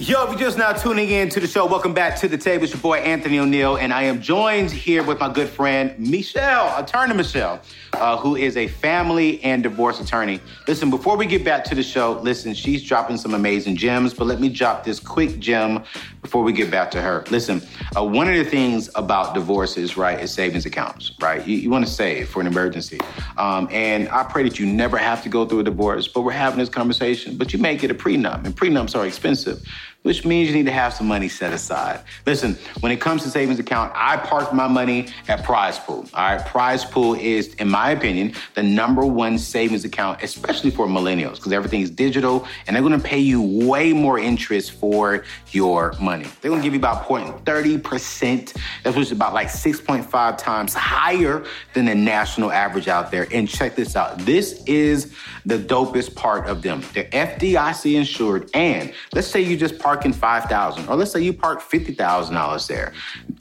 Yo, 0.00 0.22
if 0.22 0.30
you're 0.30 0.38
just 0.38 0.56
now 0.58 0.70
tuning 0.72 1.10
in 1.10 1.28
to 1.28 1.40
the 1.40 1.46
show, 1.48 1.66
welcome 1.66 1.92
back 1.92 2.16
to 2.20 2.28
the 2.28 2.38
table. 2.38 2.62
It's 2.62 2.72
your 2.72 2.80
boy 2.80 2.98
Anthony 2.98 3.40
O'Neal, 3.40 3.74
and 3.76 3.92
I 3.92 4.04
am 4.04 4.22
joined 4.22 4.70
here 4.70 5.02
with 5.02 5.18
my 5.18 5.28
good 5.32 5.48
friend 5.48 5.92
Michelle, 5.98 6.72
attorney 6.78 7.14
Michelle, 7.14 7.60
uh, 7.98 8.16
who 8.16 8.36
is 8.36 8.56
a 8.56 8.68
family 8.68 9.42
and 9.42 9.62
divorce 9.62 10.00
attorney. 10.00 10.40
Listen, 10.66 10.90
before 10.90 11.16
we 11.16 11.26
get 11.26 11.44
back 11.44 11.64
to 11.64 11.74
the 11.74 11.82
show, 11.82 12.20
listen, 12.22 12.54
she's 12.54 12.82
dropping 12.82 13.16
some 13.16 13.34
amazing 13.34 13.76
gems, 13.76 14.14
but 14.14 14.26
let 14.26 14.40
me 14.40 14.48
drop 14.48 14.84
this 14.84 15.00
quick 15.00 15.38
gem 15.38 15.82
before 16.22 16.42
we 16.42 16.52
get 16.52 16.70
back 16.70 16.90
to 16.90 17.00
her. 17.00 17.24
Listen, 17.30 17.62
uh, 17.96 18.04
one 18.04 18.28
of 18.28 18.34
the 18.34 18.44
things 18.44 18.88
about 18.94 19.34
divorces, 19.34 19.96
right, 19.96 20.20
is 20.20 20.32
savings 20.32 20.66
accounts, 20.66 21.12
right? 21.20 21.46
You, 21.46 21.56
you 21.56 21.70
want 21.70 21.86
to 21.86 21.90
save 21.90 22.28
for 22.28 22.40
an 22.40 22.46
emergency. 22.46 23.00
Um, 23.36 23.68
and 23.70 24.08
I 24.08 24.24
pray 24.24 24.42
that 24.44 24.58
you 24.58 24.66
never 24.66 24.96
have 24.96 25.22
to 25.22 25.28
go 25.28 25.44
through 25.44 25.60
a 25.60 25.64
divorce, 25.64 26.08
but 26.08 26.22
we're 26.22 26.32
having 26.32 26.58
this 26.58 26.68
conversation. 26.68 27.36
But 27.36 27.52
you 27.52 27.58
may 27.58 27.76
get 27.76 27.90
a 27.90 27.94
prenup, 27.94 28.44
and 28.44 28.56
prenups 28.56 28.98
are 28.98 29.06
expensive 29.06 29.62
which 30.02 30.24
means 30.24 30.48
you 30.48 30.54
need 30.54 30.66
to 30.66 30.72
have 30.72 30.94
some 30.94 31.06
money 31.06 31.28
set 31.28 31.52
aside. 31.52 32.00
Listen, 32.24 32.56
when 32.80 32.92
it 32.92 33.00
comes 33.00 33.22
to 33.24 33.30
savings 33.30 33.58
account, 33.58 33.92
I 33.94 34.16
park 34.16 34.54
my 34.54 34.68
money 34.68 35.08
at 35.28 35.44
PrizePool. 35.44 36.08
All 36.14 36.36
right, 36.36 36.40
PrizePool 36.40 37.20
is, 37.20 37.54
in 37.54 37.68
my 37.68 37.90
opinion, 37.90 38.32
the 38.54 38.62
number 38.62 39.04
one 39.04 39.38
savings 39.38 39.84
account, 39.84 40.22
especially 40.22 40.70
for 40.70 40.86
millennials, 40.86 41.36
because 41.36 41.52
everything 41.52 41.80
is 41.80 41.90
digital 41.90 42.46
and 42.66 42.74
they're 42.74 42.82
gonna 42.82 42.98
pay 42.98 43.18
you 43.18 43.42
way 43.42 43.92
more 43.92 44.18
interest 44.18 44.72
for 44.72 45.24
your 45.50 45.94
money. 46.00 46.26
They're 46.40 46.50
gonna 46.50 46.62
give 46.62 46.74
you 46.74 46.78
about 46.78 47.04
0.30%. 47.04 48.54
That's 48.84 48.96
which 48.96 49.06
is 49.06 49.12
about 49.12 49.34
like 49.34 49.48
6.5 49.48 50.38
times 50.38 50.74
higher 50.74 51.44
than 51.74 51.86
the 51.86 51.94
national 51.94 52.52
average 52.52 52.88
out 52.88 53.10
there. 53.10 53.26
And 53.32 53.48
check 53.48 53.74
this 53.74 53.96
out. 53.96 54.18
This 54.20 54.62
is 54.64 55.12
the 55.44 55.58
dopest 55.58 56.14
part 56.14 56.46
of 56.46 56.62
them. 56.62 56.82
They're 56.94 57.04
FDIC 57.10 57.96
insured, 57.96 58.50
and 58.54 58.92
let's 59.12 59.26
say 59.26 59.40
you 59.40 59.56
just 59.56 59.78
park 59.88 60.04
in 60.04 60.12
five 60.12 60.44
thousand, 60.44 60.86
or 60.86 60.96
let's 60.96 61.10
say 61.12 61.22
you 61.22 61.32
park 61.32 61.62
fifty 61.62 61.94
thousand 61.94 62.34
dollars 62.34 62.66
there. 62.66 62.92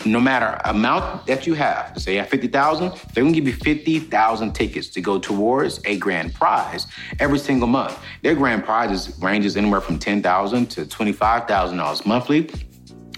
No 0.05 0.21
matter 0.21 0.61
amount 0.63 1.25
that 1.25 1.45
you 1.45 1.55
have, 1.55 2.01
say 2.01 2.13
you 2.13 2.19
have 2.19 2.29
fifty 2.29 2.47
thousand, 2.47 2.93
they're 3.13 3.21
gonna 3.25 3.35
give 3.35 3.47
you 3.47 3.53
fifty 3.53 3.99
thousand 3.99 4.53
tickets 4.53 4.87
to 4.95 5.01
go 5.01 5.19
towards 5.19 5.81
a 5.83 5.97
grand 5.97 6.33
prize 6.33 6.87
every 7.19 7.37
single 7.37 7.67
month. 7.67 7.99
Their 8.23 8.33
grand 8.33 8.63
prizes 8.63 9.19
ranges 9.19 9.57
anywhere 9.57 9.81
from 9.81 9.99
ten 9.99 10.23
thousand 10.23 10.67
to 10.71 10.85
twenty 10.85 11.11
five 11.11 11.49
thousand 11.49 11.79
dollars 11.79 12.05
monthly. 12.05 12.49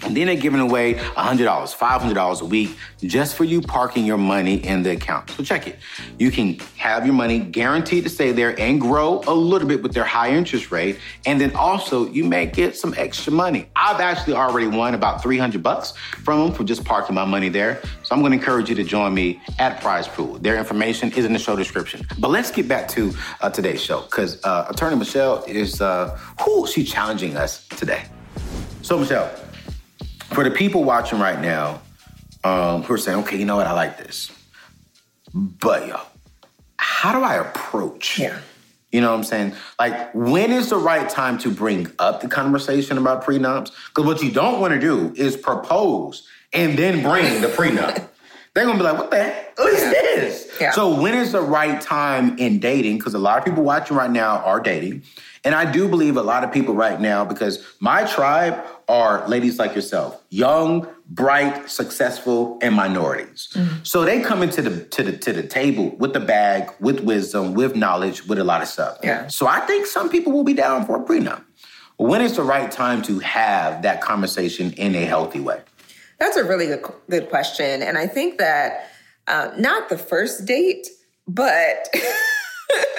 And 0.02 0.16
then 0.16 0.26
they're 0.26 0.36
giving 0.36 0.60
away 0.60 0.94
$100, 0.94 1.46
$500 1.46 2.40
a 2.40 2.44
week 2.44 2.76
just 3.02 3.36
for 3.36 3.44
you 3.44 3.60
parking 3.60 4.04
your 4.04 4.18
money 4.18 4.54
in 4.66 4.82
the 4.82 4.92
account. 4.92 5.30
So 5.30 5.42
check 5.42 5.66
it. 5.66 5.78
You 6.18 6.30
can 6.30 6.58
have 6.76 7.04
your 7.04 7.14
money 7.14 7.38
guaranteed 7.38 8.04
to 8.04 8.10
stay 8.10 8.32
there 8.32 8.58
and 8.58 8.80
grow 8.80 9.22
a 9.26 9.34
little 9.34 9.68
bit 9.68 9.82
with 9.82 9.92
their 9.92 10.04
high 10.04 10.30
interest 10.30 10.70
rate. 10.70 10.98
And 11.26 11.40
then 11.40 11.54
also 11.54 12.06
you 12.08 12.24
may 12.24 12.46
get 12.46 12.76
some 12.76 12.94
extra 12.96 13.32
money. 13.32 13.68
I've 13.76 14.00
actually 14.00 14.34
already 14.34 14.66
won 14.66 14.94
about 14.94 15.22
300 15.22 15.62
bucks 15.62 15.92
from 16.24 16.40
them 16.40 16.52
for 16.52 16.64
just 16.64 16.84
parking 16.84 17.14
my 17.14 17.24
money 17.24 17.48
there. 17.48 17.80
So 18.02 18.14
I'm 18.14 18.20
going 18.20 18.32
to 18.32 18.38
encourage 18.38 18.68
you 18.68 18.74
to 18.76 18.84
join 18.84 19.14
me 19.14 19.40
at 19.58 19.80
PrizePool. 19.80 20.42
Their 20.42 20.56
information 20.56 21.12
is 21.12 21.24
in 21.24 21.32
the 21.32 21.38
show 21.38 21.56
description. 21.56 22.06
But 22.18 22.30
let's 22.30 22.50
get 22.50 22.68
back 22.68 22.88
to 22.88 23.12
uh, 23.40 23.50
today's 23.50 23.82
show 23.82 24.02
because 24.02 24.42
uh, 24.44 24.66
Attorney 24.68 24.96
Michelle 24.96 25.44
is, 25.44 25.80
uh, 25.80 26.18
who 26.42 26.66
she's 26.66 26.90
challenging 26.90 27.36
us 27.36 27.66
today. 27.68 28.04
So 28.82 28.98
Michelle, 28.98 29.30
for 30.32 30.44
the 30.44 30.50
people 30.50 30.84
watching 30.84 31.18
right 31.18 31.40
now 31.40 31.80
um, 32.44 32.82
who 32.82 32.94
are 32.94 32.98
saying, 32.98 33.18
okay, 33.20 33.36
you 33.36 33.44
know 33.44 33.56
what, 33.56 33.66
I 33.66 33.72
like 33.72 33.98
this. 33.98 34.30
But 35.34 35.86
yo, 35.86 36.00
how 36.76 37.12
do 37.12 37.24
I 37.24 37.36
approach? 37.36 38.18
Yeah. 38.18 38.38
You 38.92 39.00
know 39.00 39.10
what 39.10 39.18
I'm 39.18 39.24
saying? 39.24 39.54
Like, 39.78 40.12
when 40.14 40.50
is 40.50 40.70
the 40.70 40.76
right 40.76 41.08
time 41.08 41.38
to 41.38 41.50
bring 41.50 41.92
up 41.98 42.20
the 42.20 42.28
conversation 42.28 42.98
about 42.98 43.24
prenups? 43.24 43.70
Because 43.88 44.04
what 44.04 44.22
you 44.22 44.32
don't 44.32 44.60
want 44.60 44.74
to 44.74 44.80
do 44.80 45.12
is 45.16 45.36
propose 45.36 46.26
and 46.52 46.76
then 46.76 47.02
bring 47.02 47.40
the 47.40 47.48
prenup. 47.48 48.08
They're 48.54 48.64
gonna 48.64 48.78
be 48.78 48.82
like, 48.82 48.98
what 48.98 49.12
the 49.12 49.22
heck 49.22 49.54
is 49.60 49.80
this? 49.80 50.50
Yeah. 50.60 50.72
So 50.72 51.00
when 51.00 51.14
is 51.14 51.30
the 51.30 51.40
right 51.40 51.80
time 51.80 52.36
in 52.38 52.58
dating? 52.58 52.98
Because 52.98 53.14
a 53.14 53.18
lot 53.18 53.38
of 53.38 53.44
people 53.44 53.62
watching 53.62 53.96
right 53.96 54.10
now 54.10 54.38
are 54.38 54.58
dating. 54.58 55.04
And 55.44 55.54
I 55.54 55.70
do 55.70 55.88
believe 55.88 56.16
a 56.16 56.22
lot 56.22 56.42
of 56.42 56.52
people 56.52 56.74
right 56.74 57.00
now, 57.00 57.24
because 57.24 57.64
my 57.78 58.04
tribe 58.04 58.60
are 58.90 59.26
ladies 59.28 59.58
like 59.58 59.74
yourself, 59.74 60.20
young, 60.30 60.86
bright, 61.08 61.70
successful, 61.70 62.58
and 62.60 62.74
minorities. 62.74 63.56
So 63.84 64.04
they 64.04 64.20
come 64.20 64.42
into 64.42 64.60
the 64.62 64.84
to 64.84 65.02
the 65.02 65.16
to 65.18 65.32
the 65.32 65.42
table 65.44 65.90
with 65.96 66.12
the 66.12 66.20
bag, 66.20 66.70
with 66.80 67.00
wisdom, 67.00 67.54
with 67.54 67.76
knowledge, 67.76 68.26
with 68.26 68.38
a 68.38 68.44
lot 68.44 68.60
of 68.62 68.68
stuff. 68.68 68.98
Yeah. 69.02 69.28
So 69.28 69.46
I 69.46 69.60
think 69.60 69.86
some 69.86 70.08
people 70.10 70.32
will 70.32 70.44
be 70.44 70.54
down 70.54 70.84
for 70.86 71.00
a 71.00 71.04
prenup. 71.04 71.42
When 71.96 72.20
is 72.22 72.34
the 72.36 72.42
right 72.42 72.70
time 72.70 73.02
to 73.02 73.18
have 73.20 73.82
that 73.82 74.00
conversation 74.00 74.72
in 74.72 74.94
a 74.94 75.04
healthy 75.04 75.40
way? 75.40 75.60
That's 76.18 76.36
a 76.36 76.44
really 76.44 76.66
good, 76.66 76.84
good 77.08 77.28
question. 77.30 77.82
And 77.82 77.96
I 77.98 78.06
think 78.06 78.38
that 78.38 78.90
uh, 79.26 79.52
not 79.56 79.88
the 79.88 79.98
first 79.98 80.44
date, 80.46 80.86
but 81.28 81.88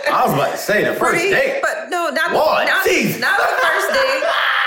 I 0.10 0.24
was 0.26 0.34
about 0.34 0.52
to 0.52 0.58
say 0.58 0.84
the 0.84 0.94
first 0.94 1.14
pretty- 1.14 1.32
date. 1.32 1.62
But 1.62 1.90
no, 1.90 2.10
not, 2.10 2.34
Lord, 2.34 2.68
not, 2.68 2.86
not 2.86 3.38
the 3.40 3.54
first 3.62 3.90
date, 3.94 4.24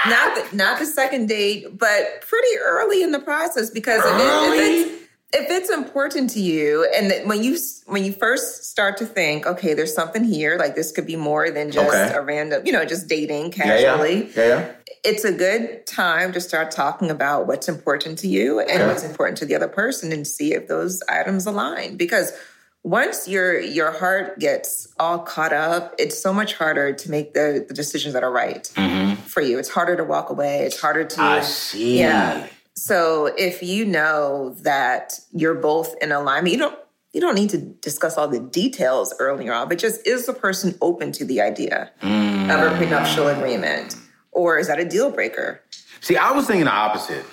not 0.08 0.50
the, 0.50 0.56
not 0.56 0.78
the 0.78 0.86
second 0.86 1.26
date, 1.28 1.78
but 1.78 2.20
pretty 2.22 2.58
early 2.62 3.02
in 3.02 3.12
the 3.12 3.18
process 3.20 3.70
because 3.70 4.00
if, 4.04 4.12
it, 4.14 4.20
if 4.20 4.60
it's 4.90 5.04
if 5.36 5.50
it's 5.50 5.68
important 5.70 6.30
to 6.30 6.40
you 6.40 6.88
and 6.96 7.10
that 7.10 7.26
when 7.26 7.42
you 7.42 7.58
when 7.86 8.04
you 8.04 8.12
first 8.12 8.64
start 8.70 8.96
to 8.98 9.04
think 9.06 9.46
okay 9.46 9.74
there's 9.74 9.92
something 9.94 10.22
here 10.22 10.56
like 10.58 10.76
this 10.76 10.92
could 10.92 11.06
be 11.06 11.16
more 11.16 11.50
than 11.50 11.72
just 11.72 11.88
Okay. 11.88 12.14
a 12.14 12.20
random 12.22 12.62
you 12.64 12.70
know 12.72 12.84
just 12.84 13.08
dating 13.08 13.52
Yeah, 13.56 13.64
yeah. 13.64 13.80
casually 13.96 14.30
Yeah, 14.36 14.46
yeah. 14.46 14.72
it's 15.02 15.24
a 15.24 15.32
good 15.32 15.86
time 15.86 16.32
to 16.34 16.40
start 16.40 16.70
talking 16.70 17.10
about 17.10 17.48
what's 17.48 17.68
important 17.68 18.18
to 18.20 18.28
you 18.28 18.60
and 18.60 18.70
Okay. 18.70 18.86
what's 18.86 19.02
important 19.02 19.38
to 19.38 19.46
the 19.46 19.56
other 19.56 19.66
person 19.68 20.12
and 20.12 20.24
see 20.24 20.54
if 20.54 20.68
those 20.68 21.02
items 21.08 21.46
align 21.46 21.96
because 21.96 22.32
once 22.84 23.26
your 23.26 23.58
your 23.58 23.90
heart 23.90 24.38
gets 24.38 24.86
all 25.00 25.18
caught 25.18 25.52
up 25.52 25.94
it's 25.98 26.20
so 26.22 26.32
much 26.32 26.54
harder 26.54 26.92
to 26.92 27.10
make 27.10 27.34
the, 27.34 27.64
the 27.66 27.74
decisions 27.74 28.12
that 28.14 28.22
are 28.22 28.30
right 28.30 28.70
mm-hmm. 28.76 29.03
For 29.26 29.40
you 29.40 29.58
it's 29.58 29.68
harder 29.68 29.96
to 29.96 30.04
walk 30.04 30.30
away 30.30 30.60
it's 30.60 30.80
harder 30.80 31.04
to. 31.04 31.20
I 31.20 31.40
see. 31.40 31.98
yeah 31.98 32.46
so 32.76 33.26
if 33.38 33.62
you 33.62 33.84
know 33.84 34.54
that 34.62 35.18
you're 35.32 35.54
both 35.54 35.94
in 36.02 36.12
alignment 36.12 36.52
you 36.52 36.58
don't 36.58 36.78
you 37.12 37.20
don't 37.20 37.36
need 37.36 37.50
to 37.50 37.58
discuss 37.58 38.18
all 38.18 38.26
the 38.26 38.40
details 38.40 39.14
earlier 39.18 39.52
on 39.52 39.68
but 39.68 39.78
just 39.78 40.06
is 40.06 40.26
the 40.26 40.32
person 40.32 40.76
open 40.80 41.12
to 41.12 41.24
the 41.24 41.40
idea 41.40 41.90
of 42.02 42.08
a 42.08 42.12
mm. 42.12 42.76
prenuptial 42.76 43.28
agreement 43.28 43.96
or 44.32 44.58
is 44.58 44.66
that 44.66 44.80
a 44.80 44.84
deal 44.84 45.10
breaker 45.10 45.60
See, 46.04 46.18
I 46.18 46.32
was 46.32 46.46
thinking 46.46 46.66
the 46.66 46.70
opposite. 46.70 47.24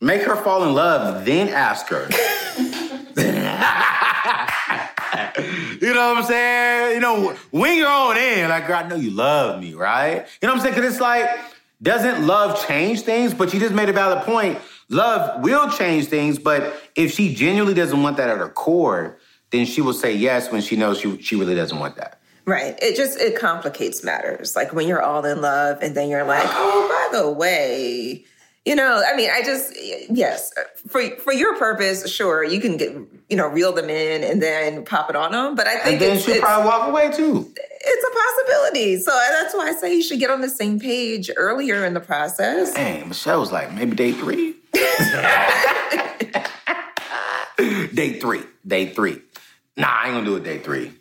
Make 0.00 0.22
her 0.22 0.36
fall 0.36 0.62
in 0.62 0.74
love, 0.74 1.24
then 1.24 1.48
ask 1.48 1.88
her. 1.88 2.08
you 5.80 5.94
know 5.94 6.14
what 6.14 6.18
I'm 6.18 6.24
saying? 6.24 6.94
You 6.94 7.00
know, 7.00 7.36
when 7.50 7.76
you're 7.76 7.88
on 7.88 8.16
in, 8.16 8.40
eh, 8.40 8.48
like, 8.48 8.66
girl, 8.66 8.76
I 8.76 8.88
know 8.88 8.96
you 8.96 9.10
love 9.10 9.60
me, 9.60 9.74
right? 9.74 10.26
You 10.40 10.48
know 10.48 10.54
what 10.54 10.58
I'm 10.58 10.60
saying? 10.60 10.74
Because 10.74 10.92
it's 10.92 11.00
like, 11.00 11.28
doesn't 11.82 12.26
love 12.26 12.66
change 12.66 13.02
things? 13.02 13.32
But 13.32 13.54
you 13.54 13.60
just 13.60 13.74
made 13.74 13.88
a 13.88 13.92
valid 13.92 14.24
point. 14.24 14.58
Love 14.88 15.42
will 15.42 15.70
change 15.70 16.06
things, 16.06 16.38
but 16.38 16.74
if 16.96 17.12
she 17.12 17.34
genuinely 17.34 17.74
doesn't 17.74 18.02
want 18.02 18.16
that 18.16 18.28
at 18.28 18.38
her 18.38 18.48
core, 18.48 19.18
then 19.50 19.64
she 19.64 19.80
will 19.80 19.92
say 19.92 20.14
yes 20.14 20.50
when 20.50 20.60
she 20.60 20.76
knows 20.76 20.98
she, 20.98 21.20
she 21.22 21.36
really 21.36 21.54
doesn't 21.54 21.78
want 21.78 21.96
that. 21.96 22.20
Right. 22.44 22.76
It 22.82 22.96
just 22.96 23.18
it 23.20 23.38
complicates 23.38 24.02
matters. 24.02 24.56
Like 24.56 24.72
when 24.72 24.88
you're 24.88 25.02
all 25.02 25.24
in 25.24 25.40
love 25.40 25.78
and 25.82 25.94
then 25.94 26.08
you're 26.08 26.24
like, 26.24 26.46
oh, 26.46 27.08
by 27.12 27.18
the 27.18 27.30
way, 27.30 28.24
you 28.66 28.74
know, 28.74 29.02
I 29.06 29.16
mean, 29.16 29.30
I 29.32 29.42
just 29.42 29.72
yes, 30.10 30.52
for 30.88 31.02
for 31.16 31.32
your 31.32 31.56
purpose, 31.58 32.08
sure, 32.12 32.44
you 32.44 32.60
can 32.60 32.76
get 32.76 32.92
you 33.28 33.36
know 33.36 33.46
reel 33.48 33.72
them 33.72 33.88
in 33.88 34.22
and 34.22 34.42
then 34.42 34.84
pop 34.84 35.08
it 35.10 35.16
on 35.16 35.32
them. 35.32 35.54
But 35.54 35.66
I 35.66 35.78
think 35.80 35.92
And 35.94 36.00
then 36.00 36.18
she'll 36.20 36.40
probably 36.40 36.66
walk 36.68 36.88
away 36.88 37.10
too. 37.10 37.52
it's 37.56 38.04
a 38.04 38.10
possibility. 38.50 38.98
So 38.98 39.12
uh, 39.12 39.18
that's 39.42 39.54
why 39.54 39.68
I 39.68 39.72
say 39.72 39.94
you 39.94 40.02
should 40.02 40.18
get 40.20 40.30
on 40.30 40.40
the 40.42 40.48
same 40.48 40.78
page 40.78 41.30
earlier 41.36 41.84
in 41.86 41.94
the 41.94 42.00
process. 42.00 42.76
hey 42.76 43.02
Michelle 43.06 43.40
was 43.40 43.50
like, 43.52 43.72
maybe 43.72 43.96
day 43.96 44.12
three. 44.12 44.54
day 47.94 48.18
three. 48.18 48.42
Day 48.66 48.86
three. 48.86 49.20
Nah, 49.76 49.88
I 49.88 50.06
ain't 50.06 50.14
gonna 50.16 50.26
do 50.26 50.36
it 50.36 50.44
day 50.44 50.58
three. 50.58 50.92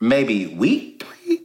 Maybe 0.00 0.46
week 0.46 1.02
three. 1.04 1.42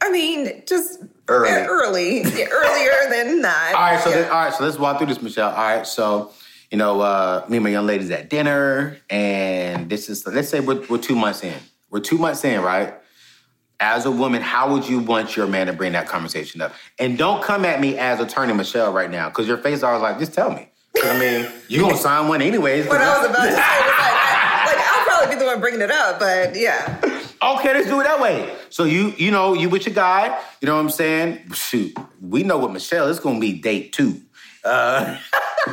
I 0.00 0.10
mean, 0.10 0.62
just 0.66 0.98
Early. 1.28 1.50
early, 1.50 2.22
Yeah, 2.22 2.46
earlier 2.50 2.92
than 3.10 3.42
that. 3.42 3.74
All 3.74 3.80
right, 3.80 4.00
so 4.02 4.10
Yeah. 4.10 4.16
let- 4.16 4.30
all 4.30 4.44
right, 4.44 4.54
so 4.54 4.64
let's 4.64 4.78
walk 4.78 4.98
through 4.98 5.06
this, 5.08 5.22
Michelle. 5.22 5.50
All 5.50 5.56
right, 5.56 5.86
so 5.86 6.30
you 6.70 6.78
know, 6.78 7.00
uh, 7.02 7.44
me 7.48 7.58
and 7.58 7.64
my 7.64 7.70
young 7.70 7.86
ladies 7.86 8.10
at 8.10 8.30
dinner, 8.30 8.96
and 9.10 9.90
this 9.90 10.08
is 10.08 10.26
let's 10.26 10.48
say 10.48 10.60
we're, 10.60 10.84
we're 10.88 10.98
two 10.98 11.14
months 11.14 11.42
in. 11.44 11.54
We're 11.90 12.00
two 12.00 12.16
months 12.18 12.44
in, 12.44 12.60
right? 12.62 12.94
As 13.78 14.06
a 14.06 14.10
woman, 14.10 14.40
how 14.42 14.72
would 14.72 14.88
you 14.88 15.00
want 15.00 15.36
your 15.36 15.46
man 15.46 15.66
to 15.66 15.72
bring 15.72 15.92
that 15.92 16.06
conversation 16.08 16.60
up? 16.62 16.72
And 16.98 17.18
don't 17.18 17.42
come 17.42 17.64
at 17.64 17.80
me 17.80 17.98
as 17.98 18.20
attorney 18.20 18.52
Michelle 18.54 18.92
right 18.92 19.10
now, 19.10 19.28
because 19.28 19.46
your 19.46 19.58
face 19.58 19.78
is 19.78 19.82
always 19.84 20.02
like, 20.02 20.18
just 20.18 20.32
tell 20.34 20.50
me. 20.52 20.70
I 21.04 21.18
mean, 21.18 21.50
you 21.68 21.80
gonna 21.80 21.96
sign 21.96 22.28
one 22.28 22.40
anyways. 22.42 22.86
what 22.86 23.00
I 23.00 23.18
was 23.20 23.28
about 23.30 23.44
to 23.44 23.50
say 23.50 23.56
was 23.56 23.58
like, 23.58 23.66
I, 23.68 24.64
like 24.66 24.78
I'll 24.78 25.04
probably 25.04 25.34
be 25.34 25.38
the 25.40 25.46
one 25.46 25.60
bringing 25.60 25.80
it 25.80 25.90
up, 25.90 26.18
but 26.20 26.54
yeah. 26.56 27.00
Okay, 27.44 27.74
let's 27.74 27.88
do 27.88 28.00
it 28.00 28.04
that 28.04 28.20
way. 28.20 28.54
So 28.70 28.84
you, 28.84 29.12
you 29.16 29.30
know, 29.30 29.54
you 29.54 29.68
with 29.68 29.86
your 29.86 29.94
guy, 29.94 30.38
you 30.60 30.66
know 30.66 30.74
what 30.76 30.80
I'm 30.80 30.90
saying? 30.90 31.40
Shoot, 31.52 31.96
we 32.20 32.42
know 32.44 32.58
with 32.58 32.70
Michelle, 32.72 33.08
it's 33.08 33.18
gonna 33.20 33.40
be 33.40 33.54
date 33.60 33.92
two. 33.92 34.20
Uh, 34.64 35.18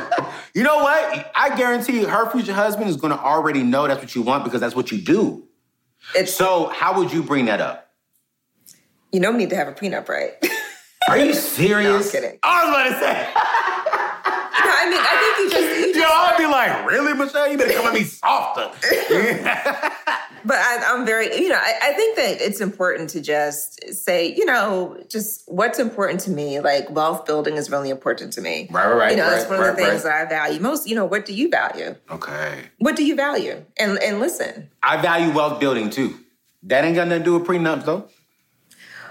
you 0.54 0.62
know 0.64 0.78
what? 0.78 1.30
I 1.34 1.54
guarantee 1.56 2.02
her 2.04 2.28
future 2.30 2.52
husband 2.52 2.90
is 2.90 2.96
gonna 2.96 3.16
already 3.16 3.62
know 3.62 3.86
that's 3.86 4.00
what 4.00 4.14
you 4.16 4.22
want 4.22 4.42
because 4.44 4.60
that's 4.60 4.74
what 4.74 4.90
you 4.90 4.98
do. 5.00 5.44
It's 6.14 6.34
So 6.34 6.68
how 6.74 6.96
would 6.98 7.12
you 7.12 7.22
bring 7.22 7.44
that 7.46 7.60
up? 7.60 7.86
you 9.12 9.18
know 9.18 9.32
we 9.32 9.38
need 9.38 9.50
to 9.50 9.56
have 9.56 9.66
a 9.68 9.72
prenup, 9.72 10.08
right? 10.08 10.32
Are 11.08 11.18
you 11.18 11.34
serious? 11.58 12.06
I'm 12.06 12.12
kidding. 12.22 12.38
I 12.44 12.64
was 12.64 12.70
about 12.70 12.84
to 12.84 13.04
say, 13.04 13.32
No, 14.62 14.76
I 14.76 14.88
mean, 14.88 14.98
I 15.00 15.14
think 15.20 15.38
you 15.38 15.50
just, 15.50 15.96
you 15.96 16.02
yo, 16.02 16.06
I'd 16.08 16.36
be 16.38 16.46
like, 16.46 16.86
really, 16.86 17.12
Michelle? 17.14 17.50
You 17.50 17.58
better 17.58 17.72
come 17.74 17.86
at 17.86 17.94
me 17.94 18.04
softer. 18.04 18.70
But 20.44 20.56
I, 20.56 20.92
I'm 20.92 21.06
very, 21.06 21.34
you 21.36 21.48
know, 21.48 21.58
I, 21.58 21.78
I 21.82 21.92
think 21.92 22.16
that 22.16 22.40
it's 22.40 22.60
important 22.60 23.10
to 23.10 23.20
just 23.20 23.82
say, 23.92 24.34
you 24.34 24.44
know, 24.44 25.02
just 25.08 25.42
what's 25.46 25.78
important 25.78 26.20
to 26.20 26.30
me. 26.30 26.60
Like 26.60 26.90
wealth 26.90 27.26
building 27.26 27.56
is 27.56 27.70
really 27.70 27.90
important 27.90 28.32
to 28.34 28.40
me. 28.40 28.68
Right, 28.70 28.86
right, 28.86 28.94
right, 28.96 29.10
You 29.12 29.16
know, 29.16 29.30
that's 29.30 29.48
right, 29.50 29.58
one 29.58 29.68
of 29.68 29.76
the 29.76 29.82
right, 29.82 29.90
things 29.90 30.02
that 30.04 30.12
I 30.12 30.28
value 30.28 30.60
most. 30.60 30.88
You 30.88 30.94
know, 30.94 31.04
what 31.04 31.26
do 31.26 31.34
you 31.34 31.48
value? 31.50 31.96
okay. 32.10 32.64
What 32.78 32.96
do 32.96 33.04
you 33.04 33.14
value? 33.14 33.64
And 33.78 33.98
and 34.02 34.20
listen. 34.20 34.70
I 34.82 35.00
value 35.00 35.32
wealth 35.32 35.60
building 35.60 35.90
too. 35.90 36.18
That 36.64 36.84
ain't 36.84 36.94
got 36.94 37.08
nothing 37.08 37.22
to 37.22 37.24
do 37.24 37.38
with 37.38 37.46
prenups 37.46 37.84
though. 37.84 38.08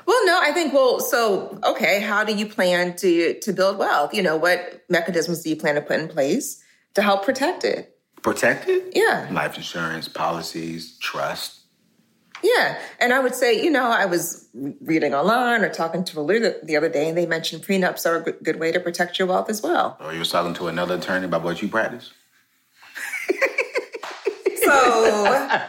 Well, 0.06 0.26
no, 0.26 0.40
I 0.42 0.52
think 0.54 0.74
well, 0.74 1.00
so 1.00 1.60
okay, 1.64 2.02
how 2.02 2.24
do 2.24 2.36
you 2.36 2.48
plan 2.48 2.96
to 2.98 3.40
to 3.40 3.54
build 3.54 3.78
wealth? 3.78 4.14
You 4.14 4.24
know, 4.24 4.38
what 4.38 4.84
mechanisms 4.90 5.44
do 5.44 5.50
you 5.50 5.56
plan 5.56 5.76
to 5.76 5.82
put 5.82 6.00
in 6.00 6.08
place 6.08 6.64
to 6.96 7.02
help 7.02 7.24
protect 7.24 7.64
it? 7.64 7.96
Protected? 8.22 8.92
Yeah. 8.96 9.28
Life 9.32 9.58
insurance, 9.58 10.08
policies, 10.08 10.98
trust. 11.00 11.56
Yeah. 12.44 12.78
And 13.00 13.14
I 13.14 13.20
would 13.20 13.36
say, 13.36 13.62
you 13.64 13.70
know, 13.70 13.90
I 13.90 14.06
was 14.06 14.48
reading 14.82 15.14
online 15.14 15.62
or 15.62 15.70
talking 15.70 16.04
to 16.06 16.20
a 16.20 16.22
lawyer 16.22 16.40
the- 16.40 16.60
the 16.64 16.78
other 16.78 16.90
day, 16.90 17.10
and 17.10 17.18
they 17.18 17.26
mentioned 17.26 17.64
prenups 17.64 18.06
are 18.06 18.16
a 18.18 18.32
good, 18.32 18.60
way 18.60 18.72
to 18.72 18.80
protect 18.80 19.20
your 19.20 19.28
wealth 19.28 19.50
as 19.50 19.62
well. 19.62 19.98
Or 20.00 20.14
you 20.14 20.20
was 20.20 20.30
talking 20.32 20.54
to 20.56 20.68
another 20.68 20.96
attorney 20.96 21.26
about 21.26 21.44
what 21.44 21.62
you 21.62 21.68
practice? 21.68 22.12
So 24.62 24.72
I'm 24.76 25.60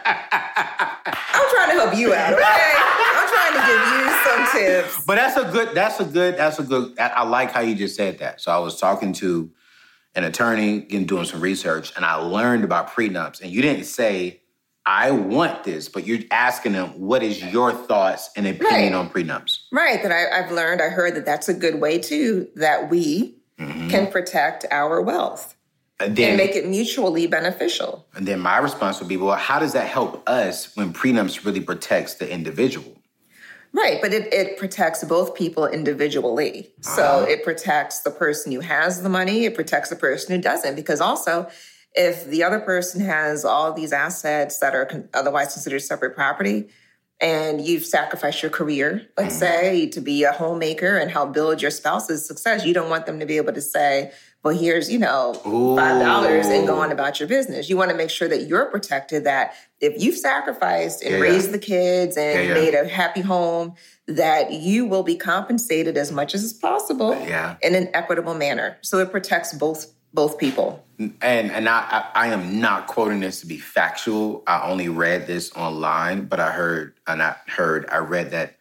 trying 1.54 1.70
to 1.70 1.74
help 1.80 1.94
you 1.96 2.12
out, 2.12 2.32
okay? 2.34 2.74
I'm 2.76 3.28
trying 3.28 3.54
to 3.54 3.60
give 3.66 3.80
you 3.94 4.10
some 4.24 4.46
tips. 4.92 5.04
But 5.06 5.14
that's 5.14 5.36
a 5.38 5.44
good, 5.50 5.74
that's 5.74 6.00
a 6.00 6.04
good, 6.04 6.36
that's 6.36 6.58
a 6.58 6.62
good, 6.62 6.98
I, 6.98 7.06
I 7.08 7.22
like 7.22 7.50
how 7.50 7.60
you 7.60 7.74
just 7.74 7.96
said 7.96 8.18
that. 8.18 8.42
So 8.42 8.52
I 8.52 8.58
was 8.58 8.78
talking 8.78 9.14
to 9.14 9.50
an 10.14 10.24
attorney 10.24 10.86
and 10.90 11.06
doing 11.06 11.24
some 11.24 11.40
research 11.40 11.92
and 11.96 12.04
I 12.04 12.14
learned 12.14 12.64
about 12.64 12.90
prenups 12.90 13.40
and 13.40 13.50
you 13.50 13.62
didn't 13.62 13.84
say, 13.84 14.40
I 14.86 15.10
want 15.12 15.62
this, 15.64 15.88
but 15.88 16.06
you're 16.06 16.20
asking 16.30 16.72
them, 16.72 16.98
what 16.98 17.22
is 17.22 17.42
your 17.44 17.72
thoughts 17.72 18.30
and 18.36 18.46
opinion 18.46 18.92
Right. 18.92 18.94
on 18.94 19.10
prenups? 19.10 19.58
Right. 19.70 20.02
That 20.02 20.10
I, 20.10 20.40
I've 20.42 20.50
learned, 20.50 20.80
I 20.80 20.88
heard 20.88 21.14
that 21.16 21.26
that's 21.26 21.48
a 21.48 21.54
good 21.54 21.80
way 21.80 21.98
too, 21.98 22.48
that 22.56 22.90
we 22.90 23.36
mm-hmm. 23.58 23.88
can 23.88 24.10
protect 24.10 24.64
our 24.72 25.00
wealth 25.02 25.54
And 26.00 26.16
then, 26.16 26.30
and 26.30 26.36
make 26.38 26.56
it 26.56 26.66
mutually 26.66 27.26
beneficial. 27.26 28.06
and 28.16 28.26
then 28.26 28.40
my 28.40 28.58
response 28.58 28.98
would 29.00 29.08
be, 29.08 29.16
well, 29.18 29.36
how 29.36 29.58
does 29.58 29.74
that 29.74 29.86
help 29.86 30.28
us 30.28 30.74
when 30.76 30.92
prenups 30.92 31.44
really 31.44 31.60
protects 31.60 32.14
the 32.14 32.28
individual? 32.32 32.96
Right, 33.72 34.00
but 34.02 34.12
it, 34.12 34.32
it 34.32 34.58
protects 34.58 35.04
both 35.04 35.34
people 35.34 35.66
individually. 35.66 36.70
So 36.80 37.02
uh-huh. 37.02 37.26
it 37.28 37.44
protects 37.44 38.00
the 38.00 38.10
person 38.10 38.50
who 38.50 38.60
has 38.60 39.02
the 39.02 39.08
money, 39.08 39.44
it 39.44 39.54
protects 39.54 39.90
the 39.90 39.96
person 39.96 40.34
who 40.34 40.42
doesn't. 40.42 40.74
Because 40.74 41.00
also, 41.00 41.48
if 41.94 42.26
the 42.26 42.42
other 42.42 42.58
person 42.58 43.00
has 43.00 43.44
all 43.44 43.72
these 43.72 43.92
assets 43.92 44.58
that 44.58 44.74
are 44.74 44.86
con- 44.86 45.08
otherwise 45.14 45.52
considered 45.52 45.80
separate 45.80 46.14
property, 46.16 46.68
and 47.20 47.60
you've 47.60 47.84
sacrificed 47.84 48.42
your 48.42 48.50
career, 48.50 49.06
let's 49.16 49.34
mm-hmm. 49.34 49.40
say, 49.40 49.86
to 49.90 50.00
be 50.00 50.24
a 50.24 50.32
homemaker 50.32 50.96
and 50.96 51.10
help 51.10 51.32
build 51.32 51.60
your 51.60 51.70
spouse's 51.70 52.26
success, 52.26 52.64
you 52.64 52.74
don't 52.74 52.88
want 52.88 53.06
them 53.06 53.20
to 53.20 53.26
be 53.26 53.36
able 53.36 53.52
to 53.52 53.60
say, 53.60 54.10
well, 54.42 54.56
here's, 54.56 54.90
you 54.90 54.98
know, 54.98 55.34
five 55.34 56.00
dollars 56.00 56.46
and 56.46 56.66
go 56.66 56.80
on 56.80 56.90
about 56.92 57.20
your 57.20 57.28
business. 57.28 57.68
You 57.68 57.76
want 57.76 57.90
to 57.90 57.96
make 57.96 58.10
sure 58.10 58.26
that 58.28 58.46
you're 58.46 58.66
protected, 58.66 59.24
that 59.24 59.54
if 59.80 60.02
you've 60.02 60.16
sacrificed 60.16 61.02
and 61.02 61.12
Yeah, 61.12 61.16
yeah. 61.18 61.22
raised 61.22 61.52
the 61.52 61.58
kids 61.58 62.16
and 62.16 62.38
Yeah, 62.48 62.54
yeah. 62.54 62.54
made 62.54 62.74
a 62.74 62.88
happy 62.88 63.20
home, 63.20 63.74
that 64.06 64.52
you 64.52 64.86
will 64.86 65.02
be 65.02 65.16
compensated 65.16 65.96
as 65.96 66.10
much 66.10 66.34
as 66.34 66.42
is 66.42 66.52
possible 66.54 67.12
Yeah. 67.26 67.56
in 67.62 67.74
an 67.74 67.88
equitable 67.94 68.34
manner. 68.34 68.78
So 68.80 68.98
it 68.98 69.10
protects 69.10 69.52
both 69.52 69.86
both 70.12 70.38
people. 70.38 70.84
and 70.98 71.52
and 71.52 71.68
I, 71.68 72.08
I 72.14 72.24
I 72.24 72.26
am 72.28 72.60
not 72.60 72.86
quoting 72.88 73.20
this 73.20 73.40
to 73.40 73.46
be 73.46 73.58
factual. 73.58 74.42
I 74.46 74.68
only 74.68 74.88
read 74.88 75.26
this 75.28 75.52
online, 75.54 76.24
but 76.24 76.40
I 76.40 76.50
heard 76.50 76.94
and 77.06 77.22
I 77.22 77.36
heard 77.46 77.86
I 77.92 77.98
read 77.98 78.32
that 78.32 78.56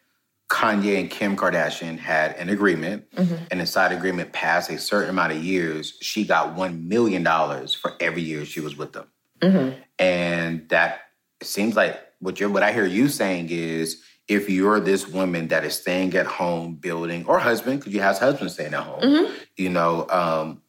Kanye 0.50 0.98
and 0.98 1.08
Kim 1.08 1.36
Kardashian 1.36 1.96
had 1.98 2.34
an 2.36 2.48
agreement, 2.48 3.10
mm-hmm. 3.12 3.36
and 3.50 3.60
inside 3.60 3.92
agreement, 3.92 4.32
past 4.32 4.68
a 4.68 4.78
certain 4.78 5.10
amount 5.10 5.32
of 5.32 5.42
years, 5.42 5.96
she 6.00 6.24
got 6.24 6.56
one 6.56 6.88
million 6.88 7.22
dollars 7.22 7.72
for 7.72 7.92
every 8.00 8.22
year 8.22 8.44
she 8.44 8.60
was 8.60 8.76
with 8.76 8.92
them, 8.92 9.06
mm-hmm. 9.40 9.80
and 9.98 10.68
that 10.68 11.02
seems 11.42 11.76
like 11.76 11.98
what 12.18 12.40
you're 12.40 12.50
what 12.50 12.62
I 12.62 12.72
hear 12.72 12.86
you 12.86 13.08
saying 13.08 13.48
is. 13.50 14.02
If 14.28 14.48
you're 14.48 14.78
this 14.78 15.08
woman 15.08 15.48
that 15.48 15.64
is 15.64 15.74
staying 15.74 16.14
at 16.14 16.26
home 16.26 16.76
building, 16.76 17.26
or 17.26 17.40
husband, 17.40 17.80
because 17.80 17.92
you 17.92 18.00
have 18.00 18.16
husbands 18.16 18.54
staying 18.54 18.74
at 18.74 18.84
home, 18.84 19.00
mm-hmm. 19.00 19.34
you 19.56 19.70
know, 19.70 20.06
um, 20.08 20.62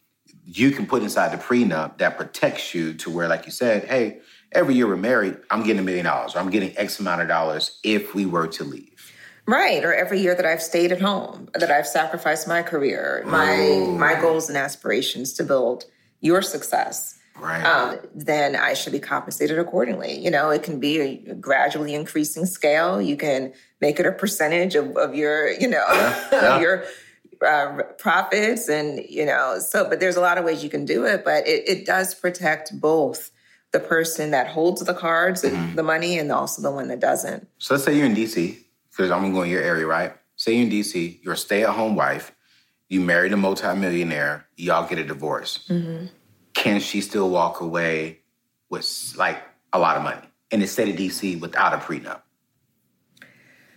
you 0.45 0.71
can 0.71 0.87
put 0.87 1.03
inside 1.03 1.31
the 1.31 1.37
prenup 1.37 1.99
that 1.99 2.17
protects 2.17 2.73
you 2.73 2.95
to 2.95 3.11
where, 3.11 3.27
like 3.27 3.45
you 3.45 3.51
said, 3.51 3.83
hey, 3.83 4.17
every 4.51 4.73
year 4.73 4.87
we're 4.87 4.95
married, 4.95 5.37
I'm 5.51 5.61
getting 5.61 5.77
a 5.79 5.83
million 5.83 6.05
dollars, 6.05 6.35
or 6.35 6.39
I'm 6.39 6.49
getting 6.49 6.75
X 6.75 6.99
amount 6.99 7.21
of 7.21 7.27
dollars 7.27 7.79
if 7.83 8.15
we 8.15 8.25
were 8.25 8.47
to 8.47 8.63
leave. 8.63 8.90
Right, 9.47 9.83
or 9.83 9.93
every 9.93 10.21
year 10.21 10.35
that 10.35 10.45
I've 10.45 10.61
stayed 10.61 10.91
at 10.91 11.01
home, 11.01 11.49
that 11.53 11.71
I've 11.71 11.87
sacrificed 11.87 12.47
my 12.47 12.61
career, 12.61 13.23
my 13.25 13.85
my 13.97 14.19
goals 14.19 14.49
and 14.49 14.57
aspirations 14.57 15.33
to 15.33 15.43
build 15.43 15.85
your 16.21 16.41
success. 16.41 17.17
Right. 17.39 17.63
Um, 17.63 17.99
then 18.13 18.55
I 18.55 18.73
should 18.73 18.93
be 18.93 18.99
compensated 18.99 19.57
accordingly. 19.57 20.19
You 20.19 20.29
know, 20.29 20.51
it 20.51 20.61
can 20.61 20.79
be 20.79 20.99
a 20.99 21.33
gradually 21.35 21.95
increasing 21.95 22.45
scale. 22.45 23.01
You 23.01 23.17
can 23.17 23.53
make 23.79 23.99
it 23.99 24.05
a 24.05 24.11
percentage 24.11 24.75
of, 24.75 24.95
of 24.95 25.15
your, 25.15 25.51
you 25.51 25.67
know, 25.67 25.83
yeah. 25.89 26.55
of 26.55 26.61
your 26.61 26.83
uh, 27.45 27.83
profits, 27.97 28.69
and 28.69 29.03
you 29.09 29.25
know, 29.25 29.57
so. 29.59 29.89
But 29.89 29.99
there's 29.99 30.17
a 30.17 30.21
lot 30.21 30.37
of 30.37 30.45
ways 30.45 30.63
you 30.63 30.69
can 30.69 30.85
do 30.85 31.05
it, 31.05 31.25
but 31.25 31.47
it, 31.47 31.67
it 31.67 31.85
does 31.85 32.13
protect 32.13 32.79
both 32.79 33.31
the 33.71 33.79
person 33.79 34.31
that 34.31 34.47
holds 34.47 34.83
the 34.83 34.93
cards, 34.93 35.41
mm-hmm. 35.41 35.75
the 35.75 35.83
money, 35.83 36.19
and 36.19 36.31
also 36.31 36.61
the 36.61 36.71
one 36.71 36.89
that 36.89 36.99
doesn't. 36.99 37.47
So 37.57 37.73
let's 37.73 37.85
say 37.85 37.97
you're 37.97 38.05
in 38.05 38.13
DC 38.13 38.59
because 38.91 39.11
I'm 39.11 39.21
gonna 39.21 39.33
go 39.33 39.41
in 39.43 39.49
your 39.49 39.63
area, 39.63 39.85
right? 39.85 40.13
Say 40.35 40.55
you're 40.55 40.63
in 40.63 40.69
DC, 40.69 41.23
you're 41.23 41.33
a 41.33 41.37
stay-at-home 41.37 41.95
wife, 41.95 42.33
you 42.89 43.01
married 43.01 43.31
a 43.31 43.37
multimillionaire, 43.37 44.45
y'all 44.57 44.87
get 44.87 44.99
a 44.99 45.03
divorce. 45.03 45.65
Mm-hmm. 45.69 46.07
Can 46.53 46.79
she 46.79 47.01
still 47.01 47.29
walk 47.29 47.61
away 47.61 48.19
with 48.69 49.13
like 49.17 49.41
a 49.71 49.79
lot 49.79 49.97
of 49.97 50.03
money 50.03 50.27
in 50.51 50.59
the 50.59 50.67
state 50.67 50.89
of 50.89 50.95
DC 50.95 51.39
without 51.39 51.73
a 51.73 51.77
prenup? 51.77 52.21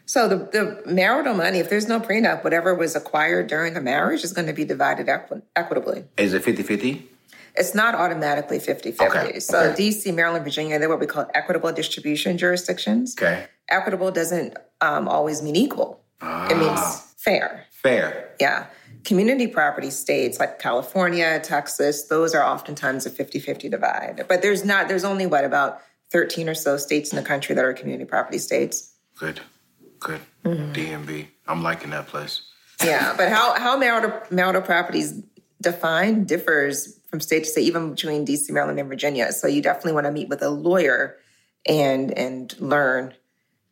So 0.06 0.28
the, 0.28 0.36
the 0.36 0.92
marital 0.92 1.34
money, 1.34 1.58
if 1.58 1.70
there's 1.70 1.88
no 1.88 1.98
prenup, 1.98 2.44
whatever 2.44 2.74
was 2.74 2.94
acquired 2.94 3.46
during 3.46 3.76
a 3.76 3.80
marriage 3.80 4.22
is 4.22 4.32
going 4.32 4.46
to 4.46 4.52
be 4.52 4.64
divided 4.64 5.08
equi- 5.08 5.42
equitably. 5.56 6.04
Is 6.18 6.34
it 6.34 6.42
50-50? 6.42 7.02
It's 7.56 7.74
not 7.74 7.94
automatically 7.94 8.58
50-50. 8.58 9.00
Okay. 9.00 9.40
So 9.40 9.70
okay. 9.70 9.82
DC, 9.82 10.14
Maryland, 10.14 10.44
Virginia, 10.44 10.78
they're 10.78 10.88
what 10.88 11.00
we 11.00 11.06
call 11.06 11.26
equitable 11.34 11.72
distribution 11.72 12.36
jurisdictions. 12.36 13.14
Okay. 13.16 13.46
Equitable 13.68 14.10
doesn't 14.10 14.56
um, 14.80 15.08
always 15.08 15.42
mean 15.42 15.56
equal. 15.56 16.00
Ah. 16.20 16.48
It 16.48 16.56
means 16.56 17.14
fair. 17.16 17.66
Fair. 17.70 18.32
Yeah. 18.40 18.66
Community 19.04 19.46
property 19.46 19.90
states 19.90 20.40
like 20.40 20.58
California, 20.58 21.40
Texas, 21.40 22.04
those 22.04 22.34
are 22.34 22.42
oftentimes 22.42 23.04
a 23.04 23.10
50-50 23.10 23.70
divide. 23.70 24.24
But 24.28 24.40
there's 24.40 24.64
not, 24.64 24.88
there's 24.88 25.04
only 25.04 25.26
what, 25.26 25.44
about 25.44 25.80
13 26.10 26.48
or 26.48 26.54
so 26.54 26.76
states 26.76 27.12
in 27.12 27.16
the 27.16 27.22
country 27.22 27.54
that 27.54 27.64
are 27.64 27.72
community 27.74 28.06
property 28.06 28.38
states. 28.38 28.92
Good. 29.18 29.40
Good. 30.00 30.20
Mm-hmm. 30.44 30.72
DMV. 30.72 31.26
I'm 31.46 31.62
liking 31.62 31.90
that 31.90 32.06
place. 32.06 32.42
Yeah, 32.82 33.14
but 33.16 33.28
how 33.28 33.58
how 33.58 33.76
marital 33.76 34.12
marital 34.30 34.62
properties 34.62 35.22
defined 35.60 36.28
differs 36.28 37.00
from 37.08 37.20
state 37.20 37.44
to 37.44 37.50
state, 37.50 37.64
even 37.64 37.90
between 37.90 38.26
DC, 38.26 38.50
Maryland, 38.50 38.78
and 38.78 38.88
Virginia. 38.88 39.32
So 39.32 39.46
you 39.46 39.62
definitely 39.62 39.92
want 39.92 40.06
to 40.06 40.12
meet 40.12 40.28
with 40.28 40.42
a 40.42 40.50
lawyer 40.50 41.16
and 41.66 42.16
and 42.18 42.54
learn, 42.60 43.14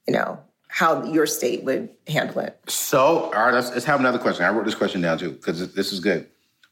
you 0.06 0.14
know, 0.14 0.40
how 0.68 1.04
your 1.04 1.26
state 1.26 1.64
would 1.64 1.90
handle 2.06 2.40
it. 2.40 2.58
So, 2.66 3.00
all 3.00 3.30
right, 3.32 3.52
let's, 3.52 3.70
let's 3.70 3.84
have 3.84 4.00
another 4.00 4.18
question. 4.18 4.44
I 4.44 4.50
wrote 4.50 4.64
this 4.64 4.74
question 4.74 5.02
down 5.02 5.18
too 5.18 5.32
because 5.32 5.74
this 5.74 5.92
is 5.92 6.00
good. 6.00 6.28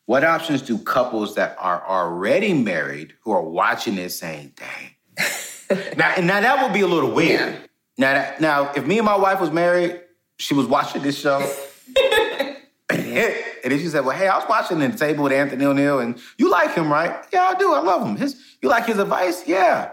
What 0.07 0.25
options 0.25 0.63
do 0.63 0.79
couples 0.79 1.35
that 1.35 1.57
are 1.61 1.87
already 1.87 2.53
married 2.53 3.15
who 3.21 3.31
are 3.31 3.43
watching 3.43 3.97
this 3.97 4.19
saying, 4.19 4.55
"Dang"? 4.57 5.97
now, 5.97 6.15
now 6.17 6.41
that 6.41 6.63
would 6.65 6.73
be 6.73 6.81
a 6.81 6.87
little 6.87 7.13
weird. 7.13 7.53
Yeah. 7.53 7.59
Now, 7.99 8.15
that, 8.15 8.41
now, 8.41 8.73
if 8.73 8.87
me 8.87 8.99
and 8.99 9.05
my 9.05 9.17
wife 9.17 9.41
was 9.41 9.51
married, 9.51 10.01
she 10.39 10.55
was 10.55 10.67
watching 10.67 11.03
this 11.03 11.19
show, 11.21 11.39
and 12.91 13.73
then 13.73 13.79
she 13.79 13.87
said, 13.89 14.05
"Well, 14.05 14.17
hey, 14.17 14.27
I 14.27 14.39
was 14.39 14.49
watching 14.49 14.79
the 14.79 14.89
table 14.89 15.25
with 15.25 15.33
Anthony 15.33 15.65
O'Neal, 15.65 16.01
and 16.01 16.19
you 16.39 16.51
like 16.51 16.75
him, 16.75 16.91
right? 16.91 17.25
Yeah, 17.33 17.43
I 17.43 17.55
do. 17.55 17.73
I 17.73 17.81
love 17.81 18.05
him. 18.05 18.17
His, 18.17 18.41
you 18.63 18.69
like 18.69 18.87
his 18.87 18.99
advice? 18.99 19.47
Yeah, 19.47 19.91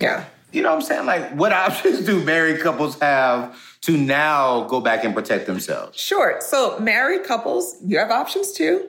yeah. 0.00 0.26
You 0.52 0.62
know 0.62 0.70
what 0.70 0.76
I'm 0.76 0.82
saying? 0.82 1.06
Like, 1.06 1.30
what 1.32 1.52
options 1.66 2.04
do 2.04 2.22
married 2.24 2.60
couples 2.60 2.98
have 3.00 3.56
to 3.82 3.96
now 3.96 4.62
go 4.64 4.80
back 4.80 5.04
and 5.04 5.14
protect 5.14 5.46
themselves? 5.46 5.98
Sure. 5.98 6.36
So, 6.40 6.78
married 6.78 7.24
couples, 7.24 7.76
you 7.84 7.98
have 7.98 8.10
options 8.10 8.52
too. 8.52 8.88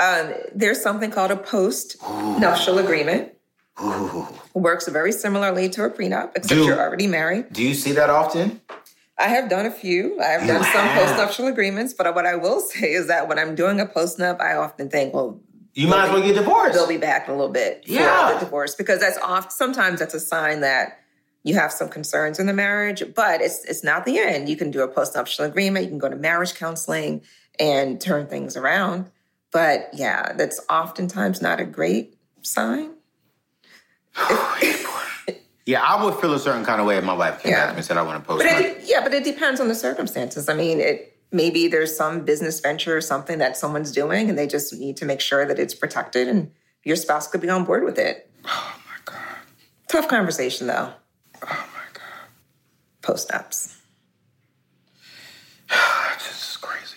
Um, 0.00 0.34
there's 0.54 0.82
something 0.82 1.10
called 1.10 1.30
a 1.30 1.36
post 1.36 1.96
nuptial 2.02 2.78
agreement. 2.78 3.32
Ooh. 3.82 4.26
Works 4.54 4.88
very 4.88 5.12
similarly 5.12 5.68
to 5.70 5.84
a 5.84 5.90
prenup, 5.90 6.32
except 6.34 6.60
you're 6.60 6.80
already 6.80 7.06
married. 7.06 7.52
Do 7.52 7.62
you 7.62 7.74
see 7.74 7.92
that 7.92 8.08
often? 8.08 8.60
I 9.18 9.28
have 9.28 9.48
done 9.48 9.64
a 9.64 9.70
few. 9.70 10.20
I 10.20 10.26
have 10.26 10.42
you 10.42 10.48
done 10.48 10.62
have. 10.62 10.72
some 10.72 10.88
postnuptial 11.16 11.50
agreements, 11.50 11.94
but 11.94 12.14
what 12.14 12.26
I 12.26 12.36
will 12.36 12.60
say 12.72 12.92
is 12.92 13.06
that 13.08 13.28
when 13.28 13.38
I'm 13.38 13.54
doing 13.54 13.80
a 13.80 13.86
post 13.86 14.18
nup, 14.18 14.40
I 14.40 14.54
often 14.56 14.90
think, 14.90 15.14
well, 15.14 15.40
you 15.76 15.88
might 15.88 16.06
as 16.06 16.10
well 16.10 16.22
get 16.22 16.34
divorced. 16.34 16.72
They'll 16.72 16.88
be 16.88 16.96
back 16.96 17.28
in 17.28 17.34
a 17.34 17.36
little 17.36 17.52
bit 17.52 17.84
yeah. 17.84 18.32
the 18.32 18.40
divorce 18.40 18.74
because 18.74 18.98
that's 19.00 19.18
off. 19.18 19.52
Sometimes 19.52 20.00
that's 20.00 20.14
a 20.14 20.20
sign 20.20 20.62
that 20.62 21.00
you 21.42 21.54
have 21.54 21.70
some 21.70 21.90
concerns 21.90 22.38
in 22.38 22.46
the 22.46 22.54
marriage, 22.54 23.02
but 23.14 23.42
it's 23.42 23.62
it's 23.66 23.84
not 23.84 24.06
the 24.06 24.18
end. 24.18 24.48
You 24.48 24.56
can 24.56 24.70
do 24.70 24.80
a 24.80 24.88
postnuptial 24.88 25.44
agreement. 25.44 25.84
You 25.84 25.90
can 25.90 25.98
go 25.98 26.08
to 26.08 26.16
marriage 26.16 26.54
counseling 26.54 27.20
and 27.60 28.00
turn 28.00 28.26
things 28.26 28.56
around. 28.56 29.10
But 29.52 29.90
yeah, 29.92 30.32
that's 30.32 30.60
oftentimes 30.70 31.42
not 31.42 31.60
a 31.60 31.66
great 31.66 32.16
sign. 32.40 32.92
yeah, 35.66 35.82
I 35.82 36.02
would 36.02 36.14
feel 36.14 36.32
a 36.32 36.38
certain 36.38 36.64
kind 36.64 36.80
of 36.80 36.86
way 36.86 36.96
if 36.96 37.04
my 37.04 37.12
wife 37.12 37.42
came 37.42 37.52
yeah. 37.52 37.66
back 37.66 37.76
and 37.76 37.84
said 37.84 37.98
I 37.98 38.02
want 38.02 38.22
to 38.22 38.26
post. 38.26 38.42
But 38.42 38.60
it, 38.62 38.80
yeah, 38.84 39.02
but 39.02 39.12
it 39.12 39.24
depends 39.24 39.60
on 39.60 39.68
the 39.68 39.74
circumstances. 39.74 40.48
I 40.48 40.54
mean, 40.54 40.80
it 40.80 41.15
maybe 41.32 41.68
there's 41.68 41.96
some 41.96 42.24
business 42.24 42.60
venture 42.60 42.96
or 42.96 43.00
something 43.00 43.38
that 43.38 43.56
someone's 43.56 43.92
doing, 43.92 44.28
and 44.28 44.38
they 44.38 44.46
just 44.46 44.74
need 44.74 44.96
to 44.98 45.04
make 45.04 45.20
sure 45.20 45.46
that 45.46 45.58
it's 45.58 45.74
protected, 45.74 46.28
and 46.28 46.50
your 46.84 46.96
spouse 46.96 47.28
could 47.28 47.40
be 47.40 47.50
on 47.50 47.64
board 47.64 47.84
with 47.84 47.98
it. 47.98 48.30
Oh 48.44 48.74
my 48.86 48.96
god! 49.04 49.38
Tough 49.88 50.08
conversation 50.08 50.66
though. 50.66 50.92
Oh 51.42 51.68
my 51.74 51.86
god! 51.92 52.28
Post 53.02 53.32
ups. 53.32 53.76
this 56.18 56.50
is 56.50 56.56
crazy. 56.56 56.96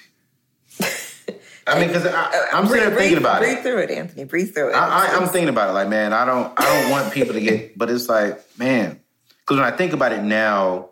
I 1.68 1.80
mean, 1.80 1.88
because 1.88 2.06
I'm 2.54 2.68
sitting 2.68 2.90
there 2.90 2.98
thinking 2.98 3.18
about 3.18 3.40
breathe 3.40 3.58
it. 3.58 3.64
Breathe 3.64 3.74
through 3.74 3.82
it, 3.84 3.92
Anthony. 3.92 4.24
Breathe 4.26 4.54
through 4.54 4.70
it. 4.70 4.76
I, 4.76 5.16
am 5.16 5.28
thinking 5.28 5.50
about 5.50 5.70
it. 5.70 5.74
Like, 5.74 5.90
man, 5.90 6.14
I 6.14 6.26
don't, 6.26 6.54
I 6.58 6.64
don't 6.64 6.92
want 6.92 7.14
people 7.14 7.34
to 7.34 7.42
get. 7.42 7.60
But 7.78 7.90
it's 7.90 8.10
like, 8.10 8.42
man, 8.58 9.00
because 9.42 9.58
when 9.58 9.66
I 9.66 9.76
think 9.76 9.94
about 9.94 10.12
it 10.12 10.22
now, 10.22 10.90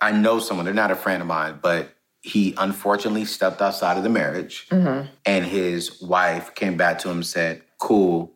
I 0.00 0.12
know 0.12 0.38
someone. 0.38 0.64
They're 0.64 0.74
not 0.74 0.90
a 0.90 0.96
friend 0.96 1.22
of 1.22 1.28
mine, 1.28 1.58
but 1.62 1.95
he 2.26 2.54
unfortunately 2.58 3.24
stepped 3.24 3.62
outside 3.62 3.96
of 3.96 4.02
the 4.02 4.08
marriage, 4.08 4.66
mm-hmm. 4.68 5.06
and 5.24 5.46
his 5.46 6.02
wife 6.02 6.56
came 6.56 6.76
back 6.76 6.98
to 6.98 7.08
him 7.08 7.18
and 7.18 7.26
said, 7.26 7.62
"Cool, 7.78 8.32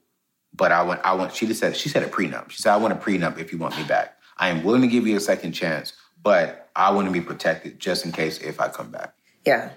but 0.54 0.70
I 0.70 0.84
want, 0.84 1.00
I 1.02 1.12
want." 1.14 1.34
She 1.34 1.44
just 1.44 1.58
said, 1.58 1.76
she 1.76 1.88
said 1.88 2.04
a 2.04 2.06
prenup. 2.06 2.50
She 2.50 2.62
said, 2.62 2.72
"I 2.72 2.76
want 2.76 2.92
a 2.92 2.96
prenup 2.96 3.38
if 3.38 3.50
you 3.50 3.58
want 3.58 3.76
me 3.76 3.82
back. 3.82 4.16
I 4.38 4.48
am 4.48 4.62
willing 4.62 4.82
to 4.82 4.86
give 4.86 5.08
you 5.08 5.16
a 5.16 5.20
second 5.20 5.52
chance, 5.52 5.92
but 6.22 6.70
I 6.76 6.92
want 6.92 7.08
to 7.08 7.12
be 7.12 7.20
protected 7.20 7.80
just 7.80 8.04
in 8.06 8.12
case 8.12 8.38
if 8.38 8.60
I 8.60 8.68
come 8.68 8.92
back." 8.92 9.12
Yeah. 9.44 9.70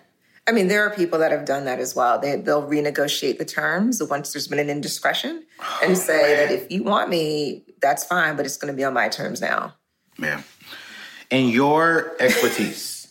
I 0.48 0.52
mean, 0.52 0.68
there 0.68 0.86
are 0.86 0.94
people 0.94 1.18
that 1.20 1.32
have 1.32 1.46
done 1.46 1.66
that 1.66 1.80
as 1.80 1.96
well. 1.96 2.20
They, 2.20 2.36
they'll 2.36 2.68
renegotiate 2.68 3.40
the 3.40 3.46
terms 3.46 4.04
once 4.04 4.34
there's 4.34 4.48
been 4.48 4.60
an 4.60 4.70
indiscretion 4.70 5.44
and 5.84 5.98
say 5.98 6.36
that 6.36 6.52
if 6.54 6.72
you 6.72 6.84
want 6.84 7.10
me, 7.10 7.64
that's 7.82 8.04
fine, 8.04 8.36
but 8.36 8.46
it's 8.46 8.58
going 8.58 8.72
to 8.72 8.78
be 8.78 8.84
on 8.84 8.94
my 8.94 9.10
terms 9.10 9.42
now. 9.42 9.74
Man. 10.20 10.44
In 11.32 11.50
your 11.50 12.16
expertise, 12.20 13.03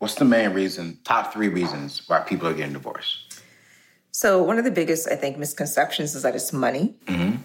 what's 0.00 0.16
the 0.16 0.24
main 0.24 0.52
reason, 0.52 0.98
top 1.04 1.32
three 1.32 1.48
reasons 1.48 2.02
why 2.08 2.18
people 2.20 2.48
are 2.48 2.54
getting 2.54 2.72
divorced? 2.72 3.40
So, 4.10 4.42
one 4.42 4.58
of 4.58 4.64
the 4.64 4.70
biggest, 4.70 5.08
I 5.08 5.14
think, 5.14 5.38
misconceptions 5.38 6.16
is 6.16 6.24
that 6.24 6.34
it's 6.34 6.52
money. 6.52 6.96
Mm-hmm. 7.06 7.36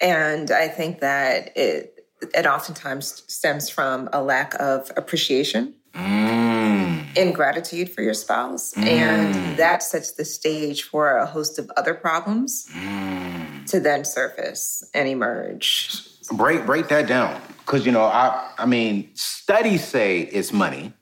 And 0.00 0.50
I 0.50 0.68
think 0.68 1.00
that 1.00 1.56
it, 1.56 2.04
it 2.34 2.46
oftentimes 2.46 3.24
stems 3.28 3.70
from 3.70 4.08
a 4.12 4.22
lack 4.22 4.54
of 4.60 4.90
appreciation. 4.96 5.74
Mm. 5.94 7.34
gratitude 7.34 7.90
for 7.90 8.02
your 8.02 8.14
spouse. 8.14 8.74
Mm. 8.74 8.86
And 8.86 9.58
that 9.58 9.82
sets 9.82 10.12
the 10.12 10.24
stage 10.24 10.84
for 10.84 11.16
a 11.16 11.26
host 11.26 11.58
of 11.58 11.70
other 11.76 11.94
problems 11.94 12.66
mm. 12.72 13.66
to 13.66 13.80
then 13.80 14.04
surface 14.04 14.88
and 14.94 15.08
emerge. 15.08 16.04
Break 16.32 16.66
break 16.66 16.88
that 16.88 17.06
down. 17.06 17.40
Cause 17.66 17.86
you 17.86 17.92
know, 17.92 18.04
I 18.04 18.52
I 18.58 18.66
mean, 18.66 19.10
studies 19.14 19.84
say 19.84 20.20
it's 20.20 20.52
money, 20.52 20.92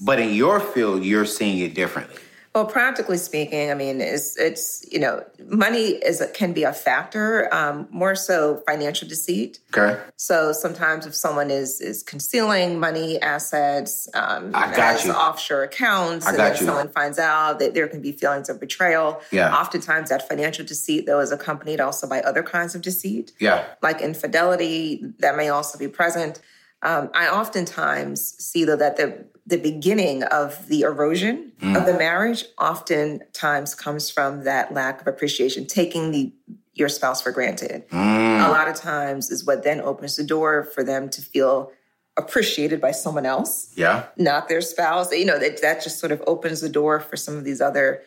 but 0.00 0.18
in 0.18 0.34
your 0.34 0.60
field, 0.60 1.04
you're 1.04 1.26
seeing 1.26 1.58
it 1.58 1.74
differently. 1.74 2.20
Well, 2.54 2.66
practically 2.66 3.16
speaking, 3.16 3.72
I 3.72 3.74
mean, 3.74 4.00
it's 4.00 4.36
it's 4.36 4.84
you 4.88 5.00
know, 5.00 5.24
money 5.48 5.88
is 5.88 6.24
can 6.34 6.52
be 6.52 6.62
a 6.62 6.72
factor. 6.72 7.52
Um, 7.52 7.88
more 7.90 8.14
so, 8.14 8.62
financial 8.64 9.08
deceit. 9.08 9.58
Okay. 9.76 10.00
So 10.14 10.52
sometimes, 10.52 11.04
if 11.04 11.16
someone 11.16 11.50
is 11.50 11.80
is 11.80 12.04
concealing 12.04 12.78
money, 12.78 13.20
assets, 13.20 14.08
um, 14.14 14.52
I 14.54 14.72
got 14.72 15.04
you. 15.04 15.10
offshore 15.10 15.64
accounts, 15.64 16.26
I 16.26 16.30
and 16.30 16.38
then 16.38 16.52
you. 16.52 16.64
someone 16.64 16.88
finds 16.90 17.18
out 17.18 17.58
that 17.58 17.74
there 17.74 17.88
can 17.88 18.00
be 18.00 18.12
feelings 18.12 18.48
of 18.48 18.60
betrayal. 18.60 19.20
Yeah. 19.32 19.52
Oftentimes, 19.52 20.10
that 20.10 20.28
financial 20.28 20.64
deceit 20.64 21.06
though 21.06 21.18
is 21.18 21.32
accompanied 21.32 21.80
also 21.80 22.08
by 22.08 22.20
other 22.20 22.44
kinds 22.44 22.76
of 22.76 22.82
deceit. 22.82 23.32
Yeah. 23.40 23.64
Like 23.82 24.00
infidelity, 24.00 25.02
that 25.18 25.36
may 25.36 25.48
also 25.48 25.76
be 25.76 25.88
present. 25.88 26.40
Um, 26.82 27.10
I 27.14 27.28
oftentimes 27.28 28.36
see 28.38 28.64
though 28.64 28.76
that 28.76 28.96
the 28.96 29.24
the 29.46 29.58
beginning 29.58 30.22
of 30.24 30.68
the 30.68 30.82
erosion 30.82 31.52
of 31.62 31.84
the 31.86 31.94
marriage 31.94 32.44
oftentimes 32.58 33.74
comes 33.74 34.10
from 34.10 34.44
that 34.44 34.72
lack 34.72 35.00
of 35.00 35.06
appreciation, 35.06 35.66
taking 35.66 36.10
the 36.12 36.32
your 36.74 36.88
spouse 36.88 37.22
for 37.22 37.30
granted. 37.30 37.84
A 37.92 38.48
lot 38.50 38.66
of 38.68 38.74
times 38.74 39.30
is 39.30 39.44
what 39.46 39.62
then 39.62 39.80
opens 39.80 40.16
the 40.16 40.24
door 40.24 40.64
for 40.64 40.82
them 40.82 41.08
to 41.10 41.22
feel 41.22 41.70
appreciated 42.16 42.80
by 42.80 42.90
someone 42.90 43.26
else 43.26 43.72
Yeah. 43.76 44.06
not 44.16 44.48
their 44.48 44.60
spouse. 44.60 45.12
You 45.12 45.24
know, 45.24 45.38
that, 45.38 45.62
that 45.62 45.82
just 45.84 45.98
sort 46.00 46.10
of 46.10 46.22
opens 46.26 46.60
the 46.60 46.68
door 46.68 46.98
for 47.00 47.16
some 47.16 47.36
of 47.36 47.44
these 47.44 47.60
other 47.60 48.02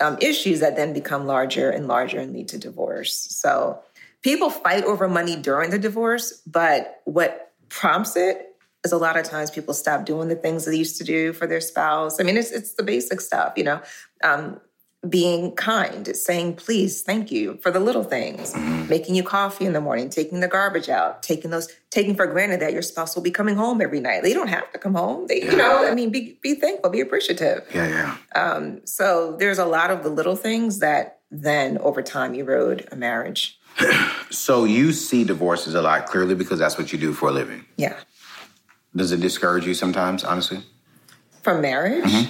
um, 0.00 0.18
issues 0.20 0.60
that 0.60 0.76
then 0.76 0.92
become 0.92 1.26
larger 1.26 1.70
and 1.70 1.88
larger 1.88 2.18
and 2.18 2.32
lead 2.34 2.48
to 2.48 2.58
divorce. 2.58 3.14
So 3.30 3.80
people 4.22 4.50
fight 4.50 4.84
over 4.84 5.08
money 5.08 5.36
during 5.36 5.70
the 5.70 5.78
divorce, 5.78 6.42
but 6.46 7.00
what 7.04 7.52
prompts 7.70 8.16
it 8.16 8.49
is 8.84 8.92
a 8.92 8.98
lot 8.98 9.16
of 9.16 9.24
times 9.24 9.50
people 9.50 9.74
stop 9.74 10.04
doing 10.04 10.28
the 10.28 10.36
things 10.36 10.64
they 10.64 10.76
used 10.76 10.98
to 10.98 11.04
do 11.04 11.32
for 11.32 11.46
their 11.46 11.60
spouse. 11.60 12.20
I 12.20 12.22
mean, 12.22 12.36
it's 12.36 12.50
it's 12.50 12.74
the 12.74 12.82
basic 12.82 13.20
stuff, 13.20 13.54
you 13.56 13.64
know. 13.64 13.80
Um, 14.24 14.60
being 15.08 15.54
kind, 15.56 16.14
saying 16.14 16.56
please, 16.56 17.00
thank 17.00 17.32
you 17.32 17.58
for 17.62 17.70
the 17.70 17.80
little 17.80 18.04
things, 18.04 18.54
making 18.86 19.14
you 19.14 19.22
coffee 19.22 19.64
in 19.64 19.72
the 19.72 19.80
morning, 19.80 20.10
taking 20.10 20.40
the 20.40 20.48
garbage 20.48 20.90
out, 20.90 21.22
taking 21.22 21.50
those, 21.50 21.68
taking 21.88 22.14
for 22.14 22.26
granted 22.26 22.60
that 22.60 22.74
your 22.74 22.82
spouse 22.82 23.14
will 23.14 23.22
be 23.22 23.30
coming 23.30 23.56
home 23.56 23.80
every 23.80 23.98
night. 23.98 24.22
They 24.22 24.34
don't 24.34 24.48
have 24.48 24.70
to 24.72 24.78
come 24.78 24.94
home. 24.94 25.26
They, 25.26 25.42
you 25.42 25.56
know, 25.56 25.88
I 25.88 25.94
mean, 25.94 26.10
be 26.10 26.38
be 26.42 26.54
thankful, 26.54 26.90
be 26.90 27.00
appreciative. 27.00 27.66
Yeah, 27.74 28.16
yeah. 28.34 28.76
So 28.84 29.36
there's 29.38 29.58
a 29.58 29.64
lot 29.64 29.90
of 29.90 30.02
the 30.02 30.10
little 30.10 30.36
things 30.36 30.80
that 30.80 31.20
then 31.30 31.78
over 31.78 32.02
time 32.02 32.34
erode 32.34 32.86
a 32.92 32.96
marriage. 32.96 33.58
So 34.32 34.62
you 34.62 34.92
see 34.92 35.24
divorces 35.24 35.74
a 35.74 35.82
lot 35.82 36.06
clearly 36.06 36.36
because 36.36 36.60
that's 36.60 36.78
what 36.78 36.92
you 36.92 36.98
do 37.00 37.12
for 37.12 37.30
a 37.30 37.32
living. 37.32 37.64
Yeah. 37.76 37.96
Does 38.94 39.12
it 39.12 39.20
discourage 39.20 39.66
you 39.66 39.74
sometimes, 39.74 40.24
honestly? 40.24 40.62
From 41.42 41.60
marriage? 41.62 42.28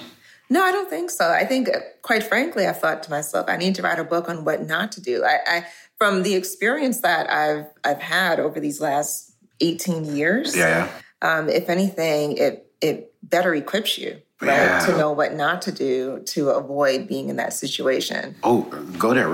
No, 0.50 0.62
I 0.62 0.72
don't 0.72 0.90
think 0.90 1.10
so. 1.10 1.30
I 1.30 1.44
think, 1.44 1.68
quite 2.02 2.22
frankly, 2.24 2.66
I 2.66 2.72
thought 2.72 3.02
to 3.04 3.10
myself, 3.10 3.46
I 3.48 3.56
need 3.56 3.76
to 3.76 3.82
write 3.82 3.98
a 3.98 4.04
book 4.04 4.28
on 4.28 4.44
what 4.44 4.66
not 4.66 4.92
to 4.92 5.00
do. 5.00 5.24
I, 5.24 5.38
I 5.46 5.66
from 5.96 6.22
the 6.22 6.34
experience 6.34 7.00
that 7.02 7.30
I've 7.30 7.66
I've 7.84 8.00
had 8.02 8.40
over 8.40 8.58
these 8.58 8.80
last 8.80 9.32
18 9.60 10.16
years, 10.16 10.56
Yeah, 10.56 10.88
um, 11.22 11.48
if 11.48 11.68
anything, 11.68 12.36
it 12.36 12.66
it 12.80 13.12
better 13.22 13.54
equips 13.54 13.96
you, 13.98 14.20
right, 14.40 14.48
Yeah. 14.56 14.86
to 14.86 14.96
know 14.98 15.12
what 15.12 15.34
not 15.34 15.62
to 15.62 15.72
do 15.72 16.20
to 16.26 16.48
avoid 16.50 17.06
being 17.06 17.28
in 17.28 17.36
that 17.36 17.52
situation. 17.52 18.34
Oh, 18.42 18.62
go 18.98 19.14
there. 19.14 19.28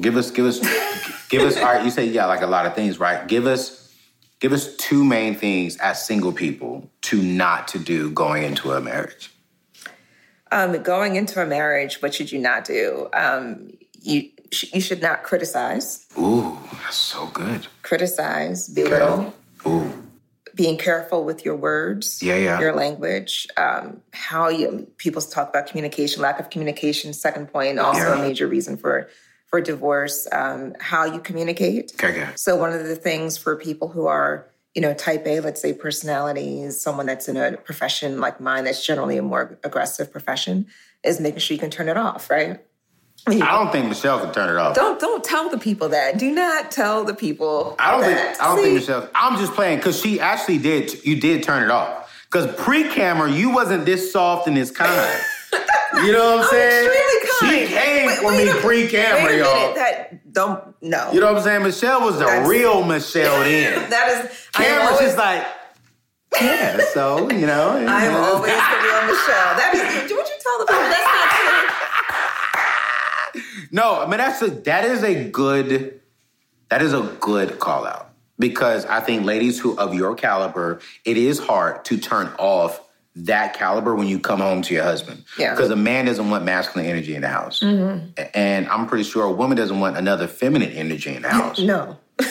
Give 0.00 0.16
us, 0.16 0.30
give 0.30 0.46
us, 0.46 0.60
give 1.28 1.42
us. 1.42 1.56
All 1.58 1.64
right, 1.64 1.84
you 1.84 1.90
say 1.90 2.06
yeah, 2.06 2.24
like 2.26 2.42
a 2.42 2.46
lot 2.46 2.64
of 2.64 2.74
things, 2.74 2.98
right? 2.98 3.26
Give 3.28 3.46
us, 3.46 3.83
give 4.40 4.52
us 4.52 4.74
two 4.76 5.04
main 5.04 5.34
things 5.34 5.76
as 5.78 6.04
single 6.04 6.32
people 6.32 6.90
to 7.02 7.20
not 7.22 7.68
to 7.68 7.78
do 7.78 8.10
going 8.10 8.42
into 8.42 8.72
a 8.72 8.80
marriage. 8.80 9.30
Um, 10.52 10.82
going 10.82 11.16
into 11.16 11.42
a 11.42 11.46
marriage, 11.46 12.00
what 12.00 12.14
should 12.14 12.30
you 12.30 12.38
not 12.38 12.64
do? 12.64 13.08
Um, 13.12 13.72
you 14.00 14.30
sh- 14.52 14.72
you 14.72 14.80
should 14.80 15.02
not 15.02 15.22
criticize, 15.24 16.06
Ooh, 16.18 16.58
that's 16.82 16.96
so 16.96 17.26
good. 17.26 17.66
criticize, 17.82 18.68
belittle. 18.68 19.34
Ooh, 19.66 19.92
being 20.54 20.78
careful 20.78 21.24
with 21.24 21.44
your 21.44 21.56
words, 21.56 22.22
Yeah, 22.22 22.36
yeah. 22.36 22.60
your 22.60 22.72
language, 22.74 23.48
um, 23.56 24.00
how 24.12 24.48
you 24.48 24.86
people 24.98 25.20
talk 25.22 25.48
about 25.48 25.66
communication, 25.66 26.22
lack 26.22 26.38
of 26.38 26.50
communication. 26.50 27.12
Second 27.12 27.48
point, 27.52 27.78
also 27.80 28.00
Yeah. 28.14 28.18
a 28.20 28.22
major 28.28 28.46
reason 28.46 28.76
for 28.76 29.08
for 29.54 29.60
divorce. 29.60 30.26
Um, 30.32 30.74
how 30.80 31.04
you 31.04 31.20
communicate. 31.20 31.92
okay. 32.02 32.28
So 32.34 32.56
one 32.56 32.72
of 32.72 32.84
the 32.84 32.96
things 32.96 33.38
for 33.38 33.54
people 33.54 33.86
who 33.86 34.06
are 34.06 34.50
you 34.74 34.82
know 34.82 34.92
type 34.94 35.24
A, 35.28 35.38
let's 35.38 35.62
say 35.62 35.72
personalities, 35.72 36.80
someone 36.80 37.06
that's 37.06 37.28
in 37.28 37.36
a 37.36 37.56
profession 37.58 38.20
like 38.20 38.40
mine 38.40 38.64
that's 38.64 38.84
generally 38.84 39.16
a 39.16 39.22
more 39.22 39.56
aggressive 39.62 40.10
profession, 40.10 40.66
is 41.04 41.20
making 41.20 41.38
sure 41.38 41.54
you 41.54 41.60
can 41.60 41.70
turn 41.70 41.88
it 41.88 41.96
off, 41.96 42.30
right? 42.30 42.58
I 43.28 43.32
don't 43.32 43.70
think 43.70 43.86
Michelle 43.86 44.18
can 44.18 44.34
turn 44.34 44.50
it 44.50 44.58
off. 44.58 44.74
Don't 44.74 44.98
don't 44.98 45.22
tell 45.22 45.48
the 45.48 45.58
people 45.58 45.90
that. 45.90 46.18
Do 46.18 46.34
not 46.34 46.72
tell 46.72 47.04
the 47.04 47.14
people. 47.14 47.76
I 47.78 47.92
don't 47.92 48.00
that. 48.00 48.36
think. 48.36 48.42
I 48.42 48.46
don't 48.46 48.56
See? 48.56 48.64
think 48.64 48.74
Michelle. 48.80 49.08
I'm 49.14 49.38
just 49.38 49.52
playing 49.52 49.78
because 49.78 50.00
she 50.00 50.18
actually 50.18 50.58
did. 50.58 51.04
You 51.04 51.20
did 51.20 51.44
turn 51.44 51.62
it 51.62 51.70
off 51.70 52.12
because 52.24 52.52
pre-camera 52.56 53.30
you 53.30 53.50
wasn't 53.50 53.84
this 53.84 54.10
soft 54.10 54.48
and 54.48 54.56
this 54.56 54.72
kind. 54.72 55.20
You 56.04 56.12
know 56.12 56.36
what 56.36 56.44
I'm 56.44 56.50
saying? 56.50 56.90
She 57.40 57.66
came 57.74 58.06
Wait- 58.06 58.18
for 58.18 58.26
wait 58.28 58.44
me 58.44 58.50
a- 58.50 58.54
pre-camera, 58.60 59.24
wait 59.24 59.34
a 59.36 59.38
y'all. 59.44 59.54
minute, 59.54 59.74
That 59.76 60.32
don't 60.32 60.82
no. 60.82 61.12
You 61.12 61.20
know 61.20 61.26
what 61.28 61.36
I'm 61.38 61.42
saying? 61.44 61.62
Michelle 61.62 62.00
was 62.04 62.18
the 62.18 62.24
That's- 62.24 62.48
real 62.48 62.82
Michelle 62.84 63.40
then. 63.44 63.90
that 63.90 64.08
is. 64.08 64.48
Camera's 64.52 64.86
always, 64.86 65.00
just 65.00 65.18
like, 65.18 65.46
yeah. 66.40 66.80
So 66.92 67.30
you 67.30 67.46
know, 67.46 67.70
I'm 67.88 68.14
always 68.16 68.52
the 68.52 68.78
real 68.82 69.02
Michelle. 69.06 69.54
That 69.56 69.70
is. 69.74 70.02
Would 70.02 70.10
you 70.10 70.38
tell 70.40 70.58
the 70.58 70.66
people 70.66 70.82
that's 70.82 71.04
not 71.04 71.30
true? 71.30 71.70
No, 73.72 74.00
I 74.00 74.08
mean 74.08 74.18
that's 74.18 74.40
a 74.42 74.50
that 74.50 74.84
is 74.84 75.02
a 75.02 75.24
good 75.28 76.00
that 76.68 76.80
is 76.82 76.92
a 76.92 77.02
good 77.20 77.58
call 77.58 77.86
out 77.86 78.10
because 78.38 78.86
I 78.86 79.00
think 79.00 79.24
ladies 79.24 79.58
who 79.58 79.76
of 79.78 79.94
your 79.94 80.14
caliber, 80.14 80.80
it 81.04 81.16
is 81.16 81.38
hard 81.40 81.84
to 81.86 81.98
turn 81.98 82.30
off 82.38 82.80
that 83.16 83.54
caliber 83.54 83.94
when 83.94 84.06
you 84.08 84.18
come 84.18 84.40
home 84.40 84.60
to 84.62 84.74
your 84.74 84.82
husband. 84.82 85.24
Yeah. 85.38 85.54
Because 85.54 85.70
a 85.70 85.76
man 85.76 86.06
doesn't 86.06 86.28
want 86.30 86.44
masculine 86.44 86.88
energy 86.90 87.14
in 87.14 87.22
the 87.22 87.28
house, 87.28 87.62
A- 87.62 88.36
and 88.36 88.68
I'm 88.68 88.86
pretty 88.86 89.04
sure 89.04 89.24
a 89.24 89.30
woman 89.32 89.56
doesn't 89.56 89.78
want 89.78 89.96
another 89.96 90.26
feminine 90.26 90.70
energy 90.72 91.14
in 91.14 91.22
the 91.22 91.28
house. 91.28 91.58
No. 91.64 91.96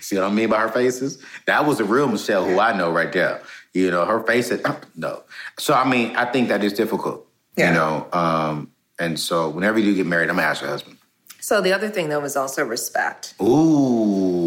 See 0.00 0.16
what 0.16 0.24
I 0.24 0.30
mean 0.30 0.48
by 0.50 0.58
her 0.60 0.68
faces? 0.68 1.22
That 1.46 1.64
was 1.64 1.78
a 1.80 1.84
real 1.84 2.08
Michelle 2.08 2.44
who 2.44 2.58
I 2.58 2.76
know 2.76 2.90
right 2.90 3.12
there. 3.12 3.40
You 3.72 3.90
know, 3.90 4.04
her 4.04 4.22
face 4.24 4.48
said, 4.48 4.60
no. 4.96 5.22
So, 5.58 5.72
I 5.74 5.88
mean, 5.88 6.14
I 6.16 6.24
think 6.30 6.48
that 6.48 6.62
is 6.64 6.72
difficult, 6.72 7.26
Yeah. 7.56 7.68
you 7.68 7.74
know. 7.74 8.08
Um, 8.12 8.70
and 8.98 9.18
so, 9.18 9.48
whenever 9.48 9.78
you 9.78 9.86
do 9.86 9.94
get 9.96 10.06
married, 10.06 10.28
I'm 10.28 10.36
going 10.36 10.44
to 10.44 10.50
ask 10.50 10.60
your 10.60 10.70
husband. 10.70 10.98
So 11.40 11.60
the 11.60 11.72
other 11.72 11.88
thing 11.88 12.08
though 12.08 12.22
is 12.24 12.36
also 12.36 12.64
respect. 12.64 13.34
Ooh. 13.42 14.41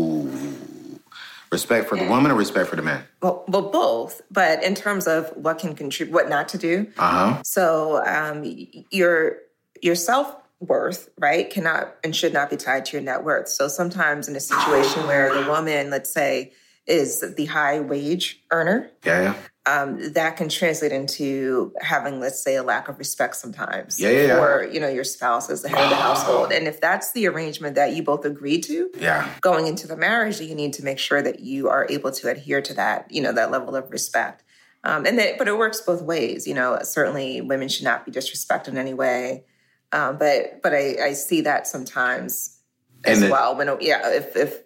Respect 1.55 1.87
for 1.87 1.97
the 1.97 2.05
woman 2.05 2.31
or 2.31 2.35
respect 2.35 2.69
for 2.69 2.75
the 2.75 2.81
man? 2.81 3.05
Well, 3.21 3.45
well, 3.47 3.69
both. 3.69 4.21
But 4.29 4.61
in 4.61 4.75
terms 4.75 5.07
of 5.07 5.29
what 5.37 5.57
can 5.57 5.73
contribute, 5.73 6.13
what 6.13 6.27
not 6.27 6.49
to 6.49 6.57
do. 6.57 6.91
Uh 6.97 7.09
huh. 7.09 7.43
So 7.43 8.05
um, 8.05 8.43
your 8.91 9.37
your 9.81 9.95
self 9.95 10.35
worth, 10.59 11.09
right, 11.17 11.49
cannot 11.49 11.95
and 12.03 12.13
should 12.13 12.33
not 12.33 12.49
be 12.49 12.57
tied 12.57 12.83
to 12.87 12.97
your 12.97 13.03
net 13.03 13.23
worth. 13.23 13.47
So 13.47 13.69
sometimes 13.69 14.27
in 14.27 14.35
a 14.35 14.39
situation 14.41 15.07
where 15.07 15.33
the 15.33 15.49
woman, 15.49 15.89
let's 15.89 16.13
say, 16.13 16.51
is 16.87 17.23
the 17.37 17.45
high 17.45 17.79
wage 17.79 18.43
earner, 18.51 18.91
Yeah, 19.05 19.21
yeah. 19.21 19.35
Um, 19.67 20.13
that 20.13 20.37
can 20.37 20.47
translate 20.47 20.91
into 20.91 21.73
having, 21.81 22.19
let's 22.19 22.39
say, 22.39 22.55
a 22.55 22.63
lack 22.63 22.87
of 22.87 22.99
respect 22.99 23.35
sometimes 23.35 23.99
Yeah, 23.99 24.09
yeah, 24.09 24.21
yeah. 24.27 24.35
for 24.37 24.67
you 24.71 24.79
know 24.79 24.87
your 24.89 25.03
spouse 25.03 25.49
as 25.49 25.61
the 25.63 25.69
head 25.69 25.83
of 25.85 25.89
the 25.89 25.95
household. 25.95 26.51
And 26.51 26.67
if 26.67 26.79
that's 26.79 27.13
the 27.13 27.27
arrangement 27.27 27.75
that 27.75 27.93
you 27.95 28.03
both 28.03 28.25
agreed 28.25 28.61
to, 28.65 28.91
Yeah. 28.97 29.27
going 29.41 29.65
into 29.67 29.87
the 29.87 29.97
marriage, 29.97 30.39
you 30.39 30.53
need 30.55 30.73
to 30.73 30.83
make 30.83 30.99
sure 30.99 31.21
that 31.21 31.39
you 31.39 31.67
are 31.69 31.87
able 31.89 32.11
to 32.11 32.29
adhere 32.29 32.61
to 32.61 32.73
that, 32.75 33.09
you 33.11 33.21
know, 33.21 33.31
that 33.33 33.49
level 33.51 33.75
of 33.75 33.89
respect. 33.89 34.43
Um, 34.83 35.05
and 35.07 35.17
that, 35.17 35.39
but 35.39 35.47
it 35.47 35.57
works 35.57 35.81
both 35.81 36.03
ways. 36.03 36.45
You 36.45 36.53
know, 36.53 36.77
certainly 36.83 37.41
women 37.41 37.67
should 37.67 37.85
not 37.85 38.05
be 38.05 38.11
disrespected 38.11 38.67
in 38.67 38.77
any 38.77 38.93
way. 38.93 39.45
Um, 39.91 40.17
but 40.17 40.61
but 40.61 40.73
I, 40.73 40.97
I 41.07 41.13
see 41.13 41.41
that 41.41 41.65
sometimes 41.67 42.59
as 43.03 43.21
the- 43.21 43.29
well. 43.31 43.55
When 43.55 43.67
yeah, 43.81 44.11
if 44.11 44.35
if 44.35 44.59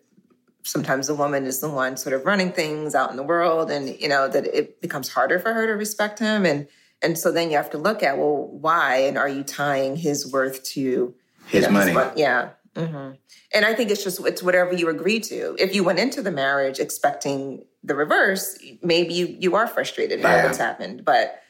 sometimes 0.63 1.07
the 1.07 1.15
woman 1.15 1.45
is 1.45 1.59
the 1.59 1.69
one 1.69 1.97
sort 1.97 2.13
of 2.13 2.25
running 2.25 2.51
things 2.51 2.95
out 2.95 3.11
in 3.11 3.17
the 3.17 3.23
world, 3.23 3.71
and 3.71 3.99
you 3.99 4.07
know 4.09 4.27
that 4.27 4.45
it 4.45 4.81
becomes 4.81 5.09
harder 5.09 5.39
for 5.39 5.53
her 5.53 5.67
to 5.67 5.73
respect 5.73 6.19
him, 6.19 6.45
and 6.45 6.67
and 7.01 7.17
so 7.17 7.31
then 7.31 7.49
you 7.49 7.57
have 7.57 7.69
to 7.71 7.77
look 7.77 8.03
at 8.03 8.17
well, 8.17 8.47
why, 8.51 8.97
and 8.97 9.17
are 9.17 9.29
you 9.29 9.43
tying 9.43 9.95
his 9.95 10.31
worth 10.31 10.63
to 10.63 11.13
His 11.47 11.65
know, 11.65 11.71
money. 11.71 11.93
mon- 11.93 12.11
yeah. 12.15 12.49
hmm 12.75 13.11
And 13.53 13.65
I 13.65 13.73
think 13.73 13.89
it's 13.91 14.03
just 14.03 14.25
it's 14.25 14.43
whatever 14.43 14.73
you 14.73 14.89
agree 14.89 15.19
to. 15.21 15.55
If 15.59 15.73
you 15.75 15.83
went 15.83 15.99
into 15.99 16.21
the 16.21 16.31
marriage 16.31 16.79
expecting 16.79 17.63
the 17.83 17.95
reverse, 17.95 18.57
maybe 18.83 19.13
you 19.13 19.27
you 19.39 19.55
are 19.55 19.67
frustrated 19.67 20.21
by 20.21 20.43
what's 20.43 20.57
happened, 20.57 21.05
but 21.05 21.41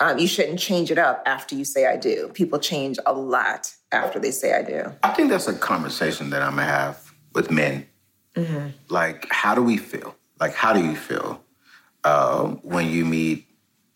um, 0.00 0.18
you 0.18 0.28
shouldn't 0.28 0.60
change 0.60 0.92
it 0.92 0.98
up 0.98 1.22
after 1.26 1.56
you 1.56 1.64
say 1.64 1.86
I 1.86 1.96
do. 1.96 2.30
People 2.32 2.60
change 2.60 2.98
a 3.04 3.12
lot 3.12 3.74
after 3.90 4.20
they 4.20 4.30
say 4.30 4.54
I 4.54 4.62
do. 4.62 4.92
I 5.02 5.10
think 5.12 5.28
that's 5.28 5.48
a 5.48 5.54
conversation 5.54 6.30
that 6.30 6.40
I'm 6.40 6.54
going 6.54 6.66
to 6.66 6.72
have 6.72 7.12
with 7.34 7.50
men. 7.50 7.87
Like, 8.88 9.26
how 9.30 9.54
do 9.54 9.62
we 9.62 9.76
feel? 9.76 10.14
Like, 10.40 10.54
how 10.54 10.72
do 10.72 10.82
you 10.84 10.94
feel 10.96 11.42
um, 12.04 12.60
when 12.62 12.88
you 12.90 13.04
meet, 13.04 13.46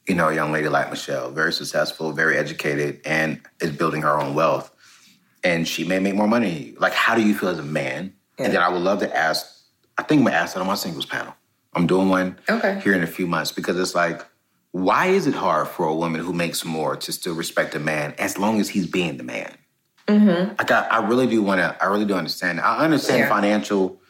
you 0.08 0.14
know, 0.14 0.28
a 0.28 0.34
young 0.34 0.52
lady 0.52 0.68
like 0.68 0.90
Michelle, 0.90 1.30
very 1.30 1.52
successful, 1.52 2.12
very 2.12 2.36
educated, 2.36 3.00
and 3.04 3.40
is 3.60 3.70
building 3.70 4.02
her 4.02 4.18
own 4.20 4.34
wealth, 4.34 4.70
and 5.44 5.66
she 5.66 5.84
may 5.84 5.98
make 5.98 6.14
more 6.14 6.28
money 6.28 6.50
than 6.52 6.62
you? 6.66 6.76
Like, 6.78 6.92
how 6.94 7.14
do 7.14 7.22
you 7.22 7.34
feel 7.34 7.48
as 7.50 7.58
a 7.58 7.62
man? 7.62 8.14
And 8.38 8.52
then 8.52 8.60
I 8.62 8.68
would 8.68 8.82
love 8.82 8.98
to 9.00 9.16
ask. 9.16 9.46
I 9.98 10.02
think 10.02 10.20
I'm 10.20 10.24
gonna 10.26 10.36
ask 10.36 10.54
that 10.54 10.60
on 10.60 10.66
my 10.66 10.74
singles 10.74 11.06
panel. 11.06 11.34
I'm 11.74 11.86
doing 11.86 12.08
one 12.08 12.38
Okay. 12.50 12.80
here 12.82 12.94
in 12.94 13.02
a 13.02 13.06
few 13.06 13.26
months 13.26 13.52
because 13.52 13.78
it's 13.78 13.94
like, 13.94 14.24
why 14.72 15.06
is 15.06 15.26
it 15.26 15.34
hard 15.34 15.68
for 15.68 15.86
a 15.86 15.94
woman 15.94 16.20
who 16.20 16.32
makes 16.32 16.64
more 16.64 16.96
to 16.96 17.12
still 17.12 17.34
respect 17.34 17.74
a 17.74 17.78
man 17.78 18.14
as 18.18 18.38
long 18.38 18.58
as 18.60 18.68
he's 18.70 18.86
being 18.86 19.16
the 19.18 19.22
man? 19.24 19.54
Like 20.58 20.70
I, 20.70 20.86
I 20.90 21.06
really 21.06 21.26
do 21.26 21.42
want 21.42 21.60
to. 21.60 21.76
I 21.82 21.86
really 21.86 22.04
do 22.04 22.14
understand. 22.14 22.60
I 22.60 22.78
understand 22.78 23.20
Yeah. 23.20 23.28
financial 23.28 24.00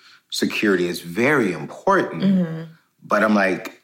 security 0.42 0.88
is 0.88 1.00
very 1.00 1.52
important, 1.52 2.68
but 3.04 3.22
I'm 3.22 3.34
like, 3.34 3.80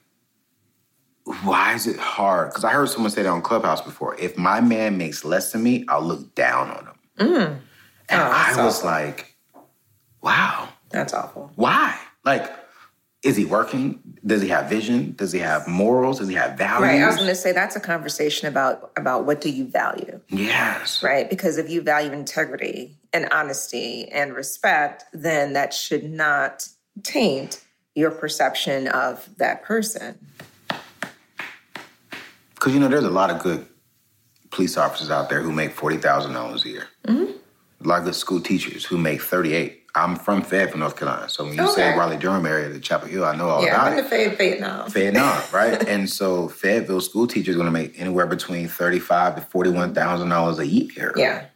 why 1.45 1.75
is 1.75 1.87
it 1.87 1.99
hard? 1.99 2.51
Because 2.51 2.65
I 2.65 2.73
heard 2.73 2.89
someone 2.89 3.11
say 3.11 3.23
that 3.23 3.29
on 3.29 3.43
Clubhouse 3.43 3.83
before. 3.83 4.17
If 4.19 4.37
my 4.39 4.61
man 4.61 4.97
makes 4.99 5.25
less 5.25 5.53
than 5.53 5.63
me, 5.63 5.85
I'll 5.89 6.03
look 6.03 6.35
down 6.35 6.71
on 6.71 6.87
him. 6.87 6.95
Mm. 7.19 7.59
And 8.09 8.23
Oh, 8.23 8.31
I 8.33 8.55
was 8.65 8.79
awful. 8.79 8.91
like, 8.91 9.35
wow, 10.23 10.71
That's 10.91 11.13
awful. 11.13 11.53
why? 11.57 11.99
Like, 12.25 12.51
is 13.23 13.37
he 13.37 13.45
working? 13.45 14.01
Does 14.25 14.43
he 14.43 14.49
have 14.49 14.69
vision? 14.69 15.15
Does 15.17 15.33
he 15.33 15.41
have 15.41 15.67
morals? 15.67 16.19
Does 16.19 16.29
he 16.29 16.35
have 16.35 16.57
values? 16.57 16.83
Right. 16.83 17.03
I 17.03 17.07
was 17.07 17.17
going 17.17 17.29
to 17.29 17.35
say 17.35 17.53
that's 17.53 17.75
a 17.75 17.81
conversation 17.81 18.47
about 18.47 18.93
about 18.97 19.25
what 19.25 19.41
do 19.41 19.51
you 19.51 19.67
value, 19.67 20.21
yes. 20.29 21.03
right? 21.03 21.29
Because 21.29 21.59
if 21.59 21.69
you 21.69 21.83
value 21.83 22.13
integrity 22.13 22.97
and 23.13 23.29
honesty 23.33 24.09
and 24.09 24.35
respect, 24.35 25.05
then 25.13 25.53
that 25.55 25.75
should 25.75 26.05
not 26.05 26.69
taint 27.03 27.65
your 27.95 28.11
perception 28.13 28.87
of 28.89 29.29
that 29.39 29.65
person. 29.65 30.17
Because, 32.55 32.75
you 32.75 32.81
know, 32.81 32.89
there's 32.89 33.05
a 33.05 33.11
lot 33.11 33.31
of 33.31 33.43
good 33.43 33.67
police 34.51 34.77
officers 34.77 35.11
out 35.11 35.29
there 35.29 35.43
who 35.43 35.53
make 35.53 35.75
$40,000 35.77 36.65
a 36.65 36.69
year. 36.69 36.89
Mm-hmm. 37.07 37.38
A 37.85 37.87
lot 37.89 38.01
of 38.01 38.05
good 38.07 38.15
school 38.15 38.41
teachers 38.41 38.85
who 38.85 38.99
make 38.99 39.23
38. 39.23 39.75
I'm 39.95 40.17
from 40.17 40.43
Fayetteville, 40.43 40.79
North 40.79 40.97
Carolina. 40.97 41.29
So 41.29 41.45
when 41.45 41.55
you 41.57 41.67
say 41.73 41.97
Raleigh 41.97 42.19
Durham 42.19 42.45
area, 42.47 42.69
the 42.69 42.79
Chapel 42.79 43.09
Hill, 43.09 43.25
I 43.25 43.35
know 43.37 43.49
all 43.49 43.65
yeah, 43.65 43.75
about 43.75 43.87
I'm 43.89 43.93
it. 43.95 43.99
in 43.99 44.05
the 44.05 44.11
Fay- 44.11 44.35
Vietnam. 44.37 44.91
Vietnam, 44.91 45.43
right? 45.53 45.89
and 45.89 46.09
so 46.09 46.49
Fayetteville 46.49 47.01
school 47.01 47.27
teachers 47.27 47.55
are 47.55 47.59
going 47.59 47.67
to 47.67 47.73
make 47.73 47.99
anywhere 47.99 48.27
between 48.27 48.69
thirty-five 48.69 49.35
to 49.37 49.41
forty-one 49.43 49.95
thousand 49.95 50.29
dollars 50.29 50.59
a 50.59 50.67
year. 50.67 51.13
Yeah. 51.17 51.47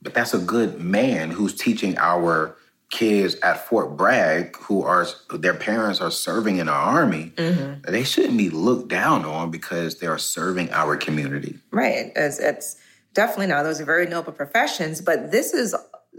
but 0.00 0.14
that's 0.14 0.32
a 0.34 0.38
good 0.38 0.80
man 0.80 1.30
who's 1.30 1.54
teaching 1.54 1.96
our 1.98 2.56
kids 2.90 3.36
at 3.42 3.66
Fort 3.66 3.96
Bragg, 3.96 4.54
who 4.56 4.82
are 4.84 5.06
their 5.34 5.54
parents 5.54 6.00
are 6.00 6.10
serving 6.10 6.58
in 6.58 6.68
our 6.68 6.76
army. 7.00 7.32
Mm-hmm. 7.36 7.90
They 7.90 8.04
shouldn't 8.04 8.36
be 8.38 8.48
looked 8.50 8.88
down 8.88 9.24
on 9.24 9.50
because 9.50 9.98
they 9.98 10.06
are 10.06 10.18
serving 10.18 10.70
our 10.72 10.96
community. 10.96 11.58
Right. 11.70 12.12
It's, 12.14 12.38
it's 12.38 12.76
definitely 13.14 13.46
not. 13.48 13.62
Those 13.62 13.80
are 13.80 13.84
very 13.84 14.06
noble 14.06 14.32
professions, 14.32 15.00
but 15.00 15.30
this 15.30 15.54
is 15.54 15.74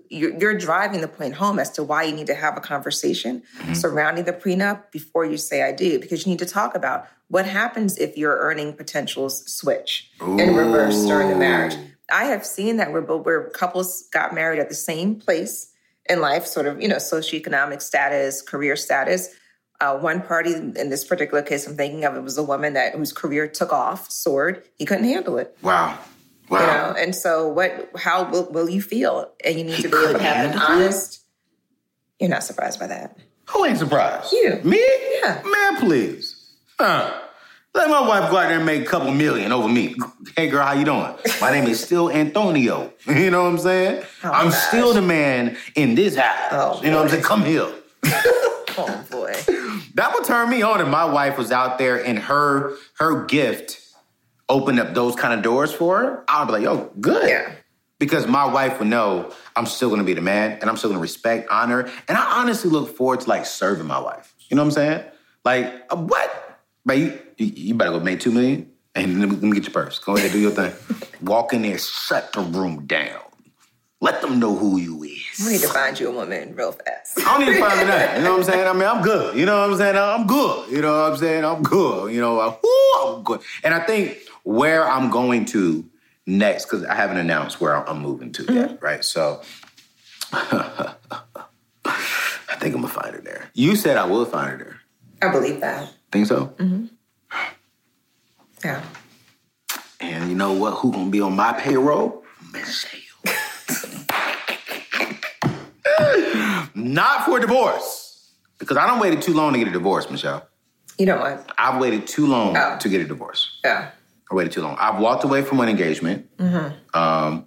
you're, 0.09 0.37
you're 0.37 0.57
driving 0.57 1.01
the 1.01 1.07
point 1.07 1.35
home 1.35 1.59
as 1.59 1.69
to 1.71 1.83
why 1.83 2.03
you 2.03 2.15
need 2.15 2.27
to 2.27 2.35
have 2.35 2.57
a 2.57 2.61
conversation 2.61 3.43
surrounding 3.73 4.25
the 4.25 4.33
prenup 4.33 4.91
before 4.91 5.25
you 5.25 5.37
say 5.37 5.63
I 5.63 5.71
do, 5.71 5.99
because 5.99 6.25
you 6.25 6.31
need 6.31 6.39
to 6.39 6.45
talk 6.45 6.75
about 6.75 7.07
what 7.27 7.45
happens 7.45 7.97
if 7.97 8.17
your 8.17 8.37
earning 8.37 8.73
potentials 8.73 9.45
switch 9.51 10.11
in 10.21 10.55
reverse 10.55 11.05
during 11.05 11.29
the 11.29 11.35
marriage. 11.35 11.75
I 12.11 12.25
have 12.25 12.45
seen 12.45 12.77
that 12.77 12.91
where 12.91 13.01
where 13.01 13.49
couples 13.49 14.07
got 14.11 14.33
married 14.33 14.59
at 14.59 14.69
the 14.69 14.75
same 14.75 15.15
place 15.15 15.71
in 16.09 16.21
life, 16.21 16.45
sort 16.45 16.65
of 16.67 16.81
you 16.81 16.87
know 16.87 16.97
socioeconomic 16.97 17.81
status, 17.81 18.41
career 18.41 18.75
status. 18.75 19.33
Uh, 19.81 19.97
one 19.97 20.21
party 20.21 20.53
in 20.53 20.89
this 20.89 21.03
particular 21.03 21.41
case 21.41 21.67
I'm 21.67 21.75
thinking 21.75 22.05
of, 22.05 22.15
it 22.15 22.21
was 22.21 22.37
a 22.37 22.43
woman 22.43 22.73
that 22.73 22.93
whose 22.93 23.11
career 23.11 23.47
took 23.47 23.73
off, 23.73 24.09
soared. 24.09 24.63
He 24.77 24.85
couldn't 24.85 25.05
handle 25.05 25.37
it 25.37 25.57
Wow. 25.61 25.99
Wow. 26.53 26.59
you 26.61 26.67
know 26.67 26.95
and 26.99 27.15
so 27.15 27.47
what 27.47 27.89
how 27.97 28.29
will, 28.29 28.49
will 28.51 28.69
you 28.69 28.81
feel 28.81 29.31
and 29.43 29.57
you 29.57 29.63
need 29.65 29.75
He 29.75 29.83
to 29.83 29.89
be 29.89 29.97
able 29.97 30.13
to 30.13 30.23
have 30.23 30.51
an 30.51 30.57
honest 30.59 31.21
you're 32.19 32.29
not 32.29 32.43
surprised 32.43 32.79
by 32.79 32.87
that 32.87 33.17
Who 33.49 33.65
ain't 33.65 33.77
surprised? 33.77 34.31
You. 34.31 34.59
Me? 34.63 34.81
Yeah. 35.21 35.41
Man, 35.45 35.75
please. 35.81 36.51
Huh. 36.79 37.19
Let 37.75 37.89
my 37.89 38.01
wife 38.07 38.29
go 38.29 38.37
out 38.37 38.47
there 38.49 38.57
and 38.57 38.65
make 38.65 38.83
a 38.83 38.85
couple 38.85 39.11
million 39.11 39.51
over 39.51 39.67
me. 39.67 39.95
Hey 40.37 40.47
girl, 40.47 40.63
how 40.65 40.73
you 40.73 40.85
doing? 40.85 41.11
My 41.41 41.51
name 41.51 41.65
is 41.67 41.83
still 41.83 42.09
Antonio. 42.11 42.93
You 43.07 43.29
know 43.31 43.43
what 43.43 43.49
I'm 43.49 43.57
saying? 43.57 44.03
Oh, 44.23 44.29
I'm 44.31 44.49
gosh. 44.49 44.67
still 44.67 44.93
the 44.93 45.01
man 45.01 45.57
in 45.75 45.95
this 45.95 46.15
house. 46.15 46.49
Oh, 46.51 46.81
you 46.83 46.91
know 46.91 46.97
what 46.97 47.05
I'm 47.05 47.09
saying? 47.09 47.23
Come 47.23 47.43
here. 47.43 47.67
oh 48.77 49.05
boy 49.11 49.33
That 49.95 50.13
would 50.13 50.23
turn 50.23 50.49
me 50.49 50.61
on 50.61 50.81
if 50.81 50.87
my 50.87 51.05
wife 51.05 51.37
was 51.37 51.51
out 51.51 51.77
there 51.77 52.03
and 52.03 52.17
her 52.19 52.75
her 52.99 53.25
gift 53.25 53.79
opened 54.53 54.79
up 54.79 54.93
those 54.93 55.15
kind 55.15 55.33
of 55.33 55.41
doors 55.41 55.73
for 55.73 55.97
her. 55.97 56.23
I'd 56.27 56.45
be 56.45 56.53
like, 56.53 56.63
yo, 56.63 56.91
good. 57.01 57.27
Yeah. 57.27 57.51
Because 57.97 58.27
my 58.27 58.45
wife 58.45 58.77
would 58.79 58.87
know 58.87 59.33
I'm 59.55 59.65
still 59.65 59.89
gonna 59.89 60.03
be 60.03 60.13
the 60.13 60.21
man 60.21 60.59
and 60.61 60.69
I'm 60.69 60.77
still 60.77 60.91
gonna 60.91 61.01
respect, 61.01 61.49
honor, 61.49 61.89
and 62.07 62.17
I 62.17 62.39
honestly 62.39 62.69
look 62.69 62.95
forward 62.95 63.21
to 63.21 63.29
like 63.29 63.45
serving 63.45 63.87
my 63.87 63.99
wife. 63.99 64.35
You 64.49 64.55
know 64.55 64.61
what 64.61 64.67
I'm 64.67 64.71
saying? 64.71 65.05
Like, 65.43 65.85
uh, 65.89 65.95
what? 65.95 66.59
But 66.85 66.97
you, 66.97 67.19
you 67.37 67.73
better 67.73 67.91
go 67.91 67.99
make 67.99 68.19
two 68.19 68.31
million 68.31 68.69
and 68.93 69.19
let 69.19 69.29
me, 69.29 69.35
let 69.35 69.43
me 69.43 69.53
get 69.53 69.63
your 69.63 69.73
purse. 69.73 69.97
Go 69.99 70.15
ahead, 70.17 70.31
do 70.31 70.39
your 70.39 70.51
thing. 70.51 70.73
Walk 71.21 71.53
in 71.53 71.63
there, 71.63 71.77
shut 71.79 72.31
the 72.33 72.41
room 72.41 72.85
down. 72.85 73.21
Let 74.01 74.21
them 74.21 74.37
know 74.37 74.53
who 74.55 74.77
you 74.77 75.01
is. 75.03 75.45
we 75.45 75.53
need 75.53 75.61
to 75.61 75.69
find 75.69 75.97
you 75.97 76.09
a 76.09 76.11
woman 76.11 76.53
real 76.55 76.73
fast 76.73 77.17
I 77.19 77.37
don't 77.37 77.47
need 77.47 77.53
to 77.53 77.59
find 77.59 77.79
me 77.79 77.85
that. 77.85 78.17
You 78.17 78.23
know 78.25 78.31
what 78.31 78.39
I'm 78.39 78.43
saying? 78.43 78.67
I 78.67 78.73
mean, 78.73 78.83
I'm 78.83 79.01
good. 79.01 79.37
You 79.37 79.45
know 79.45 79.61
what 79.61 79.71
I'm 79.71 79.77
saying? 79.77 79.95
I'm 79.95 80.27
good. 80.27 80.71
You 80.71 80.81
know 80.81 81.03
what 81.03 81.11
I'm 81.13 81.17
saying? 81.17 81.45
I'm 81.45 81.63
good. 81.63 82.13
You 82.13 82.19
know, 82.19 82.59
whoo, 82.61 83.15
I'm 83.15 83.23
good. 83.23 83.39
And 83.63 83.73
I 83.73 83.79
think 83.85 84.17
where 84.43 84.87
I'm 84.87 85.09
going 85.09 85.45
to 85.45 85.85
next, 86.25 86.65
because 86.65 86.85
I 86.85 86.95
haven't 86.95 87.17
announced 87.17 87.59
where 87.59 87.75
I'm 87.87 87.99
moving 87.99 88.31
to 88.33 88.53
yet, 88.53 88.81
right? 88.81 89.03
So 89.03 89.41
I 90.31 90.95
think 92.59 92.75
I'm 92.75 92.81
gonna 92.81 92.87
find 92.87 93.15
her 93.15 93.21
there. 93.21 93.49
You 93.53 93.75
said 93.75 93.97
I 93.97 94.05
will 94.05 94.25
find 94.25 94.51
her 94.51 94.57
there. 94.57 94.79
i 95.21 95.31
believe 95.31 95.59
that 95.61 95.89
Think 96.11 96.27
so? 96.27 96.47
Mhm. 96.57 96.89
yeah 98.63 98.83
And 99.99 100.29
you 100.29 100.35
know 100.35 100.53
what? 100.53 100.73
Who 100.75 100.91
gonna 100.91 101.09
be 101.09 101.21
on 101.21 101.35
my 101.35 101.53
payroll? 101.53 102.23
Michelle. 102.51 102.99
Not 106.75 107.25
for 107.25 107.39
divorce. 107.39 108.31
Because 108.59 108.77
I 108.77 108.87
don't 108.87 108.99
waited 108.99 109.21
too 109.21 109.33
long 109.33 109.53
to 109.53 109.59
get 109.59 109.67
a 109.67 109.71
divorce, 109.71 110.09
Michelle. 110.09 110.47
you 110.97 111.05
know 111.05 111.17
what 111.17 111.51
I've 111.57 111.81
waited 111.81 112.07
too 112.07 112.27
long 112.27 112.55
Oh. 112.55 112.77
to 112.79 112.89
get 112.89 113.01
a 113.01 113.05
divorce. 113.05 113.59
yeah 113.63 113.89
I 114.33 114.35
waited 114.35 114.51
too 114.51 114.61
long. 114.61 114.75
I've 114.79 114.99
walked 114.99 115.23
away 115.23 115.43
from 115.43 115.59
one 115.59 115.69
engagement, 115.69 116.27
um, 116.93 117.45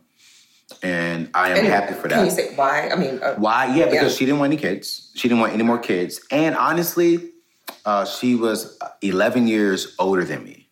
and 0.82 1.28
I 1.34 1.50
am 1.50 1.58
And 1.58 1.66
happy 1.66 1.94
for 1.94 2.08
can 2.08 2.20
you 2.20 2.30
that. 2.30 2.32
say 2.32 2.54
why 2.54 2.88
i 2.90 2.94
mean 2.96 3.18
uh, 3.22 3.34
Why? 3.34 3.66
Yeah, 3.76 3.86
because 3.86 4.12
Yeah. 4.12 4.18
she 4.18 4.24
didn't 4.24 4.38
want 4.38 4.52
any 4.52 4.60
kids. 4.60 5.10
She 5.14 5.28
didn't 5.28 5.40
want 5.40 5.52
any 5.52 5.64
more 5.64 5.78
kids, 5.78 6.20
and 6.30 6.56
honestly, 6.56 7.30
uh, 7.84 8.04
she 8.04 8.34
was 8.36 8.78
11 9.02 9.48
years 9.48 9.94
older 9.98 10.24
than 10.24 10.44
me. 10.44 10.62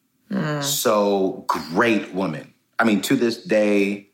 So 0.62 1.45
great 1.47 2.12
woman. 2.12 2.55
I 2.81 2.83
mean, 2.85 3.01
to 3.03 3.15
this 3.15 3.37
day, 3.45 4.09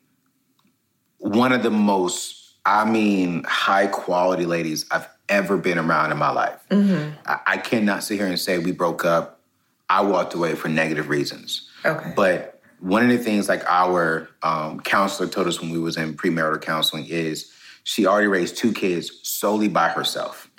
one 1.17 1.53
of 1.53 1.63
the 1.63 1.71
most, 1.71 2.57
I 2.67 2.85
mean, 2.85 3.45
high 3.45 3.87
quality 3.87 4.45
ladies 4.45 4.85
I've 4.91 5.09
ever 5.31 5.57
been 5.57 5.79
around 5.79 6.13
in 6.13 6.19
my 6.19 6.31
life. 6.31 6.61
I, 6.71 7.39
I 7.47 7.57
cannot 7.57 8.03
sit 8.05 8.19
here 8.19 8.27
and 8.27 8.39
say 8.39 8.59
we 8.59 8.73
broke 8.73 9.03
up. 9.07 9.41
I 9.89 10.03
walked 10.03 10.35
away 10.35 10.55
for 10.57 10.69
negative 10.69 11.09
reasons. 11.09 11.70
Okay 11.85 12.13
But 12.17 12.61
one 12.81 13.03
of 13.03 13.11
the 13.11 13.19
things 13.19 13.49
like 13.49 13.65
our 13.67 14.29
um, 14.43 14.81
counselor 14.81 15.29
told 15.29 15.47
us 15.47 15.61
when 15.61 15.71
we 15.71 15.79
was 15.79 15.97
in 15.97 16.15
premarital 16.15 16.63
counseling 16.63 17.07
is 17.07 17.53
she 17.85 18.07
already 18.07 18.27
raised 18.27 18.57
two 18.57 18.73
kids 18.73 19.11
solely 19.23 19.69
by 19.69 19.89
herself. 19.89 20.51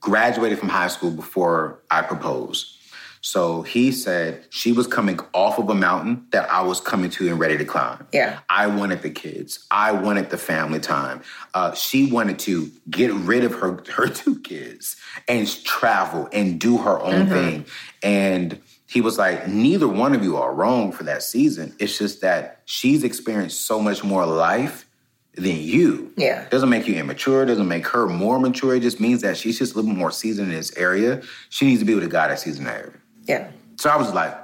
Graduated 0.00 0.58
from 0.58 0.68
high 0.68 0.88
school 0.88 1.10
before 1.10 1.80
I 1.90 2.02
proposed. 2.02 2.74
So 3.20 3.62
he 3.62 3.90
said 3.90 4.44
she 4.50 4.72
was 4.72 4.86
coming 4.86 5.18
off 5.34 5.58
of 5.58 5.68
a 5.68 5.74
mountain 5.74 6.26
that 6.30 6.48
I 6.50 6.62
was 6.62 6.80
coming 6.80 7.10
to 7.10 7.28
and 7.28 7.38
ready 7.38 7.58
to 7.58 7.64
climb. 7.64 8.06
Yeah. 8.12 8.38
I 8.48 8.68
wanted 8.68 9.02
the 9.02 9.10
kids. 9.10 9.66
I 9.70 9.92
wanted 9.92 10.30
the 10.30 10.38
family 10.38 10.78
time. 10.78 11.22
Uh, 11.52 11.74
she 11.74 12.10
wanted 12.10 12.38
to 12.40 12.70
get 12.88 13.12
rid 13.12 13.44
of 13.44 13.54
her 13.54 13.82
her 13.92 14.08
two 14.08 14.38
kids 14.40 14.96
and 15.26 15.48
travel 15.64 16.28
and 16.32 16.60
do 16.60 16.78
her 16.78 17.00
own 17.00 17.26
thing. 17.28 17.66
And 18.02 18.60
he 18.88 19.02
was 19.02 19.18
like, 19.18 19.46
neither 19.46 19.86
one 19.86 20.14
of 20.14 20.22
you 20.24 20.38
are 20.38 20.52
wrong 20.54 20.92
for 20.92 21.04
that 21.04 21.22
season. 21.22 21.74
It's 21.78 21.98
just 21.98 22.22
that 22.22 22.62
she's 22.64 23.04
experienced 23.04 23.66
so 23.66 23.80
much 23.80 24.02
more 24.02 24.24
life 24.24 24.86
than 25.34 25.56
you. 25.56 26.10
Yeah. 26.16 26.48
Doesn't 26.48 26.70
make 26.70 26.88
you 26.88 26.94
immature, 26.96 27.44
doesn't 27.44 27.68
make 27.68 27.86
her 27.88 28.06
more 28.08 28.40
mature. 28.40 28.74
It 28.74 28.80
just 28.80 28.98
means 28.98 29.20
that 29.20 29.36
she's 29.36 29.58
just 29.58 29.74
a 29.74 29.76
little 29.76 29.92
more 29.94 30.10
seasoned 30.10 30.48
in 30.48 30.54
this 30.54 30.74
area. 30.76 31.22
She 31.50 31.66
needs 31.66 31.80
to 31.80 31.84
be 31.84 31.94
with 31.94 32.02
a 32.04 32.08
guy 32.08 32.28
that's 32.28 32.42
seasoned 32.42 32.66
in 32.66 32.72
that 32.72 32.80
area. 32.80 32.92
yeah 33.26 33.50
So 33.76 33.90
I 33.90 33.96
was 33.96 34.12
like, 34.14 34.34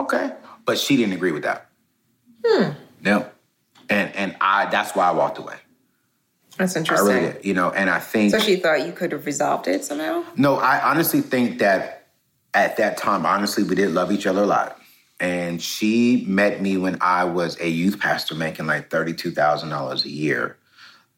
okay. 0.00 0.32
But 0.64 0.78
she 0.78 0.96
didn't 0.96 1.14
agree 1.14 1.32
with 1.32 1.44
that. 1.44 1.68
Hmm. 2.44 2.70
No. 3.00 3.30
And 3.88 4.14
and 4.16 4.36
I 4.40 4.66
that's 4.70 4.96
why 4.96 5.06
I 5.06 5.12
walked 5.12 5.38
away. 5.38 5.54
that's 6.56 6.74
interesting. 6.74 7.08
I 7.08 7.14
really 7.20 7.32
did. 7.34 7.44
You 7.44 7.54
know, 7.54 7.70
and 7.70 7.88
I 7.88 8.00
think 8.00 8.32
so 8.32 8.40
she 8.40 8.56
thought 8.56 8.84
you 8.84 8.92
could 8.92 9.12
have 9.12 9.24
resolved 9.24 9.68
it 9.68 9.84
somehow 9.84 10.24
no, 10.34 10.56
I 10.56 10.90
honestly 10.90 11.20
think 11.20 11.60
that 11.60 11.95
at 12.56 12.78
that 12.78 12.96
time, 12.96 13.26
honestly, 13.26 13.62
we 13.62 13.74
did 13.74 13.90
love 13.92 14.10
each 14.10 14.26
other 14.26 14.42
a 14.42 14.46
lot. 14.46 14.80
And 15.20 15.62
she 15.62 16.24
met 16.26 16.60
me 16.60 16.78
when 16.78 16.98
I 17.00 17.24
was 17.24 17.60
a 17.60 17.68
youth 17.68 18.00
pastor 18.00 18.34
making 18.34 18.66
like 18.66 18.90
$32,000 18.90 20.04
a 20.04 20.08
year. 20.08 20.56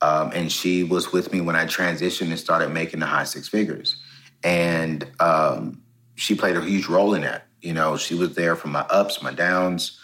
Um, 0.01 0.33
and 0.35 0.53
she 0.53 0.83
was 0.83 1.13
with 1.13 1.33
me 1.33 1.41
when 1.41 1.57
I 1.57 1.65
transitioned 1.65 2.29
and 2.29 2.39
started 2.39 2.71
making 2.71 3.01
the 3.01 3.07
high 3.07 3.25
six 3.25 3.49
figures. 3.49 3.97
And 4.43 5.07
um, 5.21 5.81
she 6.17 6.35
played 6.35 6.57
a 6.57 6.61
huge 6.61 6.87
role 6.87 7.15
in 7.15 7.23
that. 7.23 7.47
You 7.63 7.73
know, 7.73 7.97
she 7.97 8.15
was 8.15 8.35
there 8.35 8.55
for 8.55 8.69
my 8.69 8.83
ups, 8.83 9.23
my 9.23 9.33
downs. 9.33 9.99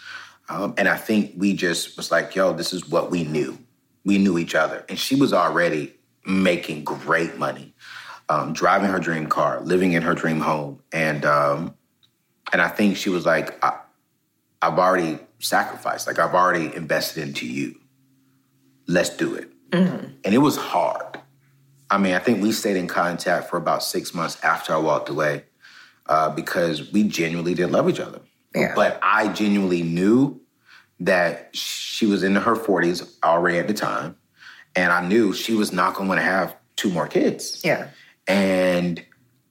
Um, 0.49 0.73
and 0.77 0.87
I 0.87 0.97
think 0.97 1.33
we 1.37 1.53
just 1.53 1.97
was 1.97 2.11
like, 2.11 2.35
yo, 2.35 2.53
this 2.53 2.73
is 2.73 2.89
what 2.89 3.11
we 3.11 3.23
knew. 3.23 3.57
We 4.03 4.17
knew 4.17 4.37
each 4.37 4.55
other. 4.55 4.85
And 4.89 4.99
she 4.99 5.15
was 5.15 5.33
already 5.33 5.95
making 6.25 6.83
great 6.83 7.37
money, 7.37 7.73
um, 8.29 8.53
driving 8.53 8.89
her 8.89 8.99
dream 8.99 9.27
car, 9.27 9.61
living 9.61 9.93
in 9.93 10.01
her 10.01 10.13
dream 10.13 10.39
home. 10.39 10.81
And 10.91 11.25
um, 11.25 11.75
And 12.51 12.61
I 12.61 12.67
think 12.69 12.97
she 12.97 13.09
was 13.09 13.25
like, 13.25 13.63
I, 13.63 13.79
I've 14.61 14.79
already 14.79 15.19
sacrificed. 15.39 16.07
Like, 16.07 16.19
I've 16.19 16.33
already 16.33 16.75
invested 16.75 17.23
into 17.23 17.45
you. 17.45 17.75
Let's 18.87 19.09
do 19.09 19.35
it. 19.35 19.51
And 20.23 20.33
it 20.33 20.39
was 20.39 20.57
hard. 20.57 21.19
I 21.89 21.97
mean, 21.97 22.13
I 22.13 22.19
think 22.19 22.41
we 22.41 22.51
stayed 22.51 22.77
in 22.77 22.87
contact 22.87 23.49
for 23.49 23.57
about 23.57 23.83
six 23.83 24.13
months 24.13 24.41
after 24.43 24.73
I 24.73 24.77
walked 24.77 25.09
away 25.09 25.43
uh, 26.07 26.29
because 26.29 26.91
we 26.91 27.03
genuinely 27.03 27.53
did 27.53 27.71
love 27.71 27.89
each 27.89 27.99
other. 27.99 28.21
Yeah. 28.55 28.73
But 28.73 28.99
I 29.03 29.27
genuinely 29.33 29.83
knew 29.83 30.41
that 30.99 31.55
she 31.55 32.05
was 32.05 32.23
in 32.23 32.35
her 32.35 32.55
40s 32.55 33.17
already 33.23 33.59
at 33.59 33.67
the 33.67 33.73
time. 33.73 34.15
And 34.75 34.91
I 34.91 35.05
knew 35.05 35.33
she 35.33 35.53
was 35.53 35.71
not 35.71 35.93
going 35.95 36.09
to 36.09 36.15
to 36.15 36.21
have 36.21 36.55
two 36.75 36.89
more 36.89 37.07
kids. 37.07 37.61
Yeah. 37.63 37.89
And 38.27 39.03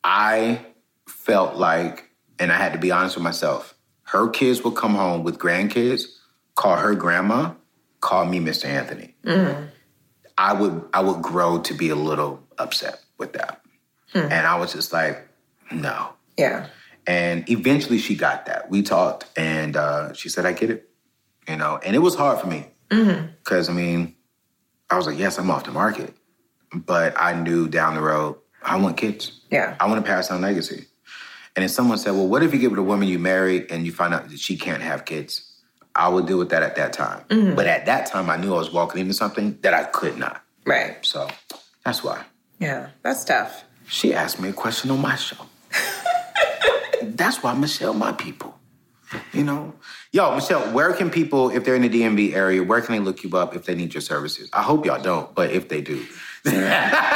I 0.03 0.64
felt 1.09 1.57
like, 1.57 2.11
and 2.39 2.53
I 2.53 2.57
had 2.57 2.72
to 2.72 2.79
be 2.79 2.91
honest 2.91 3.16
with 3.16 3.25
myself, 3.25 3.75
her 4.05 4.29
kids 4.29 4.62
would 4.64 4.75
come 4.75 4.95
home 4.95 5.25
with 5.25 5.39
grandkids, 5.39 6.05
call 6.55 6.77
her 6.77 6.95
grandma, 6.95 7.55
call 8.01 8.27
me 8.27 8.39
Mr. 8.39 8.66
Anthony. 8.66 9.14
Mm-hmm. 9.25 9.66
I 10.37 10.53
would 10.53 10.85
I 10.93 11.01
would 11.01 11.22
grow 11.22 11.61
to 11.61 11.75
be 11.75 11.91
a 11.91 11.95
little 11.95 12.43
upset 12.59 13.01
with 13.18 13.33
that. 13.35 13.61
Hmm. 14.12 14.18
And 14.31 14.47
I 14.47 14.57
was 14.57 14.72
just 14.72 14.93
like, 14.93 15.27
no. 15.70 16.11
Yeah. 16.37 16.68
And 17.07 17.49
eventually 17.51 17.99
she 17.99 18.16
got 18.16 18.47
that. 18.47 18.70
We 18.70 18.83
talked 18.83 19.27
and 19.37 19.77
uh, 19.77 20.12
she 20.12 20.29
said, 20.29 20.47
I 20.47 20.53
get 20.53 20.70
it. 20.70 20.89
You 21.49 21.57
know, 21.57 21.79
and 21.85 21.95
it 21.95 21.99
was 21.99 22.14
hard 22.14 22.41
for 22.41 22.47
me. 22.47 22.66
Mm-hmm. 22.91 23.27
Because, 23.39 23.68
I 23.68 23.72
mean, 23.72 24.14
I 24.89 24.97
was 24.97 25.07
like, 25.07 25.18
yes, 25.18 25.39
I'm 25.39 25.51
off 25.51 25.64
the 25.64 25.72
market. 25.72 26.14
But 26.72 27.14
I 27.16 27.35
knew 27.35 27.68
down 27.68 27.95
the 27.95 28.01
road, 28.01 28.37
I 28.64 28.76
want 28.76 28.96
kids. 28.96 29.40
Yeah. 29.50 29.76
I 29.78 29.86
want 29.86 30.04
to 30.04 30.10
pass 30.10 30.28
down 30.28 30.40
legacy. 30.40 30.86
And 31.56 31.62
then 31.62 31.68
someone 31.68 31.98
said, 31.98 32.12
well, 32.12 32.26
what 32.26 32.42
if 32.42 32.52
you 32.52 32.58
get 32.58 32.70
with 32.70 32.80
a 32.80 32.84
woman 32.84 33.06
you 33.06 33.18
married 33.18 33.70
and 33.70 33.86
you 33.86 33.92
find 33.92 34.12
out 34.12 34.28
that 34.28 34.40
she 34.40 34.56
can't 34.56 34.82
have 34.82 35.04
kids? 35.04 35.52
I 35.94 36.08
would 36.08 36.26
deal 36.26 36.38
with 36.38 36.48
that 36.48 36.64
at 36.64 36.74
that 36.76 36.92
time. 36.92 37.24
Mm-hmm. 37.28 37.54
But 37.54 37.66
at 37.66 37.86
that 37.86 38.06
time, 38.06 38.28
I 38.28 38.36
knew 38.36 38.52
I 38.54 38.58
was 38.58 38.72
walking 38.72 39.00
into 39.00 39.14
something 39.14 39.58
that 39.62 39.74
I 39.74 39.84
could 39.84 40.18
not. 40.18 40.42
Right. 40.66 40.96
So 41.02 41.28
that's 41.84 42.02
why. 42.02 42.24
Yeah. 42.58 42.88
That's 43.02 43.24
tough. 43.24 43.64
She 43.86 44.14
asked 44.14 44.40
me 44.40 44.48
a 44.48 44.52
question 44.52 44.90
on 44.90 45.00
my 45.00 45.14
show. 45.16 45.36
That's 47.02 47.42
why 47.42 47.54
Michelle, 47.54 47.92
my 47.92 48.12
people. 48.12 48.58
You 49.32 49.44
know? 49.44 49.74
Yo, 50.10 50.34
Michelle, 50.34 50.72
where 50.72 50.92
can 50.94 51.10
people, 51.10 51.50
if 51.50 51.64
they're 51.64 51.74
in 51.74 51.82
the 51.82 51.88
DMV 51.88 52.34
area, 52.34 52.62
where 52.62 52.80
can 52.80 52.94
they 52.94 53.00
look 53.00 53.22
you 53.22 53.36
up 53.36 53.54
if 53.54 53.66
they 53.66 53.74
need 53.74 53.92
your 53.92 54.00
services? 54.00 54.48
I 54.52 54.62
hope 54.62 54.86
y'all 54.86 55.02
don't, 55.02 55.34
but 55.34 55.50
if 55.50 55.68
they 55.68 55.82
do. 55.82 56.04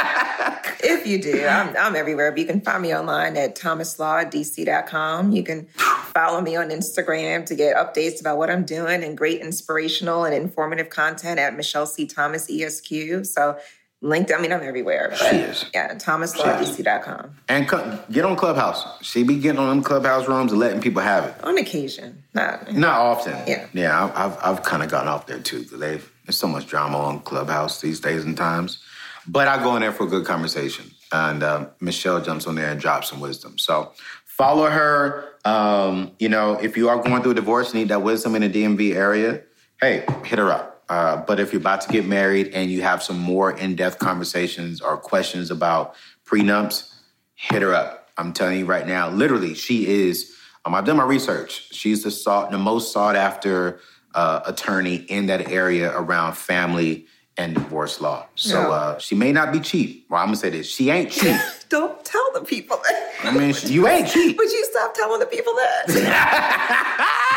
If 0.81 1.05
you 1.05 1.21
do, 1.21 1.45
I'm, 1.45 1.75
I'm 1.77 1.95
everywhere. 1.95 2.31
But 2.31 2.39
you 2.39 2.45
can 2.45 2.61
find 2.61 2.81
me 2.81 2.95
online 2.95 3.35
at 3.35 3.53
thomaslawdc.com. 3.55 5.31
You 5.33 5.43
can 5.43 5.65
follow 6.13 6.39
me 6.41 6.55
on 6.55 6.69
Instagram 6.69 7.45
to 7.47 7.55
get 7.55 7.75
updates 7.75 8.21
about 8.21 8.37
what 8.37 8.49
I'm 8.49 8.63
doing 8.63 9.03
and 9.03 9.17
great 9.17 9.41
inspirational 9.41 10.23
and 10.23 10.33
informative 10.33 10.89
content 10.89 11.37
at 11.39 11.55
Michelle 11.57 11.85
C. 11.85 12.05
Thomas 12.05 12.49
ESQ. 12.49 13.25
So 13.25 13.57
linked, 14.01 14.31
I 14.31 14.39
mean, 14.39 14.53
I'm 14.53 14.63
everywhere. 14.63 15.13
She 15.17 15.35
is. 15.37 15.65
Yeah, 15.73 15.95
thomaslawdc.com. 15.95 17.35
And 17.49 17.67
co- 17.67 17.99
get 18.09 18.23
on 18.23 18.37
Clubhouse. 18.37 18.85
She 19.05 19.23
be 19.23 19.37
getting 19.37 19.59
on 19.59 19.67
them 19.69 19.83
Clubhouse 19.83 20.27
rooms 20.29 20.51
and 20.53 20.61
letting 20.61 20.79
people 20.81 21.01
have 21.01 21.25
it. 21.25 21.43
On 21.43 21.57
occasion. 21.57 22.23
Not, 22.33 22.71
Not 22.73 22.97
often. 22.99 23.35
Yeah. 23.45 23.67
Yeah, 23.73 24.05
I- 24.15 24.25
I've, 24.25 24.37
I've 24.41 24.63
kind 24.63 24.81
of 24.81 24.89
gotten 24.89 25.09
off 25.09 25.27
there 25.27 25.39
too. 25.39 25.65
'cause 25.65 25.79
they've 25.79 26.09
There's 26.25 26.37
so 26.37 26.47
much 26.47 26.67
drama 26.67 26.97
on 26.97 27.19
Clubhouse 27.19 27.81
these 27.81 27.99
days 27.99 28.23
and 28.23 28.37
times. 28.37 28.79
But 29.27 29.47
I 29.47 29.61
go 29.61 29.75
in 29.75 29.81
there 29.81 29.91
for 29.91 30.05
a 30.05 30.07
good 30.07 30.25
conversation. 30.25 30.91
And 31.11 31.43
um, 31.43 31.69
Michelle 31.79 32.21
jumps 32.21 32.47
on 32.47 32.55
there 32.55 32.69
and 32.71 32.79
drops 32.79 33.09
some 33.09 33.19
wisdom. 33.19 33.57
So 33.57 33.93
follow 34.25 34.69
her. 34.69 35.25
Um, 35.45 36.11
you 36.19 36.29
know, 36.29 36.53
if 36.53 36.77
you 36.77 36.89
are 36.89 37.01
going 37.01 37.21
through 37.21 37.31
a 37.31 37.35
divorce, 37.35 37.73
need 37.73 37.89
that 37.89 38.01
wisdom 38.01 38.35
in 38.35 38.41
the 38.41 38.49
DMV 38.49 38.95
area, 38.95 39.41
hey, 39.81 40.05
hit 40.23 40.39
her 40.39 40.51
up. 40.51 40.83
Uh, 40.89 41.17
but 41.17 41.39
if 41.39 41.53
you're 41.53 41.61
about 41.61 41.81
to 41.81 41.89
get 41.89 42.05
married 42.05 42.47
and 42.53 42.71
you 42.71 42.81
have 42.81 43.03
some 43.03 43.19
more 43.19 43.51
in-depth 43.51 43.99
conversations 43.99 44.81
or 44.81 44.97
questions 44.97 45.51
about 45.51 45.95
prenups, 46.25 46.93
hit 47.35 47.61
her 47.61 47.73
up. 47.73 48.09
I'm 48.17 48.33
telling 48.33 48.59
you 48.59 48.65
right 48.65 48.87
now, 48.87 49.09
literally, 49.09 49.53
she 49.53 49.87
is. 49.87 50.35
Um, 50.65 50.75
I've 50.75 50.85
done 50.85 50.97
my 50.97 51.05
research. 51.05 51.73
She's 51.73 52.03
the 52.03 52.11
sought, 52.11 52.51
the 52.51 52.57
most 52.57 52.91
sought 52.91 53.15
after 53.15 53.79
uh, 54.15 54.41
attorney 54.45 54.95
in 54.95 55.27
that 55.27 55.49
area 55.49 55.91
around 55.95 56.35
family 56.35 57.05
and 57.39 57.55
divorce 57.55 58.01
law. 58.01 58.27
So 58.35 58.59
Yeah. 58.59 58.67
uh, 58.69 58.99
she 58.99 59.15
may 59.15 59.31
not 59.31 59.51
be 59.51 59.59
cheap. 59.61 60.05
Well, 60.09 60.19
I'm 60.21 60.27
gonna 60.27 60.37
say 60.37 60.49
this: 60.51 60.69
she 60.69 60.89
ain't 60.91 61.09
cheap. 61.09 61.35
Don't 61.69 62.03
tell 62.05 62.29
the 62.33 62.41
people 62.41 62.77
that. 62.83 63.11
I 63.23 63.31
mean, 63.31 63.55
you 63.65 63.87
ain't 63.87 64.07
cheap. 64.09 64.37
But 64.37 64.43
you 64.43 64.65
stop 64.71 64.93
telling 64.93 65.19
the 65.19 65.25
people 65.25 65.53
that. 65.55 67.15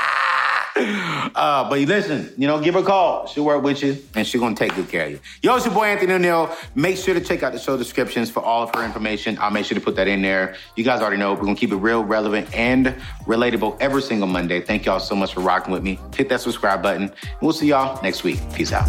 Uh, 1.35 1.69
but 1.69 1.79
listen, 1.81 2.33
you 2.39 2.47
know, 2.47 2.59
give 2.61 2.75
her 2.75 2.81
a 2.81 2.83
call. 2.83 3.27
She'll 3.27 3.45
work 3.45 3.63
with 3.63 3.83
you, 3.83 3.97
and 4.17 4.27
she's 4.27 4.41
gonna 4.41 4.55
take 4.57 4.75
good 4.75 4.89
care 4.89 5.05
of 5.07 5.13
you. 5.13 5.21
Yo, 5.43 5.55
it's 5.55 5.67
your 5.67 5.75
boy 5.75 5.85
Anthony 5.85 6.15
O'Neal. 6.15 6.55
Make 6.75 6.97
sure 6.97 7.13
to 7.15 7.21
check 7.21 7.43
out 7.43 7.53
the 7.53 7.59
show 7.59 7.77
descriptions 7.77 8.31
for 8.31 8.43
all 8.43 8.63
of 8.63 8.75
her 8.75 8.83
information. 8.85 9.37
I'll 9.39 9.51
make 9.51 9.67
sure 9.67 9.75
to 9.77 9.85
put 9.85 9.97
that 9.97 10.09
in 10.09 10.23
there. 10.23 10.57
You 10.75 10.83
guys 10.83 11.01
already 11.01 11.19
know 11.19 11.35
we're 11.35 11.41
gonna 11.43 11.55
keep 11.57 11.73
it 11.73 11.77
real, 11.77 12.03
relevant, 12.03 12.53
and 12.55 12.87
relatable 13.27 13.77
every 13.81 14.03
single 14.03 14.29
Monday. 14.29 14.61
Thank 14.63 14.87
y'all 14.87 14.99
so 14.99 15.15
much 15.15 15.35
for 15.35 15.41
rocking 15.41 15.73
with 15.73 15.83
me. 15.83 15.99
Hit 16.17 16.29
that 16.31 16.41
subscribe 16.41 16.83
button, 16.83 17.03
and 17.05 17.13
we'll 17.43 17.53
see 17.53 17.67
y'all 17.69 18.03
next 18.03 18.25
week. 18.25 18.41
Peace 18.55 18.73
out. 18.73 18.89